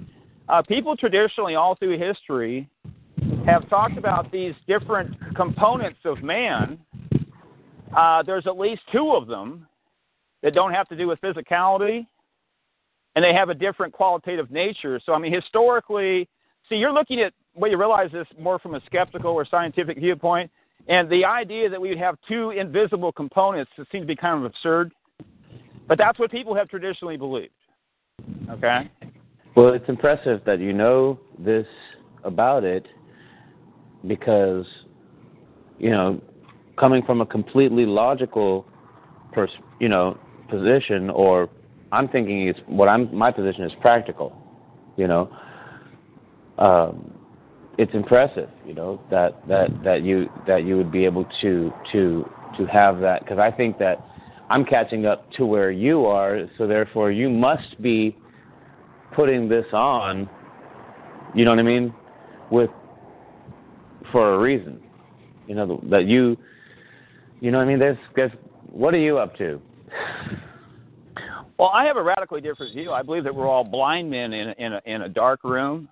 [0.47, 2.69] uh, people traditionally all through history
[3.45, 6.79] have talked about these different components of man.
[7.95, 9.67] Uh, there's at least two of them
[10.41, 12.05] that don't have to do with physicality,
[13.15, 14.99] and they have a different qualitative nature.
[15.05, 16.27] So, I mean, historically,
[16.67, 20.51] see, you're looking at well, you realize this more from a skeptical or scientific viewpoint,
[20.87, 24.45] and the idea that we would have two invisible components seems to be kind of
[24.45, 24.91] absurd.
[25.87, 27.53] But that's what people have traditionally believed.
[28.49, 28.89] Okay.
[29.55, 31.67] Well, it's impressive that you know this
[32.23, 32.87] about it
[34.07, 34.65] because,
[35.79, 36.21] you know,
[36.77, 38.65] coming from a completely logical,
[39.31, 39.49] pers-
[39.79, 40.17] you know,
[40.49, 41.49] position, or
[41.91, 44.35] I'm thinking it's what I'm my position is practical,
[44.97, 45.29] you know.
[46.57, 47.14] Um,
[47.77, 52.29] it's impressive, you know, that that that you that you would be able to to
[52.57, 54.05] to have that because I think that
[54.49, 58.15] I'm catching up to where you are, so therefore you must be
[59.13, 60.29] putting this on,
[61.33, 61.93] you know what I mean,
[62.51, 62.69] with
[64.11, 64.81] for a reason.
[65.47, 66.37] You know that you,
[67.41, 67.79] you know what I mean.
[67.79, 68.31] There's, there's
[68.71, 69.61] what are you up to?
[71.57, 72.91] Well, I have a radically different view.
[72.91, 75.89] I believe that we're all blind men in in a, in a dark room,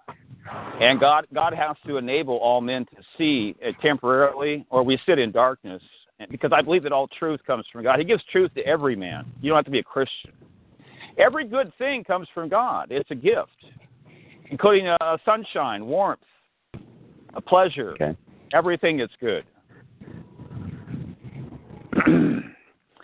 [0.82, 5.20] and God God has to enable all men to see uh, temporarily, or we sit
[5.20, 5.82] in darkness.
[6.30, 8.00] Because I believe that all truth comes from God.
[8.00, 9.26] He gives truth to every man.
[9.42, 10.32] You don't have to be a Christian.
[11.18, 12.88] Every good thing comes from God.
[12.92, 13.50] It's a gift,
[14.50, 16.22] including uh, sunshine, warmth,
[17.34, 17.92] a pleasure.
[17.92, 18.16] Okay.
[18.54, 19.44] Everything is good.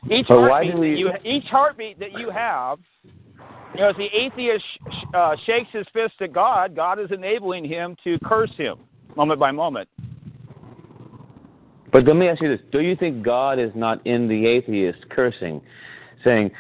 [0.10, 2.80] each why heartbeat we- that you each heartbeat that you have,
[3.74, 7.10] you know, as the atheist sh- sh- uh, shakes his fist at God, God is
[7.12, 8.78] enabling him to curse him
[9.16, 9.88] moment by moment.
[11.92, 15.10] But let me ask you this: Do you think God is not in the atheist
[15.10, 15.62] cursing,
[16.24, 16.52] saying,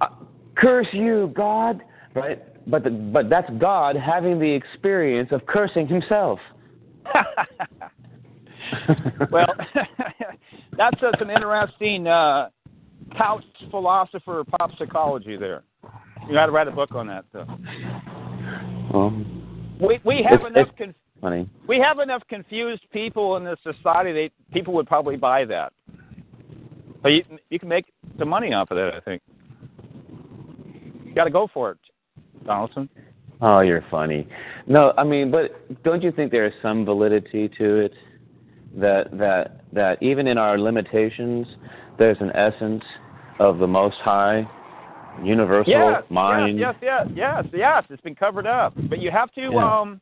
[0.00, 0.08] "Uh,
[0.56, 1.82] "Curse you, God"?
[2.14, 2.42] Right?
[2.66, 6.38] But the, but that's God having the experience of cursing Himself.
[9.30, 9.54] well,
[10.76, 12.48] that's uh, some interesting uh,
[13.16, 15.62] couch philosopher pop psychology there.
[16.28, 17.24] You got to write a book on that.
[17.32, 17.46] Though.
[18.94, 21.48] um, We we have enough it's- con- funny.
[21.66, 24.12] we have enough confused people in this society.
[24.12, 25.72] They people would probably buy that.
[27.02, 28.94] But you you can make some money off of that.
[28.94, 29.22] I think.
[31.04, 31.78] You got to go for it,
[32.46, 32.88] Donaldson.
[33.40, 34.26] Oh, you're funny.
[34.66, 37.92] No, I mean, but don't you think there is some validity to it?
[38.76, 41.46] That that that even in our limitations,
[41.98, 42.82] there's an essence
[43.38, 44.48] of the Most High,
[45.22, 46.58] universal Yes, mind.
[46.58, 47.84] yes, yes, yes, yes, yes.
[47.90, 49.80] It's been covered up, but you have to Yeah.
[49.80, 50.00] um,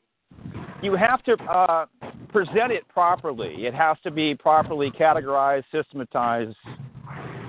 [0.83, 1.87] you have to uh,
[2.29, 3.67] present it properly.
[3.67, 6.57] It has to be properly categorized, systematized.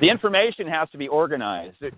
[0.02, 1.81] The information has to be organized.
[1.81, 1.94] It,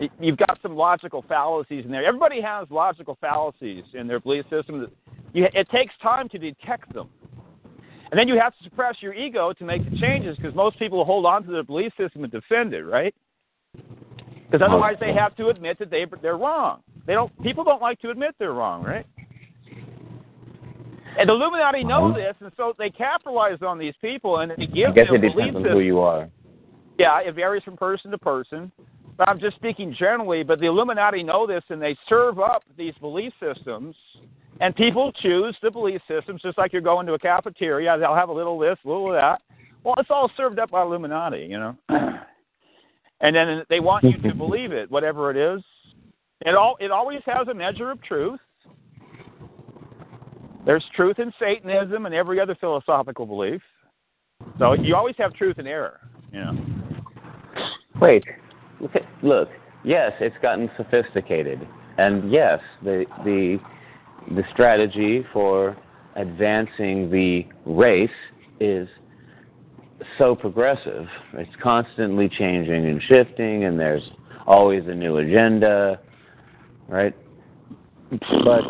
[0.00, 2.04] it, you've got some logical fallacies in there.
[2.04, 4.80] Everybody has logical fallacies in their belief system.
[4.80, 4.90] That
[5.32, 7.08] you, it takes time to detect them.
[8.10, 11.04] And then you have to suppress your ego to make the changes because most people
[11.04, 13.14] hold on to their belief system and defend it, right?
[14.50, 16.82] Because otherwise they have to admit that they they're wrong.
[17.06, 17.30] They don't.
[17.42, 19.06] People don't like to admit they're wrong, right?
[21.18, 22.16] And the Illuminati know uh-huh.
[22.18, 25.28] this, and so they capitalize on these people and they give I guess them it
[25.28, 26.30] depends on who you are.
[26.98, 28.72] Yeah, it varies from person to person.
[29.16, 30.44] But I'm just speaking generally.
[30.44, 33.96] But the Illuminati know this, and they serve up these belief systems,
[34.60, 36.40] and people choose the belief systems.
[36.40, 39.42] Just like you're going to a cafeteria, they'll have a little this, a little that.
[39.82, 41.76] Well, it's all served up by Illuminati, you know.
[43.20, 45.62] and then they want you to believe it, whatever it is.
[46.42, 48.40] It all it always has a measure of truth.
[50.64, 53.62] There's truth in Satanism and every other philosophical belief.
[54.58, 56.00] So you always have truth and error,
[56.32, 56.52] you know.
[58.00, 58.22] Wait,
[58.80, 58.92] look,
[59.22, 59.48] look.
[59.84, 61.66] Yes, it's gotten sophisticated,
[61.96, 63.58] and yes, the the
[64.34, 65.76] the strategy for
[66.16, 68.10] advancing the race
[68.60, 68.88] is
[70.18, 71.06] so progressive.
[71.34, 74.02] It's constantly changing and shifting, and there's
[74.46, 76.00] always a new agenda,
[76.88, 77.14] right?
[78.10, 78.62] But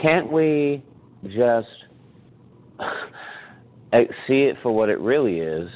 [0.00, 0.82] can't we
[1.24, 1.68] just
[4.26, 5.68] see it for what it really is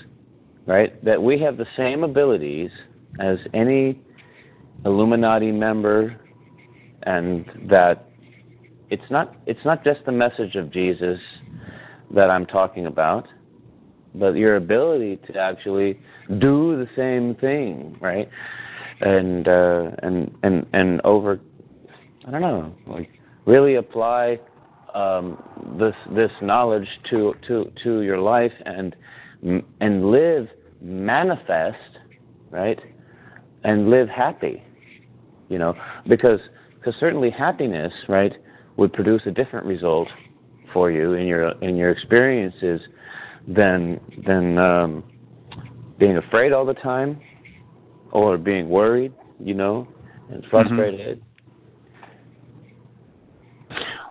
[0.66, 1.02] right?
[1.04, 2.70] That we have the same abilities
[3.20, 4.00] as any
[4.84, 6.16] Illuminati member,
[7.04, 8.08] and that
[8.90, 11.18] it's not it's not just the message of Jesus
[12.14, 13.26] that I'm talking about,
[14.14, 15.98] but your ability to actually
[16.38, 18.28] do the same thing, right?
[19.00, 21.40] And uh, and and and over,
[22.26, 23.10] I don't know, like
[23.46, 24.38] really apply
[24.94, 25.42] um,
[25.78, 28.94] this this knowledge to to to your life and
[29.80, 30.48] and live
[30.80, 31.98] manifest,
[32.50, 32.78] right?
[33.64, 34.62] And live happy,
[35.48, 35.74] you know,
[36.08, 36.40] because
[36.78, 38.32] because certainly happiness, right,
[38.76, 40.08] would produce a different result
[40.72, 42.80] for you in your in your experiences
[43.48, 45.04] than than um,
[45.98, 47.20] being afraid all the time
[48.12, 49.88] or being worried, you know,
[50.30, 51.18] and frustrated.
[51.18, 51.28] Mm-hmm.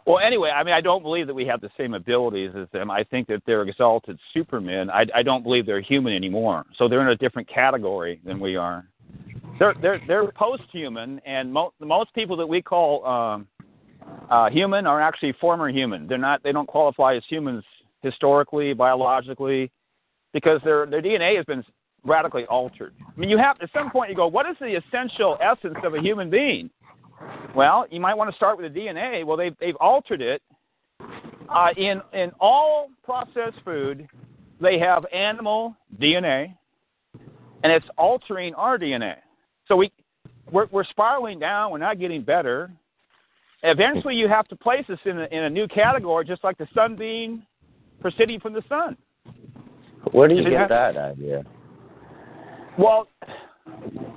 [0.07, 2.89] Well, anyway, I mean, I don't believe that we have the same abilities as them.
[2.89, 4.89] I think that they're exalted supermen.
[4.89, 6.65] I, I don't believe they're human anymore.
[6.77, 8.87] So they're in a different category than we are.
[9.59, 13.47] They're they're they're post-human, and mo- most people that we call um,
[14.29, 16.07] uh, human are actually former human.
[16.07, 16.41] They're not.
[16.41, 17.63] They don't qualify as humans
[18.01, 19.71] historically, biologically,
[20.33, 21.63] because their their DNA has been
[22.03, 22.93] radically altered.
[23.05, 25.93] I mean, you have at some point you go, what is the essential essence of
[25.93, 26.69] a human being?
[27.55, 29.25] Well, you might want to start with the DNA.
[29.25, 30.41] Well, they've they've altered it.
[31.49, 34.07] Uh, in in all processed food,
[34.59, 36.55] they have animal DNA,
[37.63, 39.15] and it's altering our DNA.
[39.67, 39.91] So we
[40.51, 41.71] we're, we're spiraling down.
[41.71, 42.71] We're not getting better.
[43.63, 46.67] Eventually, you have to place us in a, in a new category, just like the
[46.73, 47.43] sunbeam
[48.01, 48.97] proceeding from the sun.
[50.11, 51.43] Where do you get that idea?
[52.77, 53.07] Well,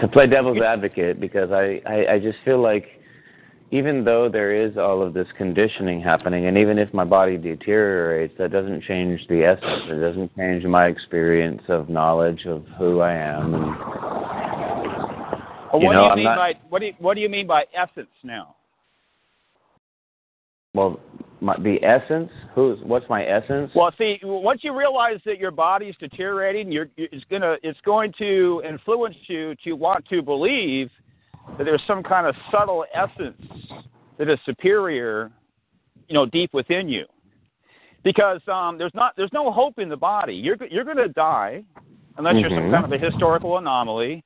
[0.00, 2.86] to play devil's advocate, because I, I, I just feel like
[3.70, 8.32] even though there is all of this conditioning happening, and even if my body deteriorates,
[8.38, 9.82] that doesn't change the essence.
[9.88, 13.54] It doesn't change my experience of knowledge of who I am.
[13.54, 13.64] And,
[15.72, 17.28] well, what know, do you I'm mean not- by what do you, what do you
[17.28, 18.54] mean by essence now?
[20.74, 21.00] well,
[21.40, 22.30] my, the essence.
[22.54, 23.70] Who's what's my essence?
[23.74, 28.62] Well, see, once you realize that your body's deteriorating, you're, it's gonna it's going to
[28.66, 30.90] influence you to want to believe
[31.58, 33.40] that there's some kind of subtle essence
[34.18, 35.30] that is superior,
[36.08, 37.04] you know, deep within you.
[38.02, 40.34] Because um, there's not there's no hope in the body.
[40.34, 41.64] You're you're going to die
[42.16, 42.72] unless you're some Mhm.
[42.72, 44.22] kind of a historical anomaly.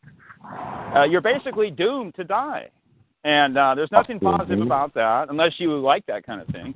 [0.94, 2.68] Uh, you're basically doomed to die,
[3.24, 4.66] and uh, there's nothing positive Mhm.
[4.66, 6.74] about that unless you like that kind of thing.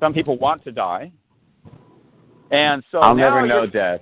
[0.00, 1.10] Some people want to die,
[2.50, 4.00] and so I'll never know death.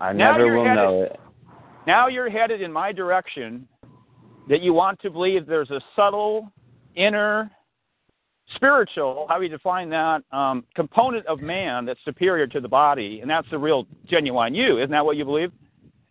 [0.00, 1.20] I never will headed- know it.
[1.86, 3.66] now you're headed in my direction
[4.48, 6.52] that you want to believe there's a subtle
[6.94, 7.50] inner
[8.54, 13.20] spiritual how do you define that um, component of man that's superior to the body
[13.20, 15.52] and that's the real genuine you isn't that what you believe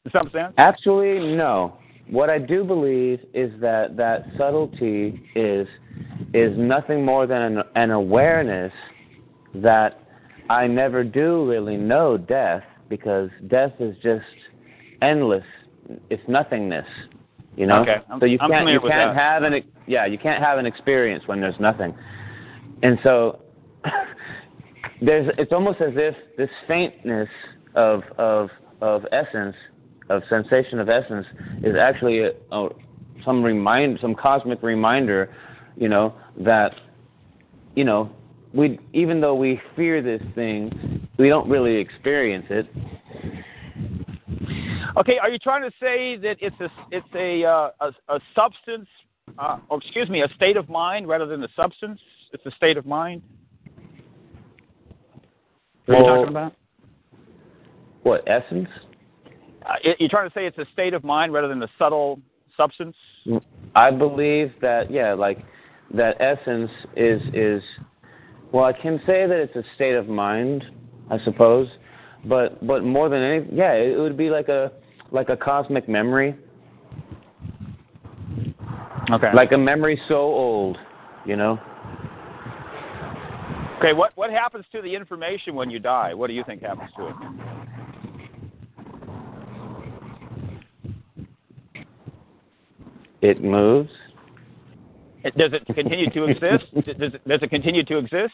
[0.06, 1.78] in some sense Actually, no.
[2.10, 5.68] What I do believe is that that subtlety is
[6.34, 8.72] is nothing more than an, an awareness
[9.62, 10.00] that
[10.50, 14.26] I never do really know death because death is just
[15.02, 15.44] endless.
[16.10, 16.86] It's nothingness.
[17.56, 17.82] You know.
[17.82, 19.22] Okay, I'm- so you I'm can't you with can't that.
[19.22, 21.94] have an yeah you can't have an experience when there's nothing.
[22.84, 23.40] And so
[25.02, 27.30] there's it's almost as if this faintness
[27.76, 28.50] of of
[28.82, 29.56] of essence
[30.10, 31.26] of sensation of essence
[31.64, 32.70] is actually a, a,
[33.26, 35.34] some remind some cosmic reminder
[35.76, 36.74] you know that
[37.76, 38.10] you know
[38.58, 42.68] we even though we fear this thing we don't really experience it.
[44.98, 48.88] Okay are you trying to say that it's a it's a uh, a, a substance
[49.38, 52.02] uh, or excuse me a state of mind rather than a substance?
[52.34, 53.22] It's a state of mind?
[55.86, 56.54] What are you talking about?
[58.08, 58.70] what essence?
[59.66, 62.20] Uh, you're trying to say it's a state of mind rather than a subtle
[62.56, 62.96] substance?
[63.76, 65.40] I believe that yeah, like
[65.94, 67.62] that essence is is
[68.52, 70.64] well, I can say that it's a state of mind,
[71.12, 71.68] I suppose,
[72.26, 74.72] but but more than anything, yeah, it would be like a
[75.12, 76.36] like a cosmic memory,
[79.12, 80.78] okay like a memory so old,
[81.26, 81.60] you know.
[83.80, 86.14] Okay, what what happens to the information when you die?
[86.14, 87.16] What do you think happens to it?
[93.22, 93.90] It moves.
[95.36, 96.66] Does it continue to exist?
[96.74, 98.34] does, it, does it continue to exist?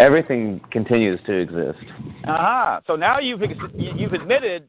[0.00, 1.84] Everything continues to exist.
[2.26, 2.80] Aha!
[2.86, 4.68] So now you've ex- you've admitted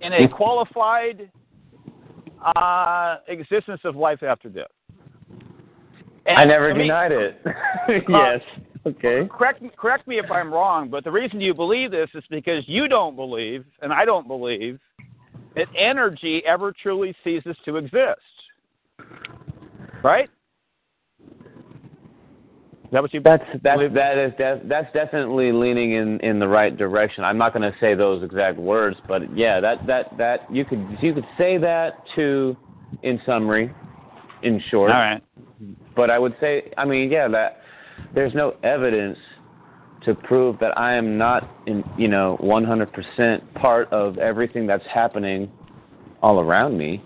[0.00, 1.30] in a qualified
[2.56, 4.66] uh, existence of life after death.
[6.26, 7.40] And I never me- denied it.
[7.44, 7.50] Uh,
[8.08, 8.40] yes.
[8.86, 9.28] okay.
[9.30, 12.86] Correct correct me if I'm wrong, but the reason you believe this is because you
[12.86, 14.78] don't believe, and I don't believe,
[15.56, 18.20] that energy ever truly ceases to exist.
[20.02, 20.28] Right?
[22.90, 24.32] Is that what you That's that's that is
[24.68, 27.22] that's definitely leaning in in the right direction.
[27.22, 30.98] I'm not going to say those exact words, but yeah, that that that you could
[31.00, 32.56] you could say that too,
[33.04, 33.72] in summary,
[34.42, 34.90] in short.
[34.90, 35.22] All right.
[35.94, 37.58] But I would say, I mean, yeah, that
[38.12, 39.18] there's no evidence
[40.04, 45.48] to prove that I am not in you know 100% part of everything that's happening
[46.22, 47.04] all around me.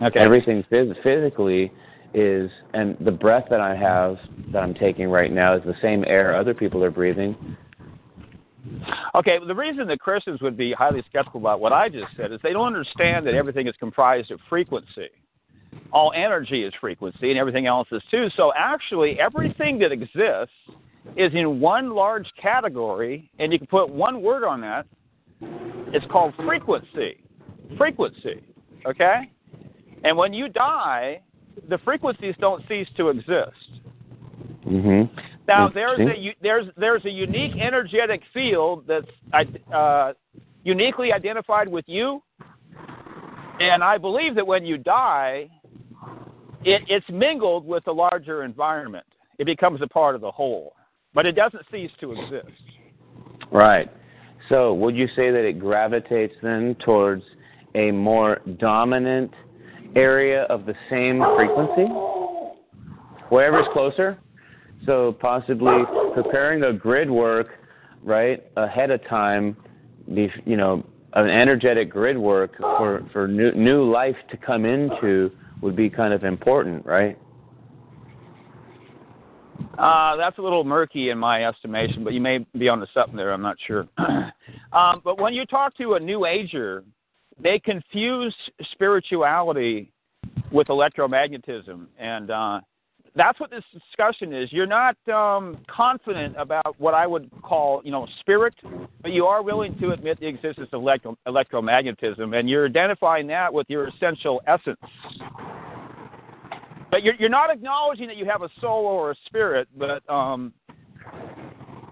[0.00, 0.20] Okay.
[0.20, 1.72] Everything phys- physically
[2.14, 4.16] is, and the breath that I have
[4.52, 7.36] that I'm taking right now is the same air other people are breathing.
[9.14, 12.40] Okay, the reason that Christians would be highly skeptical about what I just said is
[12.42, 15.08] they don't understand that everything is comprised of frequency.
[15.92, 18.28] All energy is frequency, and everything else is too.
[18.36, 20.54] So actually, everything that exists
[21.16, 24.86] is in one large category, and you can put one word on that.
[25.92, 27.22] It's called frequency.
[27.76, 28.42] Frequency.
[28.86, 29.30] Okay?
[30.04, 31.20] And when you die,
[31.68, 33.80] the frequencies don't cease to exist.
[34.66, 35.08] Mhm.
[35.46, 40.12] Now there's a there's there's a unique energetic field that's uh,
[40.64, 42.22] uniquely identified with you,
[43.60, 45.48] and I believe that when you die,
[46.64, 49.06] it, it's mingled with the larger environment.
[49.38, 50.74] It becomes a part of the whole,
[51.14, 52.62] but it doesn't cease to exist.
[53.50, 53.90] Right.
[54.48, 57.22] So, would you say that it gravitates then towards
[57.74, 59.32] a more dominant
[59.96, 61.92] area of the same frequency?
[63.28, 64.18] wherever is closer?
[64.86, 65.82] So, possibly
[66.14, 67.48] preparing a grid work,
[68.02, 69.56] right, ahead of time,
[70.06, 70.84] you know,
[71.14, 76.14] an energetic grid work for, for new, new life to come into would be kind
[76.14, 77.18] of important, right?
[79.76, 83.32] Uh, that's a little murky in my estimation, but you may be onto something there.
[83.32, 83.86] I'm not sure.
[84.72, 86.84] um, but when you talk to a New Ager,
[87.42, 88.34] they confuse
[88.72, 89.92] spirituality
[90.50, 92.60] with electromagnetism, and uh,
[93.14, 94.52] that's what this discussion is.
[94.52, 98.54] You're not um, confident about what I would call, you know, spirit,
[99.02, 103.52] but you are willing to admit the existence of electro- electromagnetism, and you're identifying that
[103.52, 104.78] with your essential essence.
[106.90, 110.52] But you're, you're not acknowledging that you have a soul or a spirit, but um,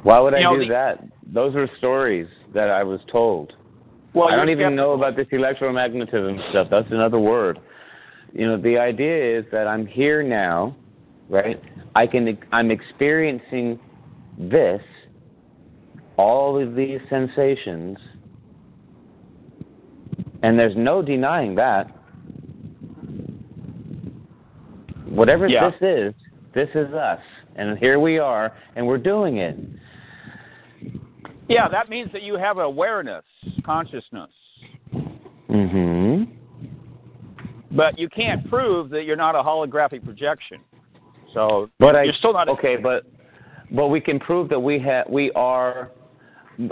[0.03, 1.05] Why would I know, do the- that?
[1.33, 3.53] Those are stories that I was told.
[4.17, 6.69] Well, I don't even know about this electromagnetism stuff.
[6.71, 7.61] That's another word.
[8.33, 10.75] You know, the idea is that I'm here now,
[11.29, 11.63] right?
[11.95, 13.79] I can I'm experiencing
[14.39, 14.81] this,
[16.17, 17.99] all of these sensations,
[20.43, 21.91] and there's no denying that.
[25.09, 25.71] Whatever Yeah.
[25.71, 26.15] this is,
[26.55, 27.21] this is us,
[27.57, 29.57] and here we are, and we're doing it.
[31.49, 33.25] Yeah, that means that you have awareness,
[33.67, 34.31] consciousness.
[35.51, 36.29] Mhm.
[37.73, 40.61] But you can't prove that you're not a holographic projection.
[41.35, 43.05] So But you're still not okay, but
[43.73, 45.91] but we can prove that we have we are.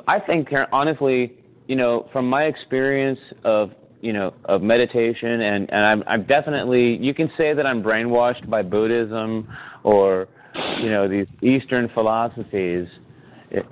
[0.09, 1.35] I think honestly,
[1.67, 6.97] you know, from my experience of you know of meditation and and I'm I'm definitely
[6.97, 9.49] you can say that I'm brainwashed by Buddhism
[9.83, 10.29] or
[10.81, 12.87] you know these Eastern philosophies.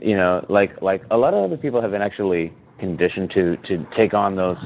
[0.01, 2.53] You know, like like a lot of other people have been actually
[2.83, 4.57] conditioned to to take on those.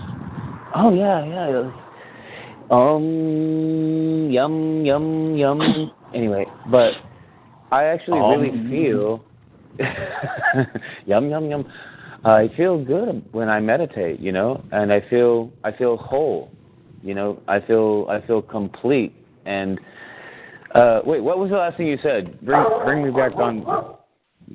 [0.75, 1.71] Oh yeah, yeah.
[2.71, 5.93] Um, yum, yum, yum.
[6.15, 6.93] Anyway, but
[7.71, 8.71] I actually really Um.
[8.71, 9.25] feel
[11.07, 11.71] yum, yum, yum.
[12.25, 16.51] I feel good when I meditate, you know, and I feel I feel whole,
[17.03, 17.39] you know.
[17.47, 19.13] I feel I feel complete.
[19.45, 19.79] And
[20.75, 22.41] uh wait, what was the last thing you said?
[22.41, 23.97] Bring bring me back on.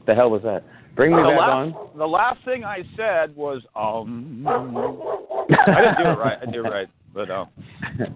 [0.08, 0.64] The hell was that?
[0.96, 1.98] Bring me the back last, on.
[1.98, 4.46] the last thing I said was um.
[4.48, 6.38] I didn't do it right.
[6.42, 7.50] I did it right, but um.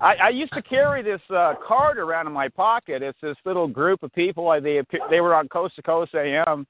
[0.02, 3.02] I, I used to carry this uh, card around in my pocket.
[3.02, 4.50] It's this little group of people.
[4.62, 6.68] They they were on Coast to Coast AM.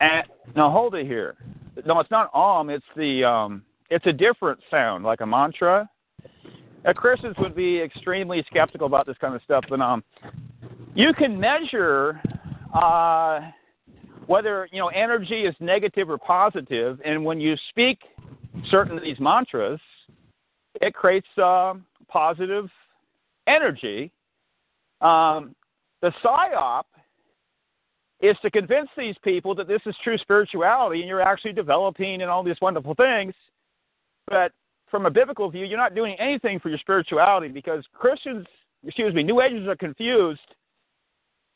[0.00, 0.24] And
[0.54, 1.36] now hold it here.
[1.86, 2.68] No, it's not om.
[2.70, 3.62] It's the um.
[3.88, 5.88] It's a different sound, like a mantra.
[6.86, 10.04] Uh, Christians would be extremely skeptical about this kind of stuff, but um,
[10.94, 12.20] you can measure
[12.74, 13.40] uh,
[14.26, 17.98] whether you know energy is negative or positive, and when you speak
[18.70, 19.80] certain of these mantras,
[20.80, 22.68] it creates um, positive
[23.46, 24.10] energy.
[25.00, 25.54] Um,
[26.02, 26.84] the psyop
[28.20, 32.30] is to convince these people that this is true spirituality and you're actually developing and
[32.30, 33.34] all these wonderful things.
[34.26, 34.52] But
[34.90, 38.46] from a biblical view, you're not doing anything for your spirituality because Christians,
[38.84, 40.40] excuse me, New Agers are confused.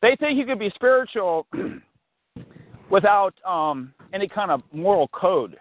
[0.03, 1.47] They think you can be spiritual
[2.91, 5.57] without um, any kind of moral code.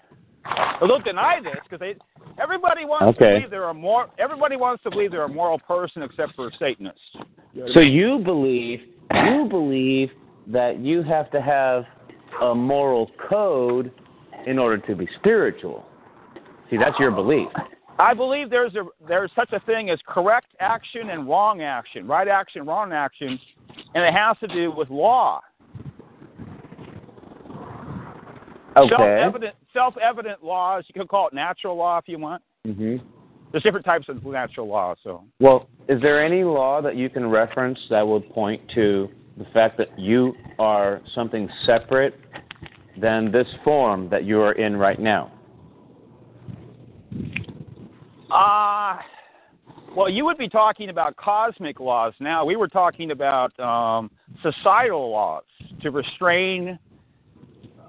[0.80, 1.96] But they'll deny this because they
[2.42, 3.26] everybody wants Okay.
[3.26, 6.52] to believe they're a more everybody wants to believe they're a moral person except for
[6.58, 7.00] Satanists.
[7.74, 8.80] So you believe
[9.14, 10.10] you believe
[10.48, 11.84] that you have to have
[12.42, 13.92] a moral code
[14.48, 15.86] in order to be spiritual.
[16.70, 17.50] See, that's your belief.
[18.00, 22.28] I believe there's a there's such a thing as correct action and wrong action, right
[22.28, 23.38] action, wrong action,
[23.94, 25.42] and it has to do with law.
[28.78, 28.90] Okay.
[28.90, 30.84] Self-evident, self-evident laws.
[30.88, 32.42] You could call it natural law if you want.
[32.66, 32.98] hmm
[33.52, 34.96] There's different types of natural law.
[35.04, 39.46] So Well, is there any law that you can reference that would point to the
[39.54, 42.20] fact that you are something separate
[43.00, 45.32] than this form that you are in right now?
[48.30, 48.98] Uh,
[49.96, 52.46] well, you would be talking about cosmic laws now.
[52.46, 54.12] We were talking about um,
[54.44, 55.44] societal laws
[55.82, 56.78] to restrain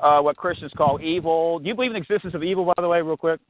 [0.02, 1.58] uh, what Christians call evil.
[1.58, 3.40] Do you believe in the existence of evil, by the way, real quick?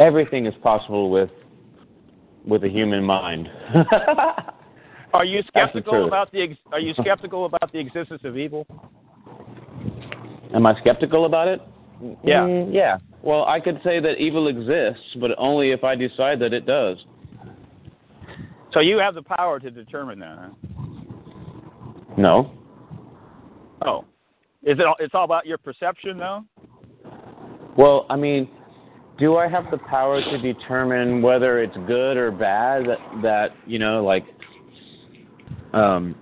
[0.00, 1.30] Everything is possible with
[2.46, 3.48] with a human mind.
[5.12, 8.36] Are you That's the skeptical about the ex- Are you skeptical about the existence of
[8.36, 8.66] evil?
[10.54, 11.60] Am I skeptical about it?
[12.24, 12.40] Yeah.
[12.40, 12.98] Mm, yeah.
[13.22, 16.98] Well, I could say that evil exists, but only if I decide that it does.
[18.72, 20.38] So you have the power to determine that.
[20.38, 20.50] Huh?
[22.16, 22.52] No.
[23.86, 24.04] Oh,
[24.62, 24.86] is it?
[24.86, 26.44] All, it's all about your perception, though.
[27.76, 28.50] Well, I mean,
[29.18, 32.86] do I have the power to determine whether it's good or bad?
[32.86, 34.24] That that you know, like,
[35.72, 36.14] um,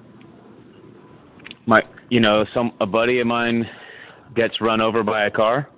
[1.66, 3.68] my you know, some a buddy of mine
[4.34, 5.68] gets run over by a car.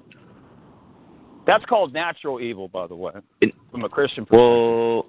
[1.47, 4.39] That's called natural evil, by the way, It- from a Christian perspective.
[4.39, 5.07] Well,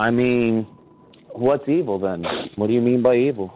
[0.00, 0.66] I mean,
[1.32, 2.24] what's evil then?
[2.56, 3.52] What do you mean by evil?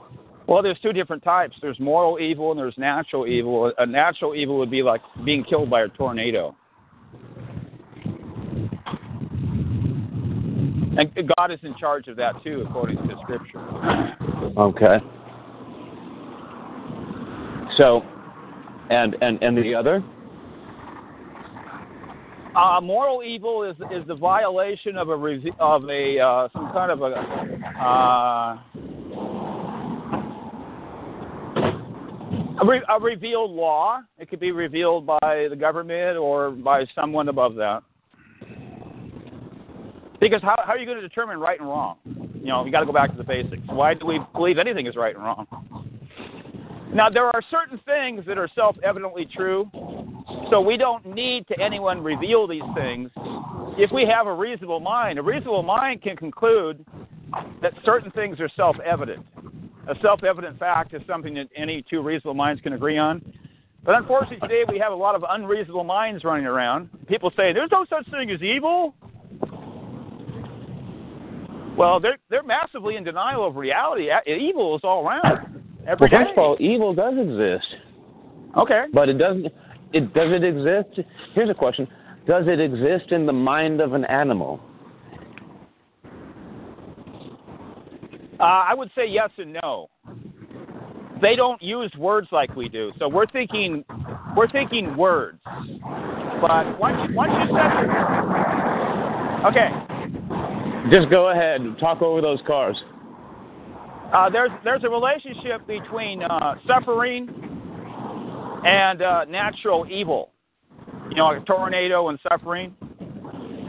[0.48, 1.56] Well, there's two different types.
[1.62, 3.72] There's moral evil and there's natural evil.
[3.78, 6.56] A natural evil would be like being killed by a tornado.
[10.98, 13.60] And God is in charge of that too, according to Scripture.
[14.58, 14.98] Okay.
[17.78, 18.02] So,
[18.90, 20.04] and and and the other?
[22.54, 25.12] Uh, moral evil is is the violation of a
[25.58, 27.14] of a uh, some kind of a
[27.80, 28.58] uh,
[32.62, 34.00] a, re- a revealed law.
[34.18, 37.82] It could be revealed by the government or by someone above that.
[40.20, 41.96] Because how, how are you going to determine right and wrong?
[42.34, 43.62] You know, you got to go back to the basics.
[43.66, 45.46] Why do we believe anything is right and wrong?
[46.94, 49.68] Now, there are certain things that are self evidently true,
[50.50, 53.10] so we don't need to anyone reveal these things
[53.78, 55.18] if we have a reasonable mind.
[55.18, 56.84] A reasonable mind can conclude
[57.62, 59.24] that certain things are self evident.
[59.88, 63.20] A self evident fact is something that any two reasonable minds can agree on.
[63.84, 66.88] But unfortunately, today we have a lot of unreasonable minds running around.
[67.08, 68.94] People say, there's no such thing as evil.
[71.76, 74.08] Well, they're, they're massively in denial of reality.
[74.26, 75.64] Evil is all around.
[75.86, 77.66] Every Well, first of all, evil does exist,
[78.56, 78.84] okay.
[78.92, 79.46] but it doesn't.
[79.92, 81.08] It does it exist?
[81.34, 81.88] Here's a question:
[82.24, 84.60] Does it exist in the mind of an animal?
[88.42, 89.88] Uh, I would say yes and no.
[91.20, 93.84] They don't use words like we do, so we're thinking
[94.36, 95.38] we're thinking words.
[95.44, 97.86] But once you, once you said
[99.46, 99.68] okay,
[100.90, 102.76] Just go ahead and talk over those cars.
[104.12, 107.28] uh, there's there's a relationship between uh, suffering
[108.66, 110.30] and uh, natural evil.
[111.08, 112.74] You know, like a tornado and suffering.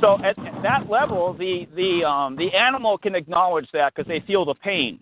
[0.02, 4.20] So at, at that level, the the um, the animal can acknowledge that because they
[4.26, 5.00] feel the pain,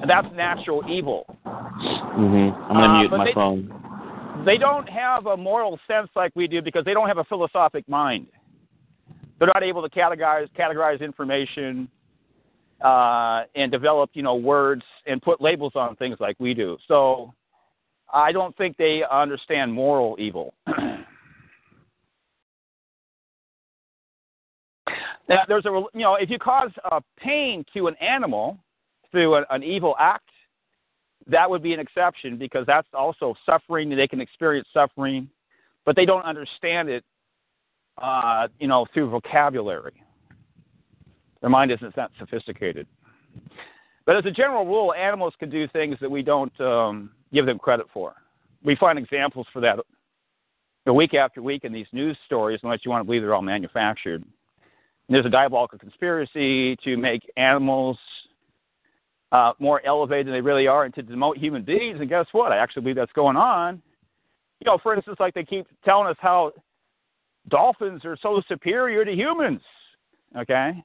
[0.00, 1.24] and that's natural evil.
[1.44, 4.42] hmm I'm gonna Uh, mute my they- phone.
[4.44, 7.88] they don't have a moral sense like we do because they don't have a philosophic
[7.88, 8.26] mind.
[9.38, 11.88] They're not able to categorize categorize information
[12.82, 16.76] uh, and develop, you know, words and put labels on things like we do.
[16.88, 17.32] So
[18.12, 20.54] I don't think they understand moral evil.
[25.28, 28.58] now, there's a you know, if you cause uh, pain to an animal
[29.10, 30.28] through an, an evil act,
[31.26, 33.90] that would be an exception because that's also suffering.
[33.90, 35.28] They can experience suffering,
[35.84, 37.04] but they don't understand it,
[38.00, 40.02] uh, you know, through vocabulary.
[41.40, 42.86] Their mind isn't that sophisticated.
[44.04, 47.58] But as a general rule, animals can do things that we don't um, give them
[47.58, 48.14] credit for.
[48.62, 49.80] We find examples for that
[50.92, 54.24] week after week in these news stories, unless you want to believe they're all manufactured.
[55.08, 57.96] There's a diabolical conspiracy to make animals
[59.32, 61.98] uh, more elevated than they really are and to demote human beings.
[62.00, 62.52] And guess what?
[62.52, 63.82] I actually believe that's going on.
[64.60, 66.52] You know, for instance, like they keep telling us how
[67.48, 69.60] dolphins are so superior to humans.
[70.36, 70.82] Okay.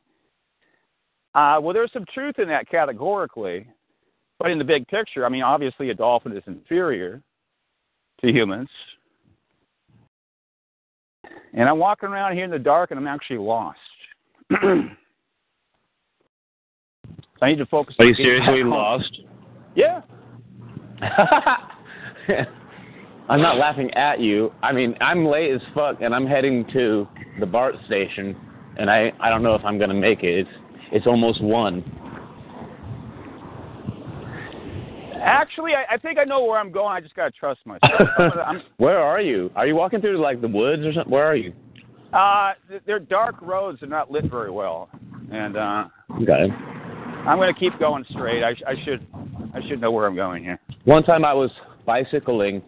[1.33, 3.65] Uh, well, there's some truth in that categorically,
[4.37, 7.21] but in the big picture, I mean, obviously a dolphin is inferior
[8.21, 8.69] to humans.
[11.53, 13.79] And I'm walking around here in the dark and I'm actually lost.
[17.41, 17.95] I need to focus.
[17.99, 19.21] Are you seriously lost?
[19.75, 20.01] Yeah.
[23.29, 24.51] I'm not laughing at you.
[24.61, 27.07] I mean, I'm late as fuck, and I'm heading to
[27.39, 28.35] the BART station,
[28.77, 30.39] and I I don't know if I'm gonna make it.
[30.39, 30.49] It's
[30.91, 31.83] it's almost one.
[35.23, 36.91] Actually, I, I think I know where I'm going.
[36.91, 38.01] I just gotta trust myself.
[38.45, 39.51] I'm, where are you?
[39.55, 41.11] Are you walking through like the woods or something?
[41.11, 41.53] Where are you?
[42.13, 42.53] Uh,
[42.85, 43.79] they're dark roads.
[43.79, 44.89] They're not lit very well,
[45.31, 45.85] and uh,
[46.21, 46.47] okay.
[47.25, 48.43] I'm gonna keep going straight.
[48.43, 49.07] I, I should
[49.53, 50.59] I should know where I'm going here.
[50.85, 51.51] One time I was
[51.85, 52.61] bicycling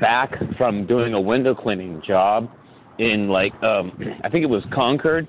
[0.00, 2.50] back from doing a window cleaning job
[2.98, 3.92] in like um
[4.24, 5.26] I think it was Concord.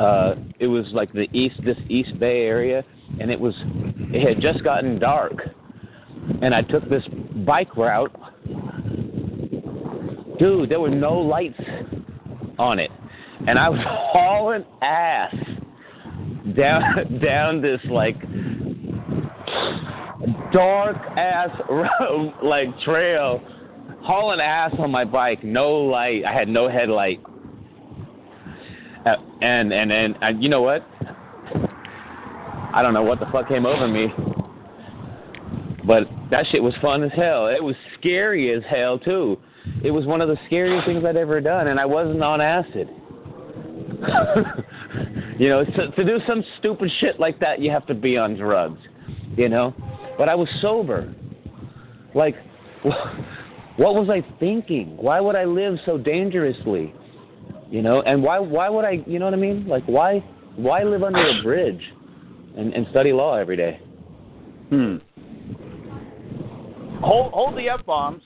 [0.00, 2.84] Uh it was like the east this East Bay area
[3.20, 3.54] and it was
[4.12, 5.34] it had just gotten dark.
[6.42, 7.04] And I took this
[7.46, 8.10] bike route.
[10.38, 11.60] Dude, there were no lights
[12.58, 12.90] on it.
[13.46, 15.34] And I was hauling ass
[16.56, 18.16] down down this like
[20.52, 23.40] dark ass road, like trail,
[24.02, 26.24] hauling ass on my bike, no light.
[26.24, 27.20] I had no headlight.
[29.04, 30.86] Uh, and and and, and you know what?
[32.74, 34.08] I don't know what the fuck came over me,
[35.86, 37.46] but that shit was fun as hell.
[37.46, 39.38] It was scary as hell too.
[39.82, 42.88] It was one of the scariest things I'd ever done, and I wasn't on acid.
[45.38, 48.36] you know, to, to do some stupid shit like that, you have to be on
[48.36, 48.80] drugs.
[49.36, 49.74] You know,
[50.18, 51.14] but I was sober.
[52.14, 52.36] Like,
[52.82, 54.96] what was I thinking?
[54.96, 56.94] Why would I live so dangerously?
[57.70, 59.02] You know, and why why would I?
[59.06, 59.66] You know what I mean?
[59.66, 60.20] Like, why
[60.56, 61.82] why live under a bridge
[62.56, 63.80] and, and study law every day?
[64.70, 64.96] Hmm.
[67.02, 68.22] Hold hold the f bombs.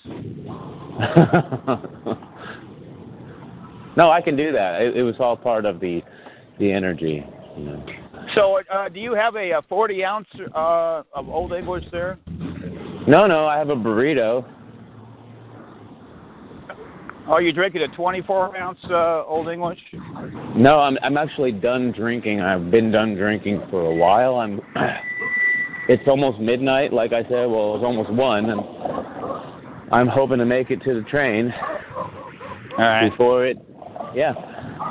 [3.96, 4.82] No, I can do that.
[4.82, 6.02] It, it was all part of the
[6.58, 7.24] the energy.
[7.56, 7.86] You know.
[8.34, 12.18] So, uh, do you have a, a 40 ounce uh, of Olde English there?
[13.08, 14.44] No, no, I have a burrito.
[17.26, 19.78] Are you drinking a 24 ounce uh, Olde English?
[20.56, 22.40] No, I'm I'm actually done drinking.
[22.40, 24.36] I've been done drinking for a while.
[24.36, 24.60] I'm.
[25.88, 27.46] It's almost midnight, like I said.
[27.46, 28.60] Well, it's almost one, and
[29.90, 33.10] I'm hoping to make it to the train All right.
[33.10, 33.56] before it.
[34.14, 34.34] Yeah,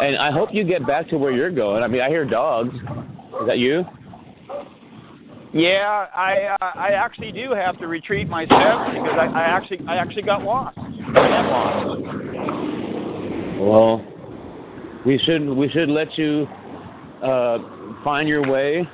[0.02, 1.84] and I hope you get back to where you're going.
[1.84, 2.74] I mean, I hear dogs.
[2.74, 3.84] Is that you?
[5.54, 9.80] Yeah, I uh, I actually do have to retreat my steps because I, I actually
[9.88, 10.78] I actually got lost.
[10.78, 12.02] I got lost.
[13.60, 14.06] Well,
[15.06, 16.48] we should we should let you
[17.24, 17.58] uh,
[18.04, 18.88] find your way.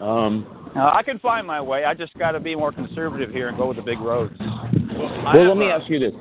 [0.00, 0.46] Um,
[0.76, 1.84] Uh, I can find my way.
[1.84, 4.38] I just got to be more conservative here and go with the big roads.
[4.98, 6.12] Well, let me a- ask you this: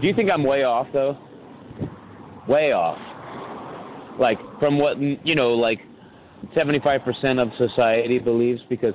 [0.00, 1.16] Do you think I'm way off though?
[2.48, 2.98] Way off.
[4.18, 5.80] Like from what you know, like
[6.56, 8.94] 75% of society believes, because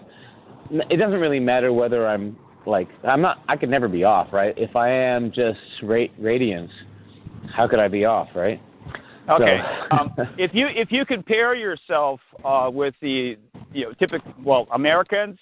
[0.71, 3.43] it doesn't really matter whether I'm like I'm not.
[3.47, 4.53] I could never be off, right?
[4.57, 6.71] If I am just ra- radiance,
[7.53, 8.61] how could I be off, right?
[9.29, 9.59] Okay.
[9.89, 13.37] So- um, if you if you compare yourself uh, with the
[13.71, 15.37] you know typical well Americans,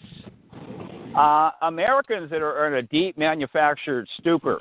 [1.16, 4.60] uh, Americans that are in a deep manufactured stupor,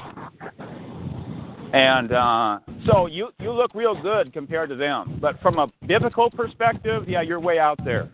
[1.73, 5.19] and uh, so you you look real good compared to them.
[5.21, 8.09] But from a biblical perspective, yeah, you're way out there.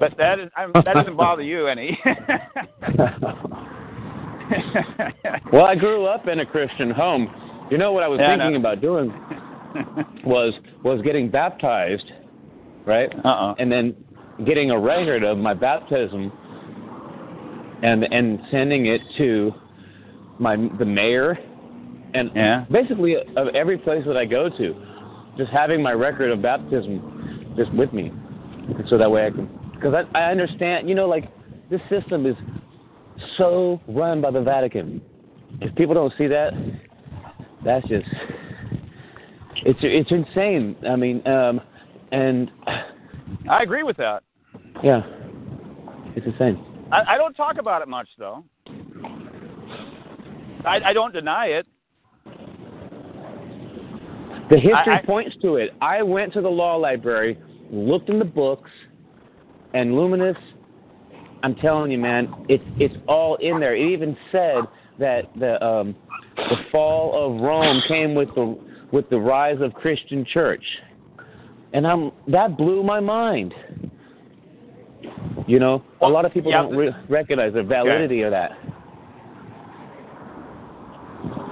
[0.00, 1.98] But that is I'm, that doesn't bother you any.
[5.52, 7.66] well, I grew up in a Christian home.
[7.70, 9.10] You know what I was Yeah, thinking about doing
[10.24, 12.10] was was getting baptized,
[12.86, 13.10] right?
[13.24, 13.54] Uh-uh.
[13.58, 13.94] And then
[14.44, 16.32] getting a record of my baptism
[17.82, 19.52] and and sending it to
[20.38, 21.38] my the mayor
[22.14, 22.64] and Yeah.
[22.70, 24.74] basically of every place that I go to,
[25.36, 28.12] just having my record of baptism just with me,
[28.88, 31.30] so that way I can because I, I understand you know like
[31.70, 32.36] this system is
[33.36, 35.00] so run by the Vatican.
[35.60, 36.52] If people don't see that,
[37.64, 38.06] that's just
[39.64, 40.76] it's it's insane.
[40.88, 41.60] I mean, um,
[42.12, 42.50] and
[43.48, 44.22] I agree with that.
[44.82, 45.02] yeah,
[46.16, 46.64] it's insane.
[46.94, 48.44] I, I don't talk about it much though.
[50.64, 51.66] I, I don't deny it.
[54.50, 55.70] The history I- points to it.
[55.80, 57.38] I went to the law library,
[57.70, 58.70] looked in the books,
[59.72, 60.36] and Luminous,
[61.42, 63.74] I'm telling you, man, it's it's all in there.
[63.74, 64.60] It even said
[64.98, 65.96] that the um,
[66.36, 68.58] the fall of Rome came with the
[68.92, 70.64] with the rise of Christian church,
[71.72, 73.52] and I'm that blew my mind.
[75.46, 78.52] You know, a lot of people yeah, don't re- recognize the validity of that.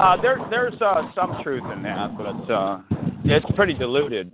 [0.00, 2.80] Uh, there, there's uh, some truth in that, but it's, uh,
[3.24, 4.32] it's pretty diluted.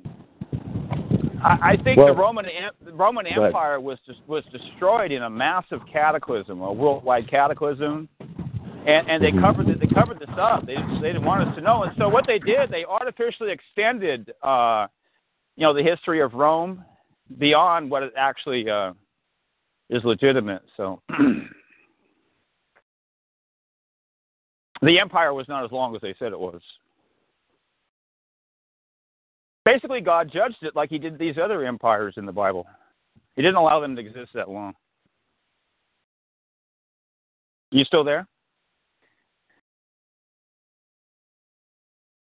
[1.43, 2.47] I, I think Well- the Roman
[2.85, 8.09] the Roman Empire was des- was destroyed in a massive cataclysm, a worldwide cataclysm,
[8.86, 9.40] and and they Mhm.
[9.40, 10.66] covered it, they covered this up.
[10.66, 13.51] They didn't- they didn't want us to know, and so what they did, they artificially
[13.51, 14.86] extended, uh,
[15.56, 16.85] you know, the history of Rome
[17.39, 18.93] beyond what it actually uh,
[19.90, 20.62] is legitimate.
[20.77, 21.02] So.
[24.82, 26.60] The empire was not as long as they said it was.
[29.65, 32.66] Basically, God judged it like He did these other empires in the Bible.
[33.36, 34.74] He didn't allow them to exist that long.
[37.70, 38.27] You still there?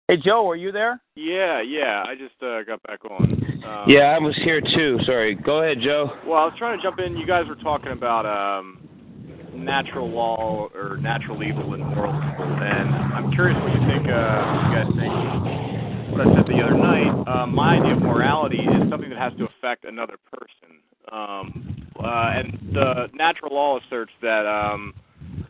[0.10, 1.00] Hey, Joe, are you there?
[1.16, 2.04] Yeah, yeah.
[2.06, 3.40] I just uh, got back on.
[3.64, 5.00] Um, Yeah, I was here too.
[5.06, 5.34] Sorry.
[5.34, 6.12] Go ahead, Joe.
[6.28, 7.16] Well, I was trying to jump in.
[7.16, 8.86] You guys were talking about um,
[9.56, 14.04] natural law or natural evil and moral evil, and I'm curious what you think.
[14.12, 16.12] Uh, you guys think?
[16.12, 17.24] What I said the other night.
[17.26, 22.36] Uh, my idea of morality is something that has to affect another person, um, uh,
[22.36, 24.94] and the natural law asserts that um,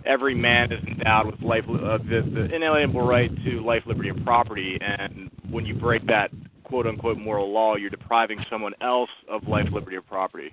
[0.05, 4.23] every man is endowed with life, uh, the, the inalienable right to life, liberty, and
[4.23, 6.31] property, and when you break that
[6.63, 10.51] quote unquote moral law, you're depriving someone else of life, liberty, or property.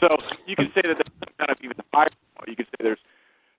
[0.00, 0.08] So
[0.46, 2.08] you can say that there's some kind of even higher
[2.38, 2.44] law.
[2.46, 2.98] You could say there's,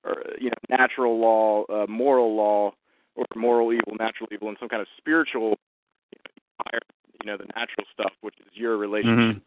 [0.04, 2.72] or, you know, natural law, uh, moral law,
[3.16, 5.58] or moral evil, natural evil, and some kind of spiritual,
[6.12, 6.80] you know, higher,
[7.24, 9.42] you know, the natural stuff, which is your relationship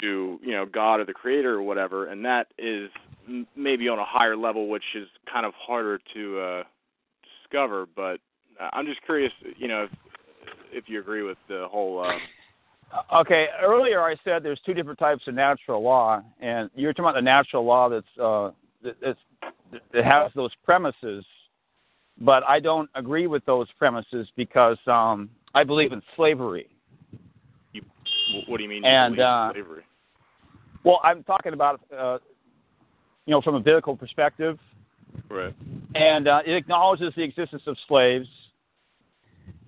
[0.00, 2.90] to, you know, God or the Creator or whatever, and that is
[3.28, 6.62] m- maybe on a higher level, which is kind of harder to uh,
[7.42, 7.86] discover.
[7.94, 8.20] But
[8.60, 9.90] uh, I'm just curious, you know, if,
[10.72, 12.02] if you agree with the whole.
[12.02, 12.18] Uh,
[13.12, 17.16] Okay, earlier I said there's two different types of natural law, and you're talking about
[17.16, 18.50] the natural law that's uh,
[18.82, 19.18] that, that's,
[19.92, 21.24] that has those premises,
[22.20, 26.68] but I don't agree with those premises because um, I believe in slavery.
[27.74, 28.84] wh- what do you mean?
[28.84, 29.82] you And, uh, slavery?
[30.84, 32.18] Well, I'm talking about uh,
[33.26, 34.58] you know from a biblical perspective,
[35.28, 35.54] Right.
[35.94, 38.26] and uh, it acknowledges the existence of slaves.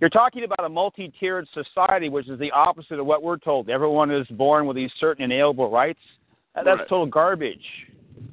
[0.00, 3.68] You're talking about a multi-tiered society, which is the opposite of what we're told.
[3.68, 5.98] Everyone is born with these certain inalienable rights.
[6.54, 6.88] That's Right.
[6.88, 7.64] total garbage.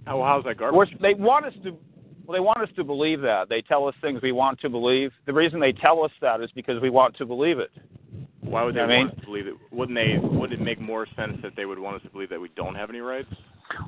[0.06, 0.77] How how's that garbage?
[0.77, 1.72] We're, they want us to.
[2.26, 3.49] Well, they want us to believe that.
[3.49, 5.11] They tell us things we want to believe.
[5.27, 7.69] The reason they tell us that is because we want to believe it.
[8.41, 9.53] Why would they I mean- want us to believe it?
[9.72, 10.18] Wouldn't they?
[10.19, 12.73] Would it make more sense that they would want us to believe that we don't
[12.76, 13.30] have any rights?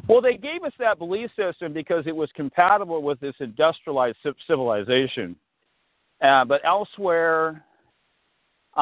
[0.08, 4.32] Well, they gave us that belief system because it was compatible with this industrialized ci-
[4.48, 5.36] civilization.
[6.22, 7.64] Uh, but elsewhere,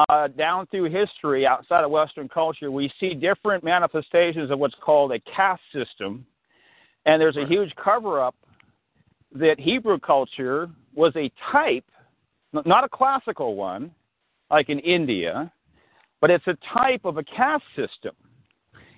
[0.08, 5.12] uh, down through history, outside of Western culture, we see different manifestations of what's called
[5.12, 6.26] a caste system.
[7.04, 8.34] And there's a huge cover up
[9.32, 11.84] that Hebrew culture was a type,
[12.52, 13.90] not a classical one,
[14.50, 15.52] like in India,
[16.20, 18.14] but it's a type of a caste system.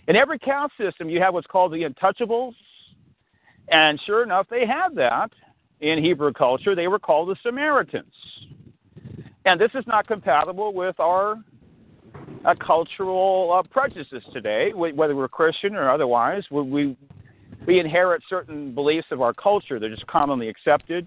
[0.09, 2.55] In every caste system, you have what's called the untouchables.
[3.71, 5.31] And sure enough, they had that
[5.81, 6.75] in Hebrew culture.
[6.75, 8.13] They were called the Samaritans.
[9.45, 11.37] And this is not compatible with our
[12.45, 16.43] uh, cultural uh, prejudices today, whether we're Christian or otherwise.
[16.51, 16.97] We,
[17.67, 21.07] we, inherit certain beliefs of our culture, they're just commonly accepted.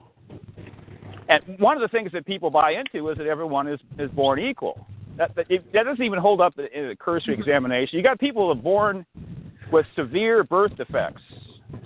[1.27, 4.39] And one of the things that people buy into is that everyone is, is born
[4.39, 4.85] equal.
[5.17, 7.97] That, that, that doesn't even hold up in a cursory examination.
[7.97, 9.05] You got people that are born
[9.71, 11.21] with severe birth defects.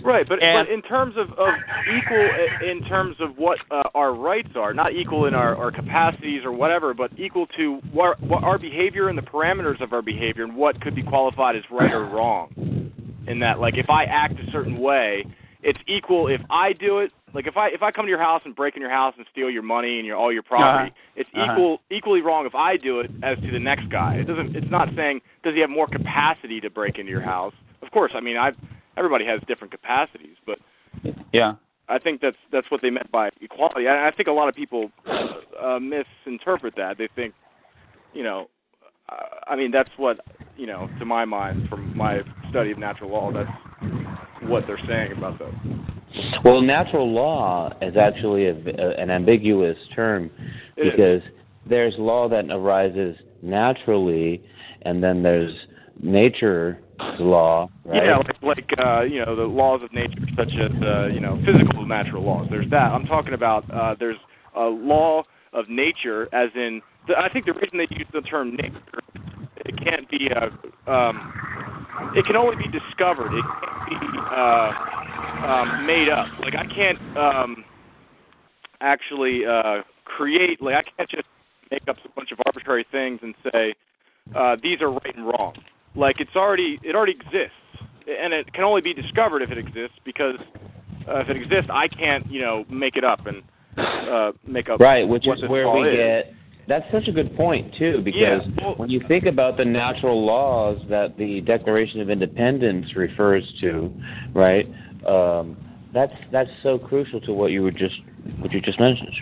[0.03, 1.53] Right, but And- but in terms of, of
[1.95, 2.29] equal
[2.67, 6.51] in terms of what uh, our rights are, not equal in our, our capacities or
[6.51, 10.55] whatever, but equal to what, what our behavior and the parameters of our behavior and
[10.55, 12.91] what could be qualified as right or wrong.
[13.27, 15.25] In that, like, if I act a certain way,
[15.63, 17.11] it's equal if I do it.
[17.35, 19.25] Like, if I if I come to your house and break in your house and
[19.29, 21.51] steal your money and your all your property, it's Uh-huh.
[21.51, 24.15] equal equally wrong if I do it as to the next guy.
[24.15, 24.55] It doesn't.
[24.55, 27.53] It's not saying does he have more capacity to break into your house.
[27.81, 28.55] Of course, I mean, I've
[28.95, 30.59] everybody has different capacities, but
[31.33, 31.55] Yeah.
[31.87, 33.87] I think that's that's what they meant by equality.
[33.89, 36.97] I, I think a lot of people uh, uh, misinterpret that.
[36.97, 37.35] They think,
[38.13, 38.49] you know,
[39.09, 40.19] uh, I mean, that's what
[40.55, 43.51] you know, to my mind, from my study of natural law, that's
[44.43, 45.94] what they're saying about that.
[46.43, 50.31] Well, natural law is actually a, a, an ambiguous term
[50.77, 50.91] It is.
[50.91, 51.21] because
[51.67, 54.43] there's law that arises naturally,
[54.83, 55.53] and then there's
[56.01, 56.77] nature's
[57.19, 58.05] law, right?
[58.05, 61.41] Yeah, like, like uh, you know the laws of nature, such as uh, you know
[61.45, 62.47] physical natural laws.
[62.49, 62.91] There's that.
[62.91, 64.17] I'm talking about uh, there's
[64.55, 65.23] a law
[65.53, 68.81] of nature, as in the, I think the reason they use the term nature,
[69.65, 71.33] it can't be uh, um,
[72.15, 73.33] it can only be discovered.
[73.33, 73.45] It
[73.89, 74.71] can't be uh,
[75.45, 76.27] um, made up.
[76.39, 77.65] Like I can't um,
[78.81, 80.61] actually uh, create.
[80.61, 81.27] Like I can't just
[81.71, 83.75] make up a bunch of arbitrary things and say
[84.35, 85.53] uh, these are right and wrong.
[85.95, 89.97] Like it's already it already exists, and it can only be discovered if it exists
[90.03, 90.39] because
[91.07, 93.41] uh, if it exists, I can't you know make it up and
[93.77, 95.95] uh, make up right, which is where we is.
[95.95, 96.33] get.
[96.67, 100.25] That's such a good point too, because Yeah, well- when you think about the natural
[100.25, 103.91] laws that the Declaration of Independence refers to,
[104.33, 104.67] right?
[105.05, 105.57] Um,
[105.93, 108.01] that's that's so crucial to what you were just
[108.39, 109.15] what you just mentioned.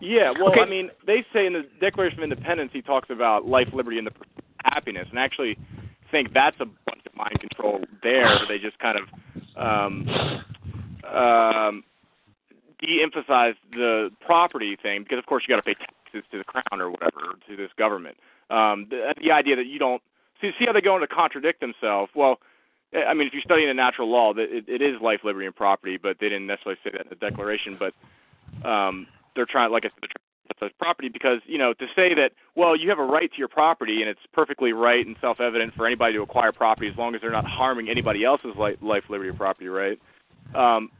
[0.00, 0.60] Yeah, well, Okay.
[0.60, 4.06] I mean, they say in the Declaration of Independence he talks about life, liberty, and
[4.06, 4.12] the
[4.64, 5.58] happiness, and I actually
[6.10, 8.40] think that's a bunch of mind control there.
[8.48, 9.08] They just kind of
[9.56, 10.08] um,
[11.06, 11.84] um,
[12.80, 16.80] de-emphasize the property thing because, of course, you got to pay taxes to the crown
[16.80, 18.16] or whatever to this government.
[18.50, 20.02] Um, the, the idea that you don't
[20.40, 22.10] see, see how they go into contradict themselves.
[22.14, 22.38] Well,
[22.94, 25.46] I mean, if you study in the natural law, that it, it is life, liberty,
[25.46, 27.78] and property, but they didn't necessarily say that in the Declaration.
[27.78, 29.06] But um,
[29.36, 30.10] they're trying, like I said,
[30.58, 33.48] they're property because you know to say that well you have a right to your
[33.48, 37.20] property and it's perfectly right and self-evident for anybody to acquire property as long as
[37.20, 39.98] they're not harming anybody else's life, life liberty, or property, right?
[40.54, 40.90] Um,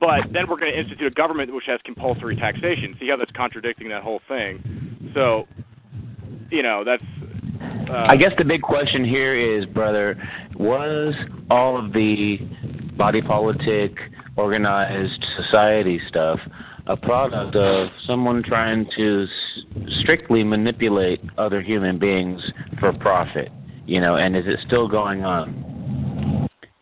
[0.00, 2.94] but then we're going to institute a government which has compulsory taxation.
[3.00, 5.10] See how that's contradicting that whole thing?
[5.14, 5.46] So,
[6.50, 7.02] you know, that's.
[7.90, 10.16] Uh, I guess the big question here is, brother,
[10.56, 11.14] was
[11.50, 12.38] all of the
[12.96, 13.96] body politic,
[14.36, 16.38] organized society stuff
[16.88, 19.26] a product of someone trying to
[20.00, 22.40] strictly manipulate other human beings
[22.80, 23.50] for profit?
[23.86, 25.77] You know, and is it still going on?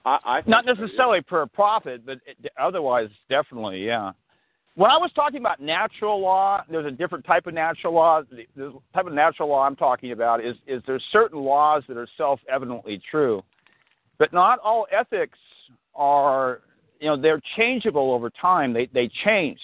[0.06, 4.12] I, I Not so, necessarily for a profit, but it, otherwise, definitely, yeah.
[4.76, 8.22] When I was talking about natural law, there's a different type of natural law.
[8.30, 11.96] The, the type of natural law I'm talking about is is there's certain laws that
[11.96, 13.42] are self-evidently true,
[14.18, 15.38] but not all ethics
[15.94, 16.60] are.
[17.00, 18.72] You know, they're changeable over time.
[18.72, 19.58] They they change.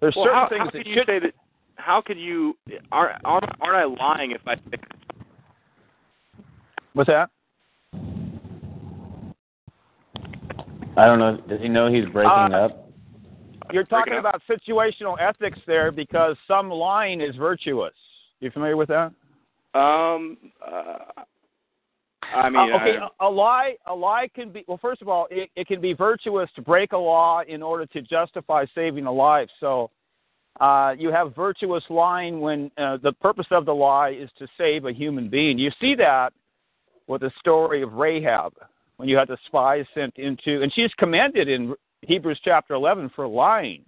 [0.00, 1.06] There's Well, certain how, things how that could you should.
[1.06, 1.34] say that?
[1.74, 2.56] How could you?
[2.92, 4.78] Aren't, aren't aren't I lying if I say
[6.92, 7.30] What's that?
[10.96, 11.38] I don't know.
[11.48, 12.88] Does he know he's breaking Uh, up?
[13.72, 14.34] You're talking breaking up?
[14.34, 17.94] about situational ethics there because some lying is virtuous.
[18.40, 19.12] You familiar with that?
[19.74, 20.36] Um,
[20.66, 20.98] uh,
[22.34, 24.78] I mean, Uh, okay, I, a, a lie a lie can be well.
[24.78, 28.02] First of all, it, it can be virtuous to break a law in order to
[28.02, 29.48] justify saving a life.
[29.60, 29.90] So
[30.60, 34.84] uh, you have virtuous lying when uh, the purpose of the lie is to save
[34.84, 35.58] a human being.
[35.58, 36.32] You see that
[37.06, 38.52] with the story of Rahab
[39.02, 43.26] when you had the spies sent into, and she's commended in Hebrews chapter 11 for
[43.26, 43.84] lying.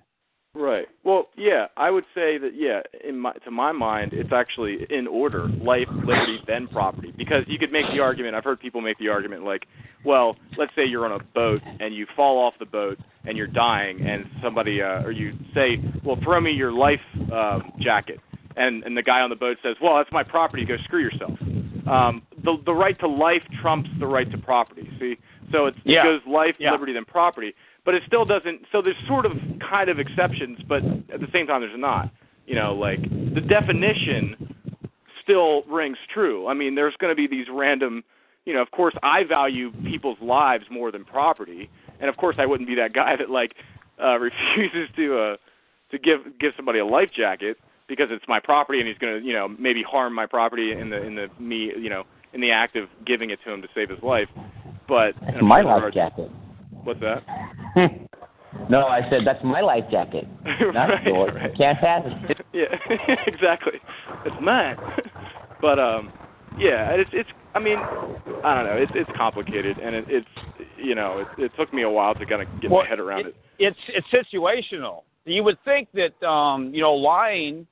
[0.56, 0.86] right.
[1.04, 2.80] Well, yeah, I would say that yeah.
[3.08, 7.14] In my, to my mind, it's actually in order: life, liberty, then property.
[7.16, 8.34] Because you could make the argument.
[8.34, 9.66] I've heard people make the argument like,
[10.04, 13.46] well, let's say you're on a boat and you fall off the boat and you're
[13.46, 16.98] dying, and somebody uh, or you say, well, throw me your life
[17.32, 18.18] um, jacket,
[18.56, 20.64] and and the guy on the boat says, well, that's my property.
[20.64, 21.38] Go screw yourself.
[21.88, 24.88] Um, the the right to life trumps the right to property.
[25.00, 25.16] See,
[25.50, 26.00] so it's, Yeah.
[26.00, 26.72] it goes life, Yeah.
[26.72, 27.54] liberty, then property.
[27.84, 28.66] But it still doesn't.
[28.72, 32.10] So there's sort of kind of exceptions, but at the same time, there's not.
[32.46, 33.00] You know, like
[33.34, 34.54] the definition
[35.22, 36.46] still rings true.
[36.46, 38.04] I mean, there's going to be these random.
[38.44, 42.44] You know, of course, I value people's lives more than property, and of course, I
[42.46, 43.54] wouldn't be that guy that like
[44.02, 45.36] uh, refuses to uh,
[45.90, 47.56] to give give somebody a life jacket
[47.86, 50.90] because it's my property and he's going to you know maybe harm my property in
[50.90, 52.04] the in the me you know
[52.34, 54.28] in the act of giving it to him to save his life.
[54.88, 56.30] But That's in my regard- life jacket.
[56.82, 57.22] What's that?
[58.68, 60.26] no, I said that's my life jacket.
[60.44, 61.30] Not Right, yours.
[61.34, 61.56] right.
[61.56, 62.38] Can't have it.
[62.52, 62.64] yeah,
[63.26, 63.80] exactly.
[64.26, 64.76] It's mine.
[65.60, 66.12] but um,
[66.58, 67.28] yeah, it's it's.
[67.54, 68.76] I mean, I don't know.
[68.76, 70.26] It's it's complicated, and it, it's
[70.76, 72.98] you know, it, it took me a while to kind of get Well, my head
[73.00, 73.36] around it.
[73.58, 75.02] It's it's situational.
[75.24, 77.66] You would think that um, you know lying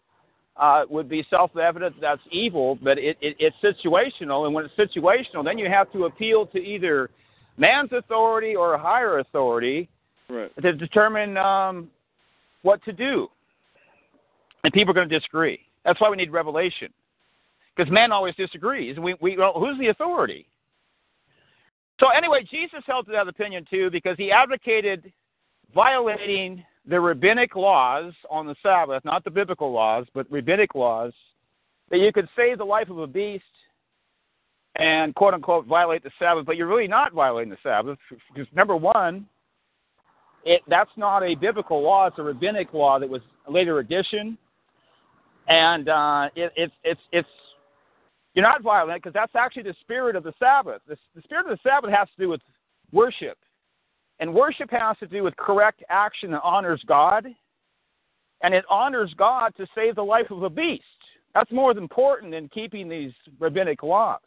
[0.56, 5.44] uh, would be self-evident that's evil, but it, it, it's situational, and when it's situational,
[5.44, 7.10] then you have to appeal to either
[7.56, 9.88] man's authority or a higher authority
[10.28, 10.50] Right.
[10.62, 11.90] to determine um,
[12.62, 13.28] what to do.
[14.64, 15.60] And people are going to disagree.
[15.84, 16.88] That's why we need revelation,
[17.76, 18.98] because man always disagrees.
[18.98, 20.46] We we well, who's the authority?
[22.00, 25.12] So anyway, Jesus held to that opinion too because he advocated
[25.74, 31.12] violating the rabbinic laws on the Sabbath, not the biblical laws, but rabbinic laws,
[31.90, 33.44] that you could save the life of a beast
[34.76, 37.98] and quote unquote violate the Sabbath, but you're really not violating the Sabbath
[38.34, 39.26] because number one,
[40.44, 44.36] it that's not a biblical law; it's a rabbinic law that was a later addition,
[45.48, 47.28] and uh, it, it's it's it's
[48.34, 50.80] you're not violating because that's actually the spirit of the Sabbath.
[50.88, 52.40] The, the spirit of the Sabbath has to do with
[52.92, 53.36] worship,
[54.22, 57.26] and worship has to do with correct action that honors God,
[58.44, 60.84] and it honors God to save the life of a beast.
[61.34, 64.20] That's more important than keeping these rabbinic laws.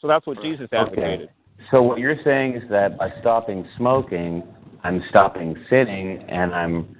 [0.00, 1.22] So that's what Jesus advocated.
[1.22, 1.32] Okay.
[1.72, 4.44] So what you're saying is that by stopping smoking,
[4.84, 6.96] I'm stopping sinning and I'm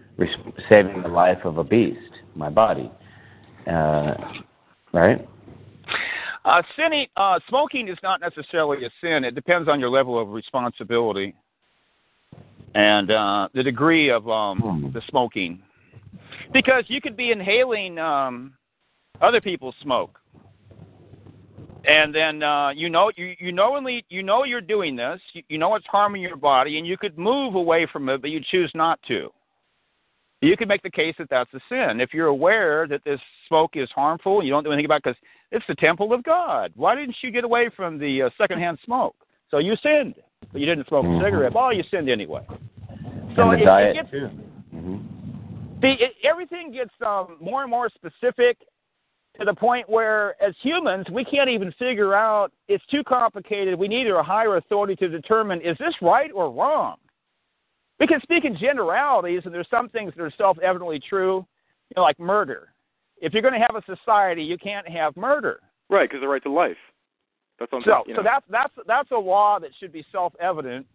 [0.69, 2.01] saving the life of a beast,
[2.35, 2.91] my body.
[3.69, 4.15] Uh,
[4.93, 5.29] right?
[6.45, 9.23] Uh, sinning, uh, smoking is not necessarily a sin.
[9.23, 11.37] It depends on your level of responsibility
[12.75, 14.93] and uh, the degree of um, hmm.
[14.93, 15.63] the smoking.
[16.53, 18.53] Because you could be inhaling um,
[19.21, 20.19] other people's smoke,
[21.87, 25.21] and then uh, you know you you knowingly you know you're doing this.
[25.33, 28.31] You, you know it's harming your body, and you could move away from it, but
[28.31, 29.31] you choose not to.
[30.43, 33.73] You could make the case that that's a sin if you're aware that this smoke
[33.75, 34.41] is harmful.
[34.41, 35.19] and You don't do anything about it because
[35.53, 36.73] it's the temple of God.
[36.75, 39.15] Why didn't you get away from the uh, secondhand smoke?
[39.53, 40.15] So you sinned,
[40.51, 41.23] but you didn't smoke mm-hmm.
[41.23, 41.53] a cigarette.
[41.53, 42.45] Well, you sinned anyway.
[43.37, 44.31] So and the it, diet it gets, too.
[44.75, 44.97] Mm-hmm.
[45.81, 48.59] The, it, everything gets um, more and more specific
[49.39, 52.51] to the point where, as humans, we can't even figure out.
[52.69, 53.79] It's too complicated.
[53.79, 56.97] We need a higher authority to determine is this right or wrong.
[58.01, 61.47] We can speak in generalities, and there's some things that are self-evidently true,
[61.91, 62.73] you know, like murder.
[63.19, 65.61] If you're going to have a society, you can't have murder.
[65.89, 66.77] Right, because the right to life.
[67.71, 67.91] That's so.
[67.91, 68.21] Saying, you know.
[68.21, 70.87] So that's that's that's a law that should be self-evident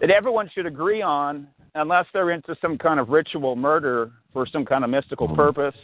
[0.00, 4.64] that everyone should agree on, unless they're into some kind of ritual murder for some
[4.64, 5.36] kind of mystical mm-hmm.
[5.36, 5.74] purpose.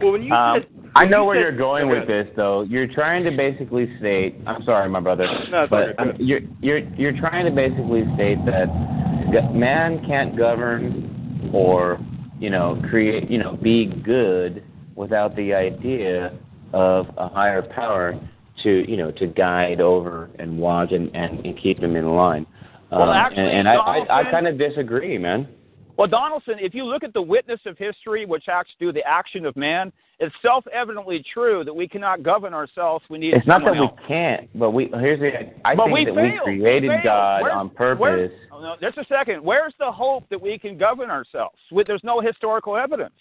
[0.00, 2.62] Well, when you um, said, I know where said, you're going with this, though.
[2.62, 4.36] You're trying to basically state.
[4.46, 9.54] I'm sorry, my brother, no, but um, you're you're you're trying to basically state that
[9.54, 11.98] man can't govern or
[12.38, 14.64] you know create you know be good
[14.96, 16.32] without the idea
[16.72, 18.18] of a higher power
[18.62, 22.46] to you know to guide over and watch and and, and keep them in line.
[22.90, 25.48] Well, um, actually, and, and I, I I kind of disagree, man.
[25.96, 29.44] Well, Donaldson, if you look at the witness of history, which acts do the action
[29.44, 33.04] of man, it's self-evidently true that we cannot govern ourselves.
[33.10, 33.34] We need.
[33.34, 33.92] It's not that else.
[34.00, 35.52] we can't, but we here's the.
[35.64, 36.40] I but think we that failed.
[36.46, 38.30] we created we God where, on purpose.
[38.52, 39.42] Oh, no, just a second.
[39.42, 41.56] Where's the hope that we can govern ourselves?
[41.86, 43.14] There's no historical evidence.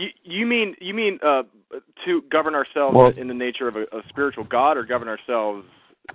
[0.00, 1.42] You, you mean you mean uh,
[2.06, 5.66] to govern ourselves well, in the nature of a, a spiritual God, or govern ourselves,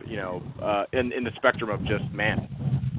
[0.07, 2.49] you know, uh, in in the spectrum of just man?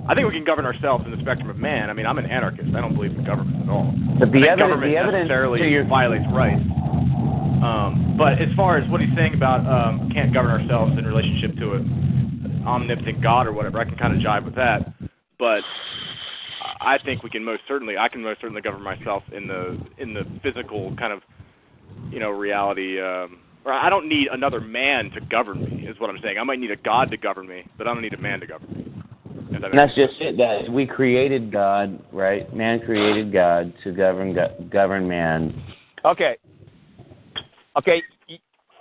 [0.09, 1.91] I think we can govern ourselves in the spectrum of man.
[1.91, 2.71] I mean, I'm an anarchist.
[2.71, 3.91] I don't believe in government at all.
[4.21, 5.85] But the I evidence, government the evidence necessarily your...
[5.89, 6.63] violates rights.
[7.67, 11.59] Um, but as far as what he's saying about um, can't govern ourselves in relationship
[11.59, 14.87] to an omnipotent God or whatever, I can kind of jive with that.
[15.37, 15.67] But
[16.81, 20.15] I think we can most certainly, I can most certainly govern myself in the in
[20.15, 21.21] the physical kind of,
[22.11, 23.01] you know, reality.
[23.01, 26.39] Um, or I don't need another man to govern me, is what I'm saying.
[26.39, 28.47] I might need a God to govern me, but I don't need a man to
[28.47, 28.97] govern me.
[29.53, 30.37] And that's just it.
[30.37, 32.53] That we created God, right?
[32.55, 34.37] Man created God to govern
[34.71, 35.63] govern man.
[36.05, 36.37] Okay.
[37.77, 38.03] Okay.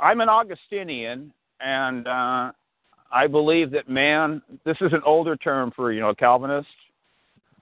[0.01, 1.31] I'm an Augustinian,
[1.61, 2.51] and uh,
[3.11, 4.41] I believe that man.
[4.65, 6.67] This is an older term for you know Calvinist,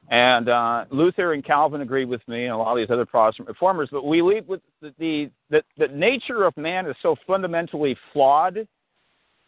[0.10, 3.48] and uh, Luther and Calvin agree with me, and a lot of these other Protestant
[3.48, 3.90] reformers.
[3.92, 8.68] But we leave with the the, the, the nature of man is so fundamentally flawed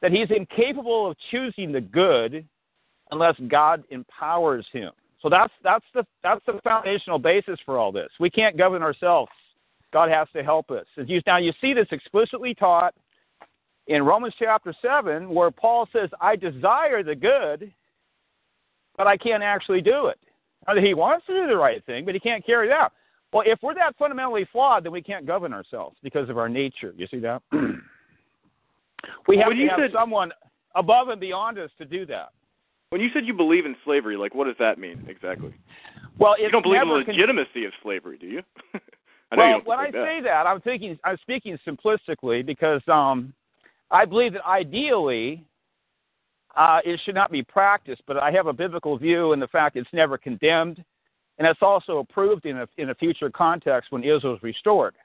[0.01, 2.45] that he's incapable of choosing the good
[3.11, 4.91] unless God empowers him.
[5.21, 8.09] So that's that's the that's the foundational basis for all this.
[8.19, 9.31] We can't govern ourselves.
[9.91, 10.85] God has to help us.
[11.25, 12.93] Now you see this explicitly taught
[13.87, 17.71] in Romans chapter seven, where Paul says, "I desire the good,
[18.97, 20.19] but I can't actually do it."
[20.79, 22.91] He wants to do the right thing, but he can't carry it out.
[23.31, 26.93] Well, if we're that fundamentally flawed, then we can't govern ourselves because of our nature.
[26.97, 27.41] You see that?
[29.27, 30.31] we have well, to have said, someone
[30.73, 32.29] above and beyond us to do that.
[32.89, 35.53] When you said you believe in slavery, like what does that mean exactly?
[36.17, 38.41] Well, you don't believe in the con- legitimacy of slavery, do you?
[39.31, 40.05] I well, you when I that.
[40.05, 43.33] say that, I'm thinking I'm speaking simplistically because um,
[43.91, 45.43] I believe that ideally
[46.55, 49.75] uh, it should not be practiced, but I have a biblical view in the fact
[49.75, 50.83] it's never condemned,
[51.37, 54.95] and it's also approved in a in a future context when Israel is restored.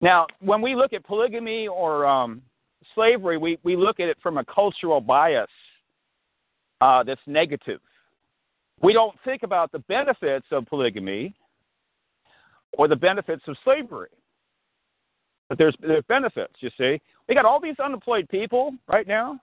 [0.00, 2.42] Now, when we look at polygamy or um,
[2.94, 5.48] slavery, we, we look at it from a cultural bias
[6.80, 7.80] uh, that's negative.
[8.82, 11.34] We don't think about the benefits of polygamy
[12.72, 14.10] or the benefits of slavery.
[15.48, 16.54] but there's there's benefits.
[16.60, 19.40] You see, we got all these unemployed people right now.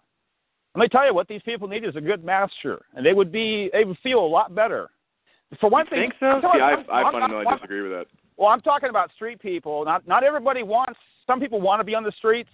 [0.75, 3.31] Let me tell you what these people need is a good master, and they would
[3.31, 4.89] be they would feel a lot better.
[5.59, 6.41] For one you thing, think so?
[6.41, 8.07] See, I, I fundamentally I'm- disagree with that.
[8.37, 9.85] well, I'm talking about street people.
[9.85, 10.99] Not not everybody wants.
[11.27, 12.49] Some people want to be on the streets.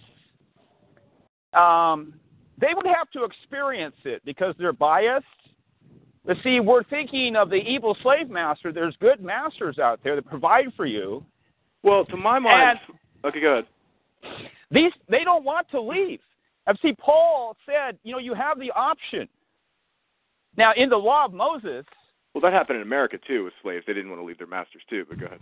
[1.54, 2.14] Um,
[2.60, 5.24] they would have to experience it because they're biased.
[6.26, 8.72] But see, we're thinking of the evil slave master.
[8.72, 11.24] There's good masters out there that provide for you.
[11.82, 12.78] Well, to my mind,
[13.24, 14.44] okay, go ahead.
[14.70, 16.20] These they don't want to leave.
[16.70, 19.28] And see, Paul said, you know, you have the option.
[20.56, 21.84] Now, in the law of Moses,
[22.32, 23.82] Well, that happened in America too with slaves.
[23.88, 25.04] They didn't want to leave their masters too.
[25.08, 25.40] But go ahead.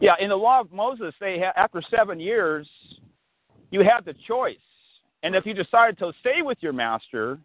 [0.00, 2.68] Yeah, in the law of Moses, they ha- after seven years,
[3.72, 4.56] you had the choice,
[5.24, 7.40] and if you decided to stay with your master,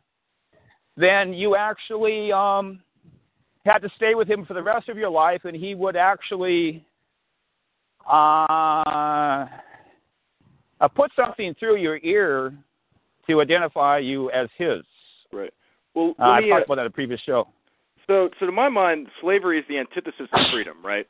[0.95, 2.82] then you actually um,
[3.65, 6.86] had to stay with him for the rest of your life, and he would actually
[8.07, 9.48] uh,
[10.80, 12.53] uh, put something through your ear
[13.32, 14.82] to identify you as his.
[15.32, 15.53] Right.
[15.94, 17.48] Well, Uh, I talked uh, about that in a previous show.
[18.08, 21.08] So, so to my mind, slavery is the antithesis of freedom, right?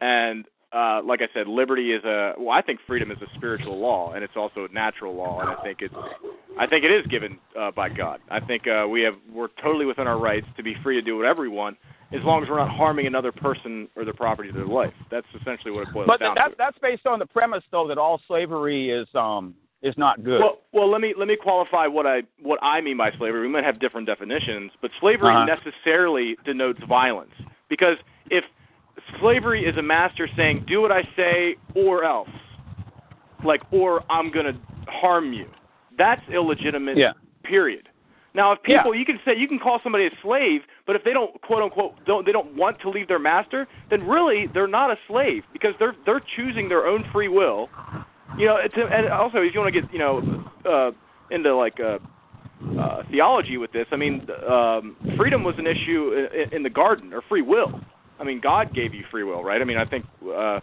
[0.00, 2.50] And uh, like I said, liberty is a well.
[2.50, 5.60] I think freedom is a spiritual law, and it's also a natural law, and I
[5.64, 5.94] think it's,
[6.58, 8.20] I think it is given uh, by God.
[8.30, 11.16] I think uh, we have we're totally within our rights to be free to do
[11.16, 11.76] whatever we want,
[12.12, 14.94] as long as we're not harming another person or their property or their life.
[15.10, 16.54] That's essentially what it boils But down that, to.
[16.56, 20.40] that's based on the premise, though, that all slavery is um, is not good.
[20.40, 23.42] Well, well, let me let me qualify what I what I mean by slavery.
[23.42, 25.44] We might have different definitions, but slavery Uh-huh.
[25.46, 27.32] necessarily denotes violence
[27.68, 27.96] because
[28.30, 28.44] if
[29.20, 32.28] slavery is a master saying "do what I say or else,"
[33.44, 34.54] like or I'm gonna
[34.88, 35.46] harm you,
[35.96, 36.96] that's illegitimate.
[36.96, 37.12] Yeah.
[37.42, 37.88] Period.
[38.32, 41.12] Now, if people, you can say you can call somebody a slave, but if they
[41.12, 44.90] don't quote unquote don't they don't want to leave their master, then really they're not
[44.90, 47.68] a slave because they're they're choosing their own free will.
[48.38, 50.90] You know, it's, and also if you want to get you know uh,
[51.34, 51.98] into like uh,
[52.78, 57.12] uh, theology with this, I mean, um, freedom was an issue in, in the garden
[57.12, 57.80] or free will.
[58.18, 59.60] I mean, God gave you free will, right?
[59.60, 60.60] I mean, I think uh,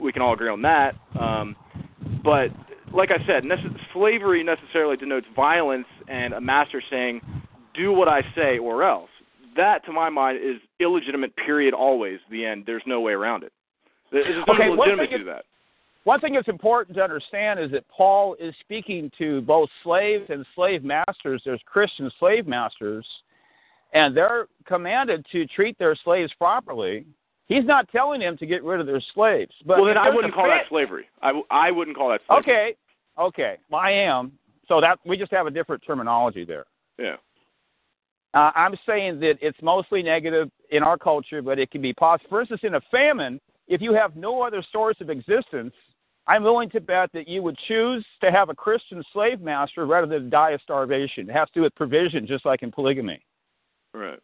[0.00, 0.92] we can all agree on that.
[1.18, 1.56] Um,
[2.22, 2.48] but
[2.94, 7.20] like I said, nece- slavery necessarily denotes violence and a master saying,
[7.74, 9.08] "Do what I say or else."
[9.56, 11.34] That, to my mind, is illegitimate.
[11.36, 11.74] Period.
[11.74, 12.64] Always the end.
[12.66, 13.52] There's no way around it.
[14.10, 15.44] There's Okay, no one legitimacy to that.
[16.04, 20.44] One thing that's important to understand is that Paul is speaking to both slaves and
[20.54, 21.42] slave masters.
[21.44, 23.06] There's Christian slave masters,
[23.92, 27.06] and they're commanded to treat their slaves properly.
[27.46, 29.52] He's not telling them to get rid of their slaves.
[29.64, 31.04] But well, then I wouldn't call that slavery.
[31.20, 32.40] I, w- I wouldn't call that slavery.
[32.42, 32.76] Okay,
[33.20, 34.32] okay, well, I am.
[34.68, 36.64] So that we just have a different terminology there.
[36.98, 37.16] Yeah.
[38.34, 42.30] Uh, I'm saying that it's mostly negative in our culture, but it can be positive.
[42.30, 45.74] For instance, in a famine, if you have no other source of existence,
[46.26, 50.06] I'm willing to bet that you would choose to have a Christian slave master rather
[50.06, 51.28] than die of starvation.
[51.28, 53.20] It has to do with provision, just like in polygamy.
[53.92, 54.20] Right.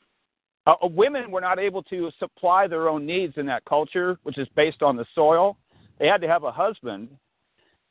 [0.66, 4.38] Uh, uh, women were not able to supply their own needs in that culture, which
[4.38, 5.56] is based on the soil.
[5.98, 7.08] They had to have a husband,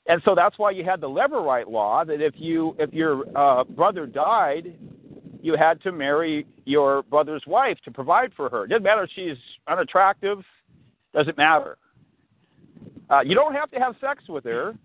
[0.08, 3.66] and so that's why you had the Levirate law that if you if your uh,
[3.66, 4.76] brother died,
[5.42, 8.64] you had to marry your brother's wife to provide for her.
[8.64, 10.40] It doesn't matter if she's unattractive.
[11.14, 11.78] Doesn't matter.
[13.10, 14.76] Uh, you don't have to have sex with her.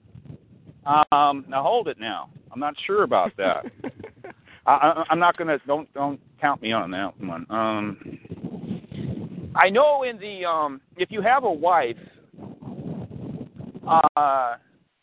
[0.87, 1.99] Um, now hold it.
[1.99, 3.67] Now I'm not sure about that.
[4.67, 7.47] I, I, I'm not gonna don't don't count me on that one.
[7.51, 8.19] Um,
[9.55, 11.97] I know in the um, if you have a wife,
[13.87, 14.55] uh,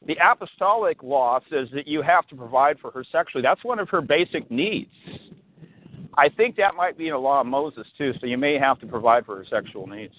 [0.05, 3.41] the apostolic law says that you have to provide for her sexually.
[3.41, 4.91] That's one of her basic needs.
[6.17, 8.13] I think that might be in the law of Moses too.
[8.19, 10.13] So you may have to provide for her sexual needs.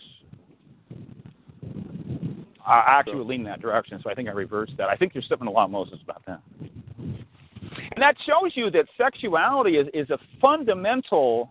[2.70, 4.88] I actually would lean in that direction, so I think I reversed that.
[4.88, 6.40] I think there's something in the law of Moses about that.
[6.60, 11.51] And that shows you that sexuality is, is a fundamental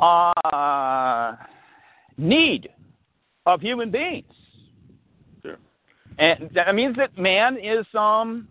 [0.00, 1.34] uh,
[2.18, 2.68] need
[3.46, 4.32] of human beings.
[5.42, 5.56] Sure.
[6.18, 8.48] And that means that man is um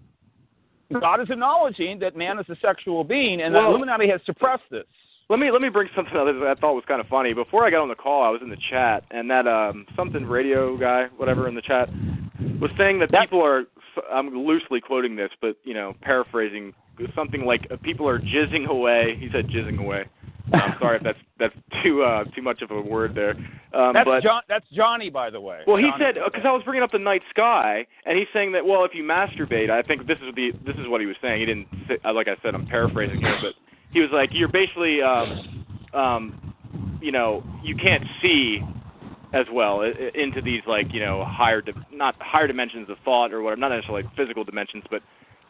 [0.99, 4.85] God is acknowledging that man is a sexual being and the Illuminati has suppressed this.
[5.29, 7.33] Let me let me bring something up that I thought was kind of funny.
[7.33, 10.25] Before I got on the call, I was in the chat, and that um something
[10.25, 11.87] radio guy, whatever, in the chat,
[12.59, 13.63] was saying that, people are.
[14.11, 16.73] I'm loosely quoting this, but you know, paraphrasing
[17.15, 19.17] something like uh, people are jizzing away.
[19.19, 20.05] He said jizzing away.
[20.51, 21.53] I'm sorry if that's that's
[21.83, 23.31] too uh too much of a word there.
[23.71, 25.61] Um, That's but John that's Johnny by the way.
[25.67, 26.05] well, he Johnny.
[26.15, 28.91] said because I was bringing up the night sky, and he's saying that well, if
[28.95, 31.39] you masturbate, I think this is the this is what he was saying.
[31.39, 33.53] He didn't say, uh, like I said, I'm paraphrasing here, but
[33.91, 36.53] he was like, you're basically, um, um,
[37.01, 38.59] you know, you can't see
[39.33, 42.97] as well i- i- into these like you know higher di- not higher dimensions of
[43.05, 45.01] thought or whatever, not necessarily physical dimensions, but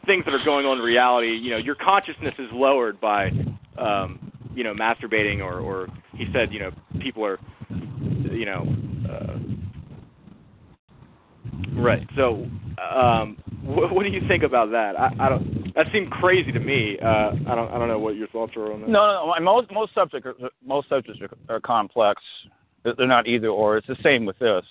[0.06, 1.32] things that are going on in reality.
[1.34, 3.30] You know, your consciousness is lowered by
[3.78, 4.18] um,
[4.54, 7.38] you know masturbating or or he said you know people are
[8.30, 8.66] you know.
[9.10, 9.38] Uh,
[11.74, 12.06] Right.
[12.16, 12.46] So,
[12.94, 14.98] um, what, what do you think about that?
[14.98, 15.74] I, I don't.
[15.74, 16.98] That seemed crazy to me.
[17.02, 17.70] Uh, I don't.
[17.70, 18.88] I don't know what your thoughts are on that.
[18.88, 19.40] No, no, no.
[19.44, 22.20] Most most subjects are, most subjects are, are complex.
[22.84, 23.76] They're not either or.
[23.76, 24.64] It's the same with this.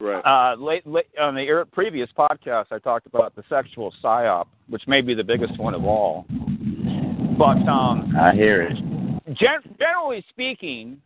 [0.00, 0.20] Right.
[0.24, 4.82] Uh, late, late, on the er- previous podcast, I talked about the sexual psyop, which
[4.88, 6.26] may be the biggest one of all.
[7.38, 8.76] But um, I hear it.
[9.34, 11.00] gen- generally speaking,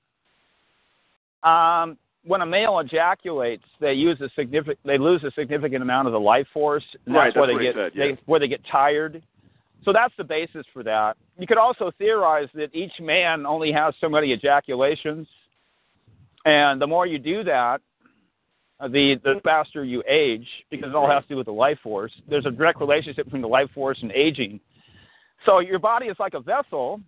[1.43, 6.12] um, when a male ejaculates, they use a significant, they lose a significant amount of
[6.12, 6.85] the life force.
[7.07, 8.15] And Right, that's where that's they what get said, yeah.
[8.15, 9.23] they, where they get tired.
[9.85, 11.16] So that's the basis for that.
[11.39, 15.28] You could also theorize that each man only has so many ejaculations,
[16.44, 17.81] and the more you do that,
[18.81, 21.78] uh, the the faster you age because it all has to do with the life
[21.82, 22.12] force.
[22.28, 24.61] There's a direct relationship between the life force and aging.
[25.47, 27.01] So your body is like a vessel,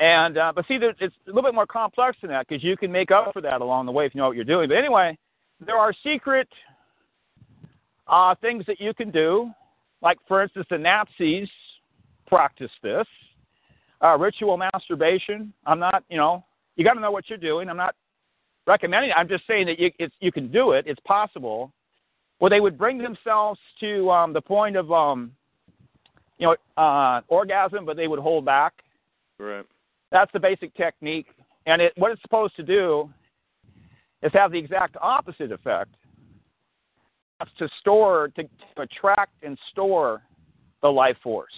[0.00, 2.92] and uh, but see, it's a little bit more complex than that because you can
[2.92, 4.68] make up for that along the way if you know what you're doing.
[4.68, 5.18] But anyway,
[5.64, 6.48] there are secret
[8.06, 9.50] uh, things that you can do,
[10.00, 11.48] like for instance, the Nazis
[12.26, 13.06] practice this
[14.02, 15.52] uh, ritual masturbation.
[15.66, 16.44] I'm not, you know,
[16.76, 17.68] you got to know what you're doing.
[17.68, 17.94] I'm not
[18.66, 19.10] recommending.
[19.10, 19.14] It.
[19.16, 20.84] I'm just saying that you it's, you can do it.
[20.86, 21.72] It's possible.
[22.40, 25.32] Well, they would bring themselves to um, the point of um,
[26.38, 28.74] you know uh, orgasm, but they would hold back.
[29.38, 29.66] Right.
[30.10, 31.26] That's the basic technique.
[31.66, 33.10] And it, what it's supposed to do
[34.22, 35.94] is have the exact opposite effect.
[37.40, 40.22] It's to store, to, to attract and store
[40.82, 41.52] the life force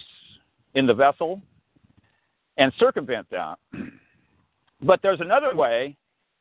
[0.75, 1.41] in the vessel
[2.57, 3.57] and circumvent that.
[4.83, 5.95] But there's another way,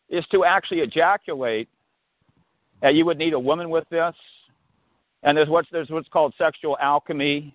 [0.08, 1.68] is to actually ejaculate.
[2.82, 4.14] Uh, you would need a woman with this.
[5.22, 7.54] And there's what's, there's what's called sexual alchemy.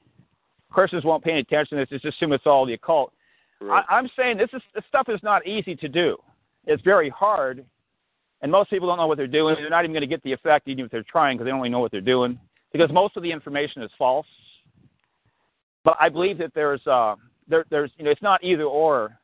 [0.70, 3.14] Christians won't pay any attention to this, just assume it's all the occult.
[3.62, 3.84] Right.
[3.88, 6.18] I, I'm saying this is this stuff is not easy to do.
[6.66, 7.66] It's very hard,
[8.42, 9.56] and most people don't know what they're doing.
[9.56, 11.60] They're not even going to get the effect, even if they're trying, because they don't
[11.60, 12.40] really know what they're doing.
[12.72, 14.26] Because most of the information is false.
[15.84, 17.16] But I believe that there's uh,
[17.48, 19.18] there, there's you know it's not either or.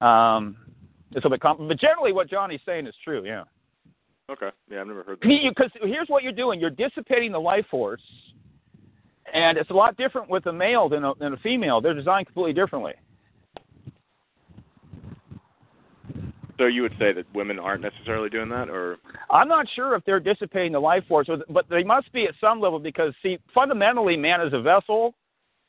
[0.00, 0.56] Um,
[1.12, 3.24] it's a bit compl- but generally what Johnny's saying is true.
[3.24, 3.44] Yeah.
[4.30, 4.50] Okay.
[4.70, 5.52] Yeah, I've never heard that.
[5.56, 8.02] Because here's what you're doing: you're dissipating the life force,
[9.32, 11.80] and it's a lot different with a male than a, than a female.
[11.80, 12.94] They're designed completely differently.
[16.58, 18.98] So you would say that women aren't necessarily doing that, or
[19.30, 22.60] I'm not sure if they're dissipating the life force, but they must be at some
[22.60, 25.14] level because, see, fundamentally, man is a vessel,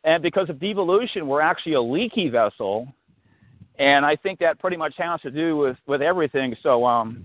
[0.03, 2.87] and because of devolution, we're actually a leaky vessel,
[3.77, 6.55] and I think that pretty much has to do with with everything.
[6.63, 7.23] So, um,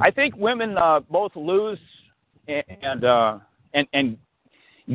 [0.00, 1.80] I think women uh, both lose
[2.46, 3.38] and and, uh,
[3.74, 4.16] and and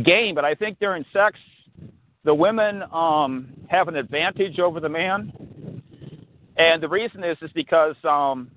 [0.04, 1.38] gain, but I think during sex,
[2.24, 5.32] the women um, have an advantage over the man,
[6.58, 8.52] and the reason is is because um,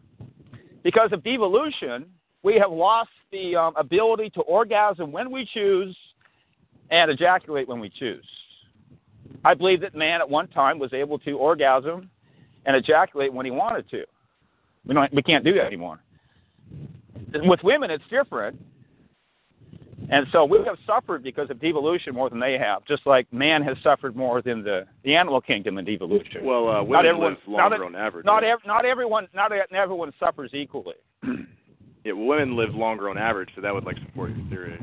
[0.83, 2.07] because of devolution,
[2.43, 5.97] we have lost the um, ability to orgasm when we choose
[6.91, 8.25] and ejaculate when we choose.
[9.45, 12.11] I believe that man at one time was able to orgasm
[12.67, 14.05] and ejaculate when he wanted to.
[14.85, 16.01] We don't, we can't do that anymore.
[17.33, 18.61] With women, it's different.
[20.13, 23.63] And so we have suffered because of devolution more than they have, just like man
[23.63, 26.45] has suffered more than the, the animal kingdom in devolution.
[26.45, 28.25] well, uh, Not women everyone- live not longer e- on average.
[28.27, 30.97] not ev- not everyone not everyone suffers equally.
[32.05, 34.79] yeah, well, women live longer on average, so that would like support your theory.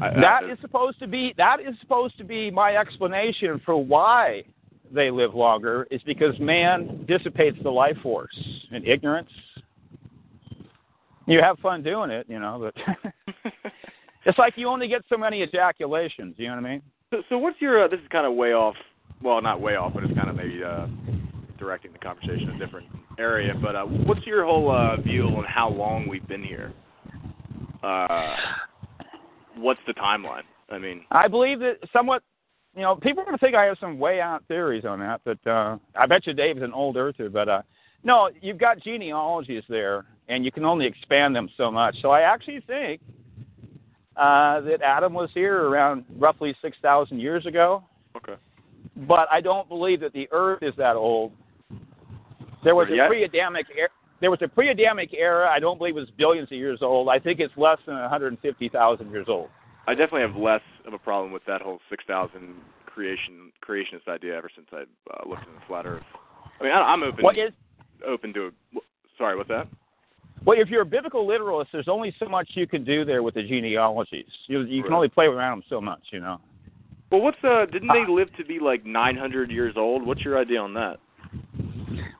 [0.00, 0.06] I.
[0.08, 3.76] I, That I, is supposed to be that is supposed to be my explanation for
[3.76, 4.42] why
[4.90, 8.34] they live longer is because man dissipates the life force
[8.70, 9.30] in ignorance.
[11.26, 13.12] You have fun doing it, you know, but
[14.24, 16.34] it's like you only get so many ejaculations.
[16.38, 16.82] You know what I mean?
[17.10, 17.84] So, so what's your?
[17.84, 18.76] Uh, this is kind of way off.
[19.22, 20.86] Well, not way off, but it's kind of maybe uh,
[21.58, 22.88] directing the conversation in a different
[23.18, 23.54] area.
[23.60, 26.72] But uh, what's your whole uh, view on how long we've been here?
[27.82, 28.36] Uh,
[29.56, 30.42] what's the timeline?
[30.70, 32.22] I mean, I believe that somewhat.
[32.74, 35.20] You know, people are going to think I have some way out theories on that,
[35.26, 37.28] but uh, I bet you Dave's an old earther.
[37.28, 37.62] But uh,
[38.02, 41.96] no, you've got genealogies there, and you can only expand them so much.
[42.00, 43.02] So I actually think
[44.16, 47.82] uh, that Adam was here around roughly 6,000 years ago,
[48.16, 48.34] okay.
[49.08, 51.32] but I don't believe that the Earth is that old.
[52.64, 53.88] There was a pre-Adamic era.
[54.20, 55.50] There was a pre-Adamic era.
[55.50, 57.08] I don't believe it was billions of years old.
[57.08, 59.48] I think it's less than 150,000 years old.
[59.86, 62.54] I definitely have less of a problem with that whole six thousand
[62.86, 66.04] creation creationist idea ever since I uh, looked into the flat Earth.
[66.60, 67.52] I mean, I, I'm open What is
[68.06, 68.52] open to
[69.18, 69.66] Sorry, what's that?
[70.44, 73.34] Well, if you're a biblical literalist, there's only so much you can do there with
[73.34, 74.26] the genealogies.
[74.48, 76.40] You, you can only play around them so much, you know.
[77.10, 77.66] Well, what's uh?
[77.66, 80.04] Didn't they live to be like 900 years old?
[80.04, 80.96] What's your idea on that?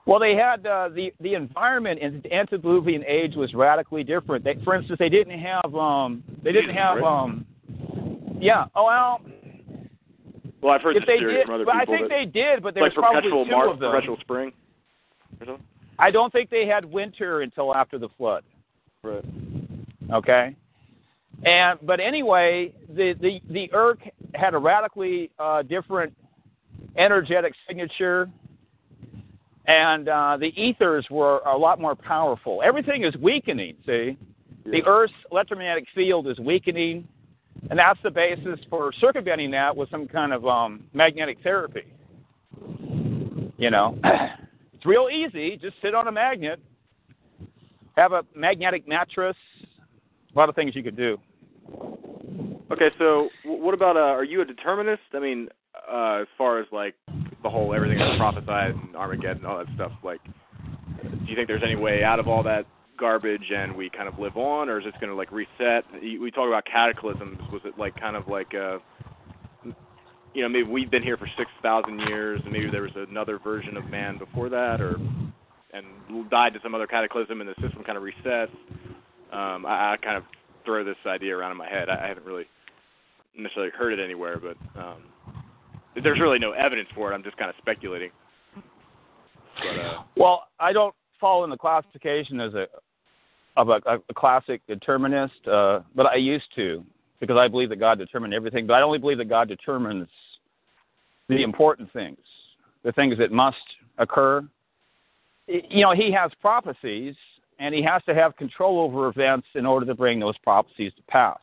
[0.04, 4.44] Well, they had uh, the the environment in the antediluvian age was radically different.
[4.44, 7.46] They, for instance, they didn't have um they didn't have um
[8.38, 8.66] yeah.
[8.74, 9.20] Oh well,
[10.60, 12.24] Well, I've heard if this they theory did, from other but I people think they
[12.26, 13.92] did, but there like was probably two Mar- of them.
[13.92, 14.52] perpetual spring.
[15.40, 15.66] Or something?
[16.02, 18.42] I don't think they had winter until after the flood.
[19.04, 19.24] Right.
[20.12, 20.56] Okay.
[21.44, 24.00] And but anyway, the the the Urk
[24.34, 26.12] had a radically uh, different
[26.96, 28.28] energetic signature,
[29.66, 32.62] and uh, the ethers were a lot more powerful.
[32.64, 33.76] Everything is weakening.
[33.86, 34.18] See,
[34.64, 37.06] the Earth's electromagnetic field is weakening,
[37.70, 41.84] and that's the basis for circumventing that with some kind of um, magnetic therapy.
[43.56, 43.96] You know,
[44.82, 45.56] it's real easy.
[45.56, 46.58] Just sit on a magnet,
[47.96, 49.36] have a magnetic mattress.
[50.34, 51.18] A lot of things you could do.
[52.72, 54.00] Okay, so what about uh?
[54.00, 55.02] Are you a determinist?
[55.14, 55.48] I mean,
[55.88, 56.96] uh, as far as like
[57.44, 61.46] the whole everything that's prophesied and Armageddon and all that stuff, like, do you think
[61.46, 62.66] there's any way out of all that
[62.98, 65.84] garbage and we kind of live on, or is it going to like reset?
[66.02, 67.38] We talk about cataclysms.
[67.52, 68.78] Was it like kind of like uh,
[70.34, 73.38] you know, maybe we've been here for six thousand years, and maybe there was another
[73.38, 74.96] version of man before that, or
[75.72, 75.86] and
[76.30, 78.50] died to some other cataclysm, and the system kind of resets.
[79.32, 80.24] Um, I, I kind of
[80.64, 81.88] throw this idea around in my head.
[81.88, 82.46] I, I haven't really
[83.36, 85.02] necessarily heard it anywhere, but um,
[86.02, 87.14] there's really no evidence for it.
[87.14, 88.10] I'm just kind of speculating.
[88.54, 92.66] But uh, Well, I don't fall in the classification as a
[93.54, 96.82] of a, a classic determinist, uh, but I used to
[97.22, 98.66] because I believe that God determined everything.
[98.66, 100.08] But I only believe that God determines
[101.28, 102.18] the important things,
[102.82, 103.56] the things that must
[103.98, 104.44] occur.
[105.46, 107.14] You know, He has prophecies,
[107.60, 111.02] and He has to have control over events in order to bring those prophecies to
[111.02, 111.38] pass,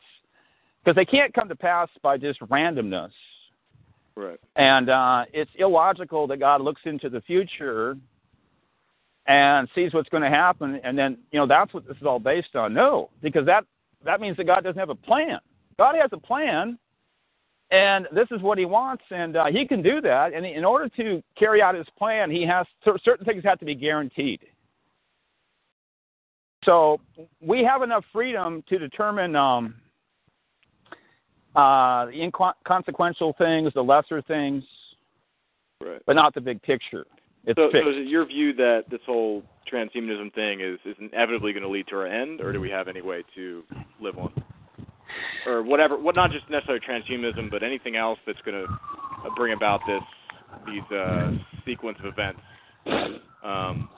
[0.84, 3.12] because they can't come to pass by just randomness.
[4.16, 4.38] right.
[4.56, 7.96] And uh, it's illogical that God looks into the future
[9.26, 12.18] and sees what's going to happen, and then you know that's what this is all
[12.18, 12.74] based on.
[12.74, 13.64] No, because that
[14.04, 15.38] that means that God doesn't have a plan.
[15.80, 16.78] God has a plan,
[17.70, 20.34] and this is what He wants, and uh, He can do that.
[20.34, 22.66] And in order to carry out His plan, He has
[23.02, 24.40] certain things have to be guaranteed.
[26.66, 27.00] So
[27.40, 29.74] we have enough freedom to determine um,
[31.56, 34.62] uh, the inconsequential things, the lesser things,
[35.82, 36.02] Right.
[36.04, 37.06] but not the big picture.
[37.46, 37.86] It's So, fixed.
[37.86, 39.42] so is it your view that this whole
[39.72, 42.86] transhumanism thing is is inevitably going to lead to our end, or do we have
[42.86, 43.64] any way to
[43.98, 44.30] live on,
[45.46, 45.98] or whatever?
[45.98, 50.02] What not just necessarily transhumanism, but anything else that's going to bring about this
[50.66, 51.32] these uh,
[51.64, 52.40] sequence of events?
[53.44, 53.88] Um,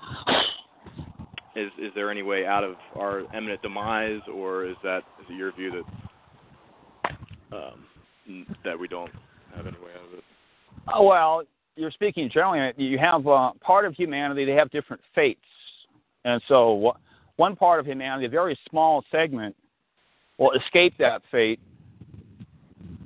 [1.57, 5.35] is is there any way out of our imminent demise, or is that is it
[5.35, 5.85] your view
[7.03, 9.13] that um, that we don't
[9.55, 10.25] have any way out of it?
[10.93, 11.43] Oh, well,
[11.77, 12.73] you're speaking generally.
[12.77, 15.41] You have uh, part of humanity; they have different fates,
[16.25, 16.95] and so
[17.37, 19.57] one part of humanity, a very small segment,
[20.39, 21.61] will escape that fate,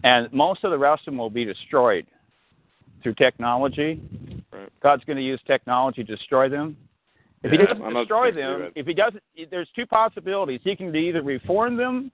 [0.04, 2.06] and most of the rest of them will be destroyed
[3.02, 4.00] through technology.
[4.52, 4.68] Right.
[4.82, 6.76] God's going to use technology to destroy them.
[7.42, 10.60] If he doesn't I'm destroy saying to do them, if he doesn't, there's two possibilities.
[10.64, 12.10] He can either reform them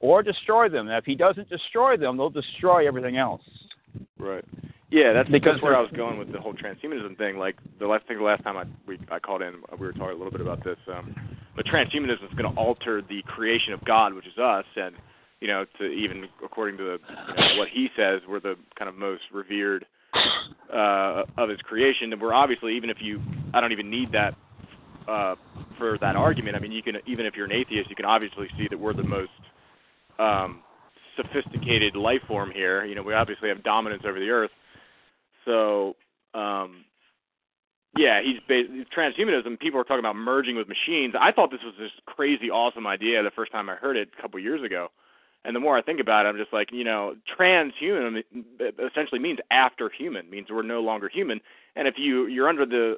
[0.00, 0.88] or destroy them.
[0.88, 3.42] And if he doesn't destroy them, they'll destroy everything else.
[4.18, 4.44] Right.
[4.90, 7.38] Yeah, that's Because that's where I was going with the whole transhumanism thing.
[7.38, 9.92] Like the last I think the last time I we I called in, we were
[9.92, 10.78] talking a little bit about this.
[10.86, 11.14] Um,
[11.56, 14.94] but transhumanism is going to alter the creation of God, which is us, and
[15.40, 16.98] you know, to even according to the,
[17.36, 19.84] you know, what he says, we're the kind of most revered
[20.72, 22.12] uh, of his creation.
[22.12, 23.20] And we're obviously, even if you,
[23.52, 24.34] I don't even need that
[25.08, 25.34] uh,
[25.78, 26.56] for that argument.
[26.56, 28.94] I mean, you can even if you're an atheist, you can obviously see that we're
[28.94, 29.30] the most
[30.18, 30.62] um,
[31.16, 32.84] sophisticated life form here.
[32.84, 34.50] You know, we obviously have dominance over the earth.
[35.46, 35.96] So,
[36.34, 36.84] um,
[37.96, 39.58] yeah, he's ba- transhumanism.
[39.58, 41.14] People are talking about merging with machines.
[41.18, 44.22] I thought this was this crazy, awesome idea the first time I heard it a
[44.22, 44.88] couple years ago.
[45.44, 48.22] And the more I think about it, I'm just like, you know, transhuman
[48.84, 51.40] essentially means after human, means we're no longer human.
[51.76, 52.96] And if you you're under the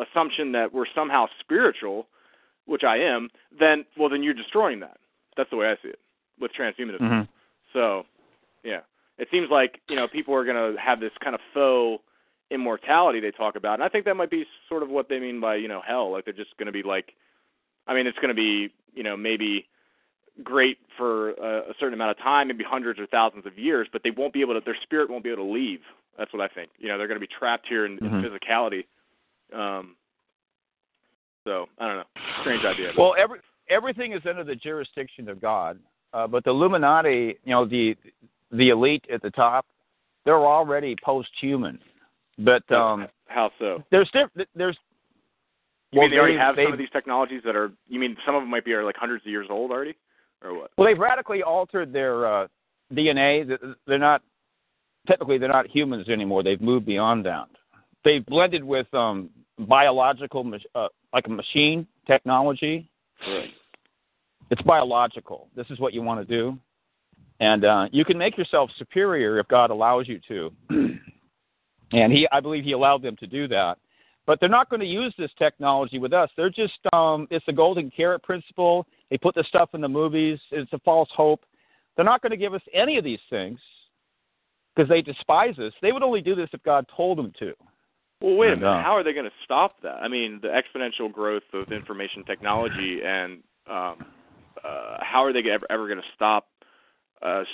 [0.00, 2.06] assumption that we're somehow spiritual,
[2.66, 4.98] which I am, then well, then you're destroying that.
[5.36, 5.98] That's the way I see it
[6.40, 7.00] with transhumanism.
[7.00, 7.22] Mm-hmm.
[7.72, 8.04] So,
[8.62, 8.80] yeah,
[9.18, 12.02] it seems like you know people are going to have this kind of faux
[12.50, 15.40] immortality they talk about, and I think that might be sort of what they mean
[15.40, 16.10] by you know hell.
[16.12, 17.12] Like they're just going to be like,
[17.86, 19.66] I mean, it's going to be you know maybe
[20.42, 24.02] great for a, a certain amount of time, maybe hundreds or thousands of years, but
[24.04, 24.60] they won't be able to.
[24.64, 25.80] Their spirit won't be able to leave.
[26.16, 26.70] That's what I think.
[26.78, 28.24] You know, they're going to be trapped here in, Mhm.
[28.24, 28.84] in physicality.
[29.52, 29.94] Um,
[31.44, 32.04] So I don't know.
[32.42, 32.92] Strange idea.
[32.96, 33.40] Well, every
[33.70, 35.78] everything is under the jurisdiction of God,
[36.12, 37.96] uh, but the Illuminati, you know, the
[38.50, 39.66] the elite at the top,
[40.24, 41.78] they're already post-human.
[42.38, 43.82] But um, how so?
[43.90, 44.76] there's diff- there's
[45.92, 47.72] You well, mean they already have some of these technologies that are?
[47.88, 49.96] You mean some of them might be are like hundreds of years old already,
[50.42, 50.70] or what?
[50.76, 52.46] Well, they've radically altered their uh,
[52.92, 53.58] DNA.
[53.86, 54.22] They're not
[55.08, 56.42] technically they're not humans anymore.
[56.42, 57.48] They've moved beyond that.
[58.04, 62.88] They've blended with um, biological, uh, like a machine technology.
[63.26, 63.50] Right.
[64.50, 65.48] It's biological.
[65.56, 66.58] This is what you want to do,
[67.40, 70.52] and uh, you can make yourself superior if God allows you to.
[71.92, 73.78] and he, I believe, He allowed them to do that.
[74.26, 76.28] But they're not going to use this technology with us.
[76.36, 78.86] They're just, um, it's the golden carrot principle.
[79.10, 80.38] They put the stuff in the movies.
[80.50, 81.44] It's a false hope.
[81.96, 83.58] They're not going to give us any of these things
[84.76, 85.72] because they despise us.
[85.80, 87.54] They would only do this if God told them to.
[88.20, 88.68] Well, wait a minute.
[88.68, 89.94] uh, How are they going to stop that?
[89.94, 93.38] I mean, the exponential growth of information technology, and
[93.68, 94.04] um,
[94.62, 96.48] uh, how are they ever, ever going to stop
[97.22, 97.44] uh,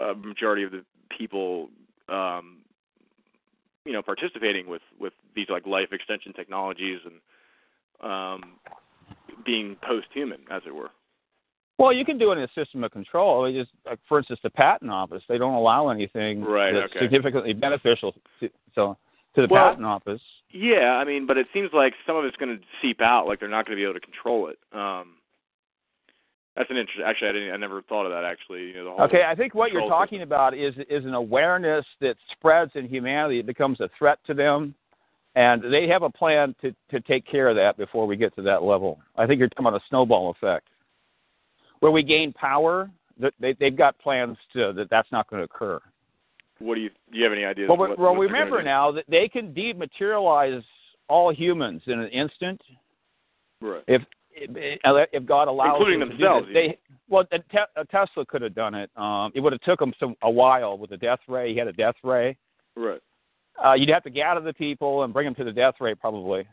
[0.00, 0.84] a majority of the
[1.16, 1.68] people,
[2.08, 2.58] um,
[3.84, 8.42] you know, participating with with these like life extension technologies and um,
[9.44, 10.90] being post-human, as it were?
[11.78, 13.42] Well, you can do it in a system of control.
[13.42, 17.00] They just, like, for instance, the patent office, they don't allow anything Right, that's okay.
[17.00, 18.98] significantly beneficial to, so,
[19.34, 20.20] to the Well- patent office.
[20.52, 23.26] Yeah, I mean, but it seems like some of it's going to seep out.
[23.28, 24.58] Like they're not going to be able to control it.
[24.72, 25.14] Um,
[26.60, 27.06] that's an interesting.
[27.06, 27.52] Actually, I didn't.
[27.54, 28.22] I never thought of that.
[28.22, 31.14] Actually, you know, the whole Okay, I think what you're talking about is is an
[31.14, 33.38] awareness that spreads in humanity.
[33.38, 34.74] It becomes a threat to them,
[35.36, 38.42] and they have a plan to to take care of that before we get to
[38.42, 39.00] that level.
[39.16, 40.68] I think you're talking about a snowball effect,
[41.78, 42.90] where we gain power.
[43.20, 45.80] that They they've got plans to that that's not going to occur.
[46.58, 46.90] What do you?
[47.10, 47.70] Do you have any ideas?
[47.70, 50.62] Well, what, well, remember now that they can dematerialize
[51.08, 52.60] all humans in an instant
[53.62, 53.82] Right.
[53.88, 56.54] if if, God allows Including them to do themselves, that.
[56.54, 56.78] They
[57.08, 58.90] well, te- Tesla could have done it.
[58.96, 61.52] Um, it would have took him some a while with the death ray.
[61.52, 62.36] He had a death ray.
[62.76, 63.00] Right.
[63.62, 66.46] Uh, you'd have to gather the people and bring them to the death ray, probably.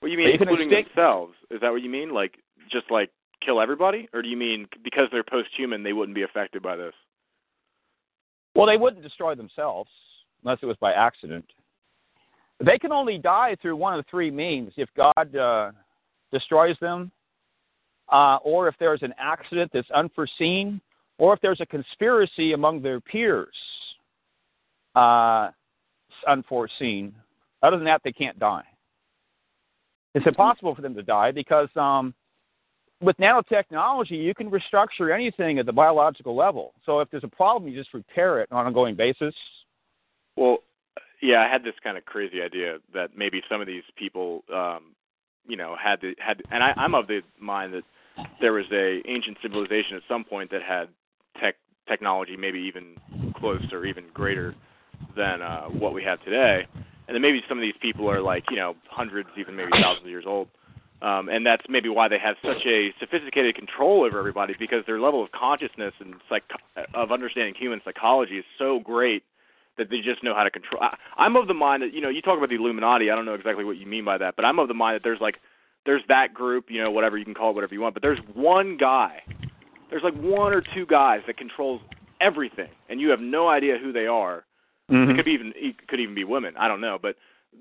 [0.00, 1.34] What do you mean, can including extinct- themselves?
[1.50, 2.12] Is that what you mean?
[2.12, 2.34] Like
[2.70, 3.10] just like
[3.44, 6.94] kill everybody, or do you mean because they're post-human, they wouldn't be affected by this?
[8.54, 9.90] Well, they wouldn't destroy themselves
[10.42, 11.44] unless it was by accident.
[12.64, 15.70] They can only die through one of three means: if God uh,
[16.32, 17.10] destroys them,
[18.10, 20.80] uh, or if there's an accident that's unforeseen,
[21.18, 23.54] or if there's a conspiracy among their peers,
[24.94, 25.50] uh,
[26.26, 27.14] unforeseen.
[27.62, 28.64] Other than that, they can't die.
[30.14, 32.14] It's impossible for them to die because um,
[33.00, 36.72] with nanotechnology, you can restructure anything at the biological level.
[36.84, 39.34] So if there's a problem, you just repair it on an ongoing basis.
[40.36, 40.58] Well,
[41.20, 44.94] yeah, I had this kind of crazy idea that maybe some of these people, um,
[45.48, 47.82] you know, had the, had, and I, I'm of the mind that
[48.40, 50.88] there was a ancient civilization at some point that had
[51.40, 51.56] tech
[51.88, 52.96] technology, maybe even
[53.36, 54.54] close or even greater
[55.16, 56.66] than uh, what we have today,
[57.08, 60.04] and then maybe some of these people are like, you know, hundreds, even maybe thousands
[60.04, 60.48] of years old.
[61.00, 65.00] Um, and that's maybe why they have such a sophisticated control over everybody because their
[65.00, 66.42] level of consciousness and psych-
[66.92, 69.22] of understanding human psychology is so great
[69.78, 70.82] that they just know how to control.
[70.82, 73.10] I, I'm of the mind that you know you talk about the Illuminati.
[73.10, 75.02] I don't know exactly what you mean by that, but I'm of the mind that
[75.04, 75.36] there's like
[75.86, 77.94] there's that group, you know, whatever you can call it, whatever you want.
[77.94, 79.22] But there's one guy,
[79.90, 81.80] there's like one or two guys that controls
[82.20, 84.44] everything, and you have no idea who they are.
[84.90, 86.54] It could be even it could even be women.
[86.58, 87.16] I don't know, but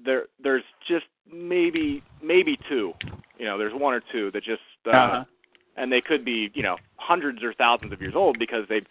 [0.06, 2.94] there there's just maybe maybe two.
[3.38, 5.24] You know, there's one or two that just uh, Uh-huh.
[5.76, 8.82] and they could be you know hundreds or thousands of years old because they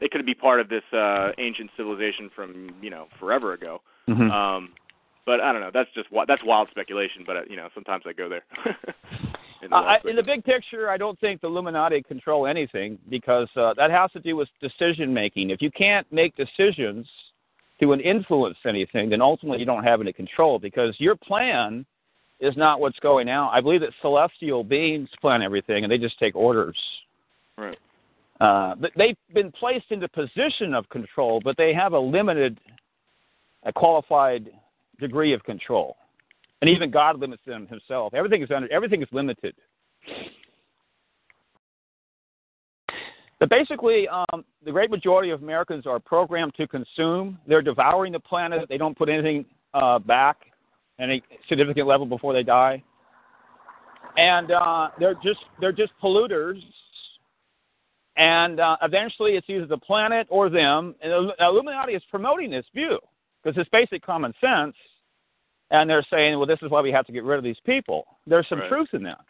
[0.00, 3.80] they could be part of this uh ancient civilization from you know forever ago.
[4.08, 4.30] Mhm.
[4.30, 4.72] Um,
[5.26, 5.70] but I don't know.
[5.72, 7.22] That's just wi- that's wild speculation.
[7.26, 8.44] But uh, you know, sometimes I go there.
[9.62, 12.98] In the Uh, I, in the big picture, I don't think the Illuminati control anything
[13.10, 15.50] because uh, that has to do with decision making.
[15.50, 17.06] If you can't make decisions
[17.80, 21.84] to influence anything, then ultimately you don't have any control because your plan
[22.40, 23.50] is not what's going out.
[23.50, 26.78] I believe that celestial beings plan everything and they just take orders.
[27.58, 27.78] Right.
[28.40, 32.58] Uh, they've been placed into position of control, but they have a limited,
[33.64, 34.50] a qualified
[34.98, 35.96] degree of control,
[36.62, 38.14] and even God limits them Himself.
[38.14, 39.54] Everything is under, everything is limited.
[43.38, 47.38] But basically, um, the great majority of Americans are programmed to consume.
[47.46, 48.66] They're devouring the planet.
[48.68, 50.46] They don't put anything uh, back
[50.98, 52.82] any significant level before they die,
[54.16, 56.60] and uh, they're just they're just polluters
[58.20, 60.94] and uh, eventually it's either the planet or them.
[61.02, 62.98] And Illuminati is promoting this view
[63.42, 64.76] because it's basic common sense.
[65.72, 68.04] and they're saying, well, this is why we have to get rid of these people.
[68.26, 68.68] There's some Right.
[68.68, 69.20] truth in that.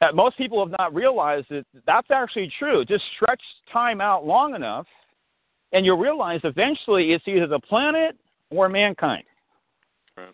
[0.00, 2.84] That most people have not realized that that's actually true.
[2.84, 3.40] Just stretch
[3.72, 4.86] time out long enough,
[5.72, 8.14] and you'll realize eventually it's either the planet
[8.50, 9.24] or mankind.
[10.18, 10.26] Right.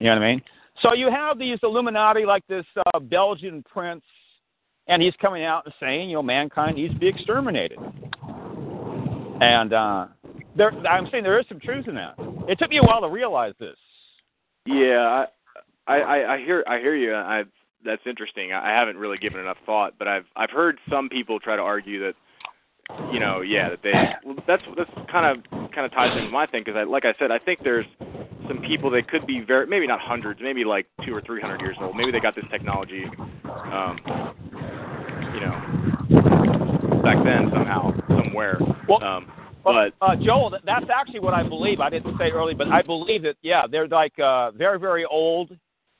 [0.00, 0.42] You know what I mean?
[0.80, 2.64] So you have these Illuminati, like this
[2.94, 4.04] uh, Belgian prince,
[4.88, 7.78] and he's coming out and saying, you know, mankind needs to be exterminated.
[9.40, 10.06] And uh,
[10.56, 12.14] there, I'm saying there is some truth in that.
[12.48, 13.76] It took me a while to realize this.
[14.66, 15.26] Yeah,
[15.86, 17.14] I, I, I- hear, I hear you.
[17.14, 17.44] I,
[17.84, 18.52] that's interesting.
[18.52, 22.00] I haven't really given enough thought, but I've, I've heard some people try to argue
[22.00, 22.14] that,
[23.12, 23.92] you know, yeah, that they.
[24.24, 27.14] Well, that's that's kind of, kind of ties into my thing because, I, like I
[27.18, 27.86] said, I think there's
[28.46, 31.60] some people that could be very, maybe not hundreds, maybe like two or three hundred
[31.60, 31.96] years old.
[31.96, 33.04] Maybe they got this technology,
[33.44, 33.98] um,
[35.34, 38.58] you know, back then somehow, somewhere.
[38.88, 39.32] Well, um,
[39.64, 41.80] but uh, Joel, that's actually what I believe.
[41.80, 45.56] I didn't say early, but I believe that yeah, they're like uh, very very old,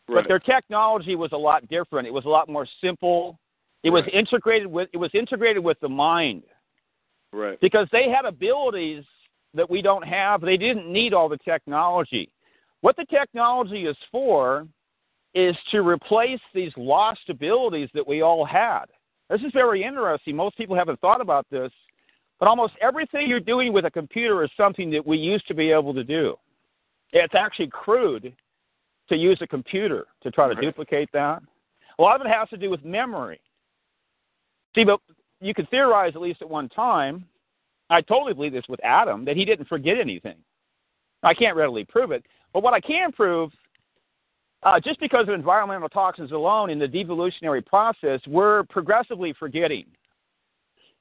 [0.07, 2.07] but their technology was a lot different.
[2.07, 3.39] It was a lot more simple.
[3.85, 6.45] It was integrated with it was integrated with the mind
[7.33, 9.05] right, because they had abilities
[9.55, 10.41] that we don't have.
[10.41, 12.31] They didn't need all the technology.
[12.81, 14.67] What the technology is for
[15.35, 18.85] is to replace these lost abilities that we all had.
[19.31, 20.37] This is very interesting.
[20.37, 21.71] Most people haven't thought about this,
[22.39, 25.71] but almost everything you're doing with a computer is something that we used to be
[25.71, 26.37] able to do.
[27.13, 28.35] It's actually crude
[29.09, 30.63] to use a computer to try to Right.
[30.63, 31.43] duplicate that.
[31.99, 33.41] A lot of it has to do with memory.
[34.75, 35.01] See, but
[35.41, 37.25] you could theorize at least at one time.
[37.91, 40.37] I totally believe this with Adam that he didn't forget anything.
[41.23, 43.51] I can't readily prove it, but what I can prove,
[44.63, 49.87] uh, just because of environmental toxins alone in the devolutionary process, we're progressively forgetting.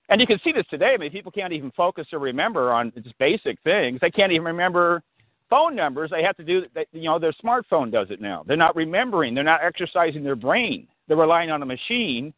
[0.10, 0.94] And you can see this today.
[0.94, 4.00] I mean, people can't even focus or remember on just basic things.
[4.02, 5.04] They can't even remember
[5.50, 6.10] phone numbers.
[6.12, 8.44] They have to do, you know, their smartphone does it now.
[8.48, 9.34] They're not remembering.
[9.34, 10.88] They're not exercising their brain.
[11.08, 12.34] They're relying on a machine.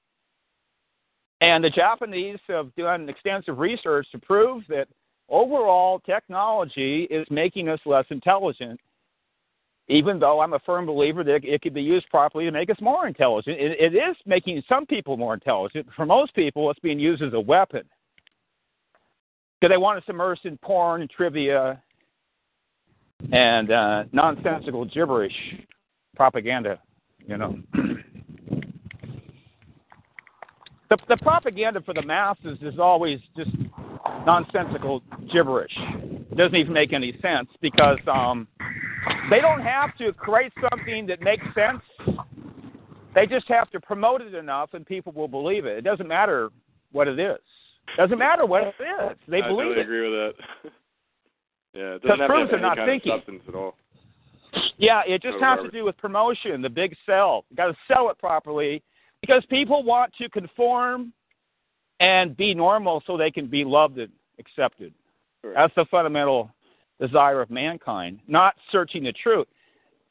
[1.42, 4.88] And the Japanese have done extensive research to prove that
[5.30, 8.80] overall technology is making us less intelligent,
[9.88, 12.78] even though I'm a firm believer that it could be used properly to make us
[12.82, 13.60] more intelligent.
[13.60, 15.88] It, it is making some people more intelligent.
[15.96, 17.84] For most people, it's being used as a weapon.
[19.60, 21.82] Because they want us immersed in porn and trivia
[23.32, 25.34] and uh, nonsensical gibberish
[26.16, 26.80] propaganda,
[27.26, 27.58] you know.
[30.90, 33.52] the, the propaganda for the masses is always just
[34.26, 35.02] nonsensical
[35.32, 35.74] gibberish.
[35.78, 38.48] It doesn't even make any sense because um,
[39.30, 41.82] they don't have to create something that makes sense.
[43.14, 45.78] They just have to promote it enough and people will believe it.
[45.78, 46.50] It doesn't matter
[46.92, 47.38] what it is.
[47.94, 49.18] It Doesn't matter what it is.
[49.28, 49.80] They I believe totally it.
[49.80, 50.72] I agree with that.
[51.74, 53.12] yeah, it doesn't have to have any kind thinking.
[53.12, 53.76] of substance at all.
[54.78, 57.46] Yeah, it just has to do with promotion, the big sell.
[57.50, 58.82] You got to sell it properly
[59.22, 61.14] because people want to conform
[62.00, 64.94] and be normal so they can be loved and accepted.
[65.44, 66.52] That's the fundamental
[67.00, 69.48] desire of mankind, not searching the truth.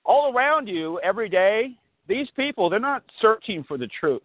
[0.04, 1.76] All around you every day,
[2.08, 4.22] these people, they're not searching for the truth.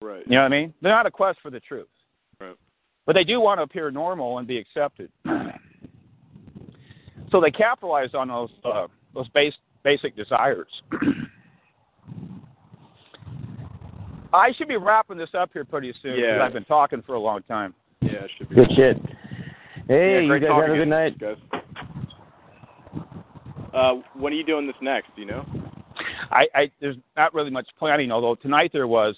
[0.00, 0.22] Right.
[0.26, 0.74] You know what I mean?
[0.80, 1.88] They're not a quest for the truth.
[2.40, 2.54] Right.
[3.06, 5.10] But they do want to appear normal and be accepted.
[7.30, 10.68] so they capitalize on those uh, those base, basic desires.
[14.36, 16.44] I should be wrapping this up here pretty soon because Yeah.
[16.44, 17.74] I've been talking for a long time.
[18.00, 18.54] Yeah, it should be.
[18.56, 18.96] Good shit.
[19.88, 21.18] Hey, Yeah, you guys have a good night.
[21.18, 21.36] guys.
[23.74, 25.14] Uh, when are you doing this next?
[25.14, 25.44] Do you know?
[26.30, 29.14] I, I there's not really much planning, although tonight there was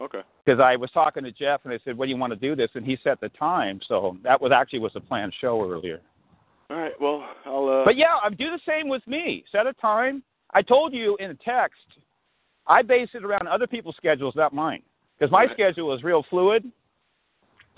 [0.00, 0.20] Okay.
[0.44, 2.54] because I was talking to Jeff and I said, "When do you want to do
[2.54, 3.80] this?" and he set the time.
[3.88, 6.00] So that was actually was a planned show earlier.
[6.70, 6.92] All right.
[7.00, 7.68] Well, I'll.
[7.68, 9.44] Uh, But yeah, I'm do the same with me.
[9.50, 10.22] Set a time.
[10.52, 11.80] I told you in a text.
[12.66, 14.82] I base it around other people's schedules, not mine,
[15.18, 15.52] because my Right.
[15.52, 16.70] schedule is real fluid.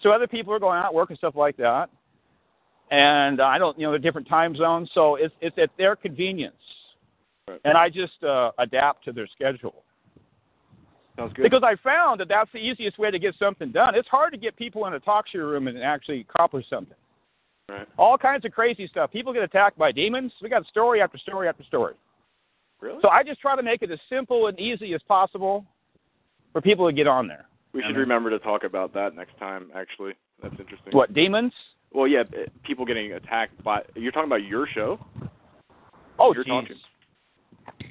[0.02, 1.90] So other people are going out work and stuff like that,
[2.90, 4.90] and I don't, you know, they're different time zones.
[4.92, 6.62] So it's it's at their convenience,
[7.48, 7.60] Right.
[7.64, 9.82] and I just uh, adapt to their schedule.
[11.16, 11.44] sounds good.
[11.44, 13.94] Because I found that that's the easiest way to get something done.
[13.94, 16.96] It's hard to get people in a talk show room and actually accomplish something.
[17.70, 17.88] Right.
[17.98, 19.10] All kinds of crazy stuff.
[19.10, 20.30] People get attacked by demons.
[20.42, 21.94] We got story after story after story.
[22.80, 22.98] Really?
[23.02, 25.64] So I just try to make it as simple and easy as possible
[26.52, 27.46] for people to get on there.
[27.72, 29.70] we should remember to talk about that next time.
[29.74, 30.92] Actually, that's interesting.
[30.92, 31.52] What demons?
[31.92, 33.82] Well, yeah, eh, people getting attacked by.
[33.94, 34.98] You're talking about your show.
[36.18, 36.48] Oh, You're jeez.
[36.62, 36.76] talking.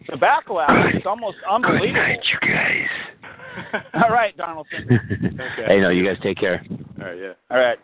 [0.09, 2.15] The backlash is almost unbelievable.
[2.41, 3.83] you guys.
[4.03, 4.87] All right, Donaldson.
[5.67, 6.63] Hey, no, you guys take care.
[6.99, 7.17] All right.
[7.17, 7.33] Yeah.
[7.49, 7.77] All right.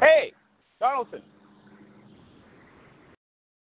[0.00, 0.32] Hey,
[0.80, 1.22] Donaldson.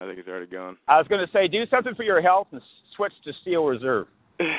[0.02, 0.78] I think he's already gone.
[0.88, 2.62] I was going to say, do something for your health and
[2.96, 4.08] switch to Steel Reserve.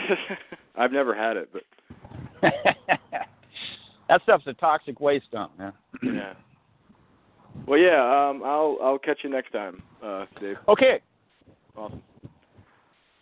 [0.77, 1.63] I've never had it, but
[4.09, 5.73] that stuff's a toxic waste dump, man.
[6.03, 6.33] yeah.
[7.67, 8.29] Well, yeah.
[8.31, 10.57] Um, I'll I'll catch you next time, uh, Dave.
[10.69, 11.01] Okay,
[11.77, 12.03] Awesome.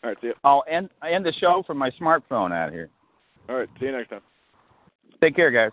[0.03, 0.17] All right.
[0.21, 0.35] See you.
[0.45, 2.89] I'll end I end the show from my smartphone out here.
[3.49, 3.69] All right.
[3.81, 4.21] See you next time.
[5.21, 5.71] Take care, guys.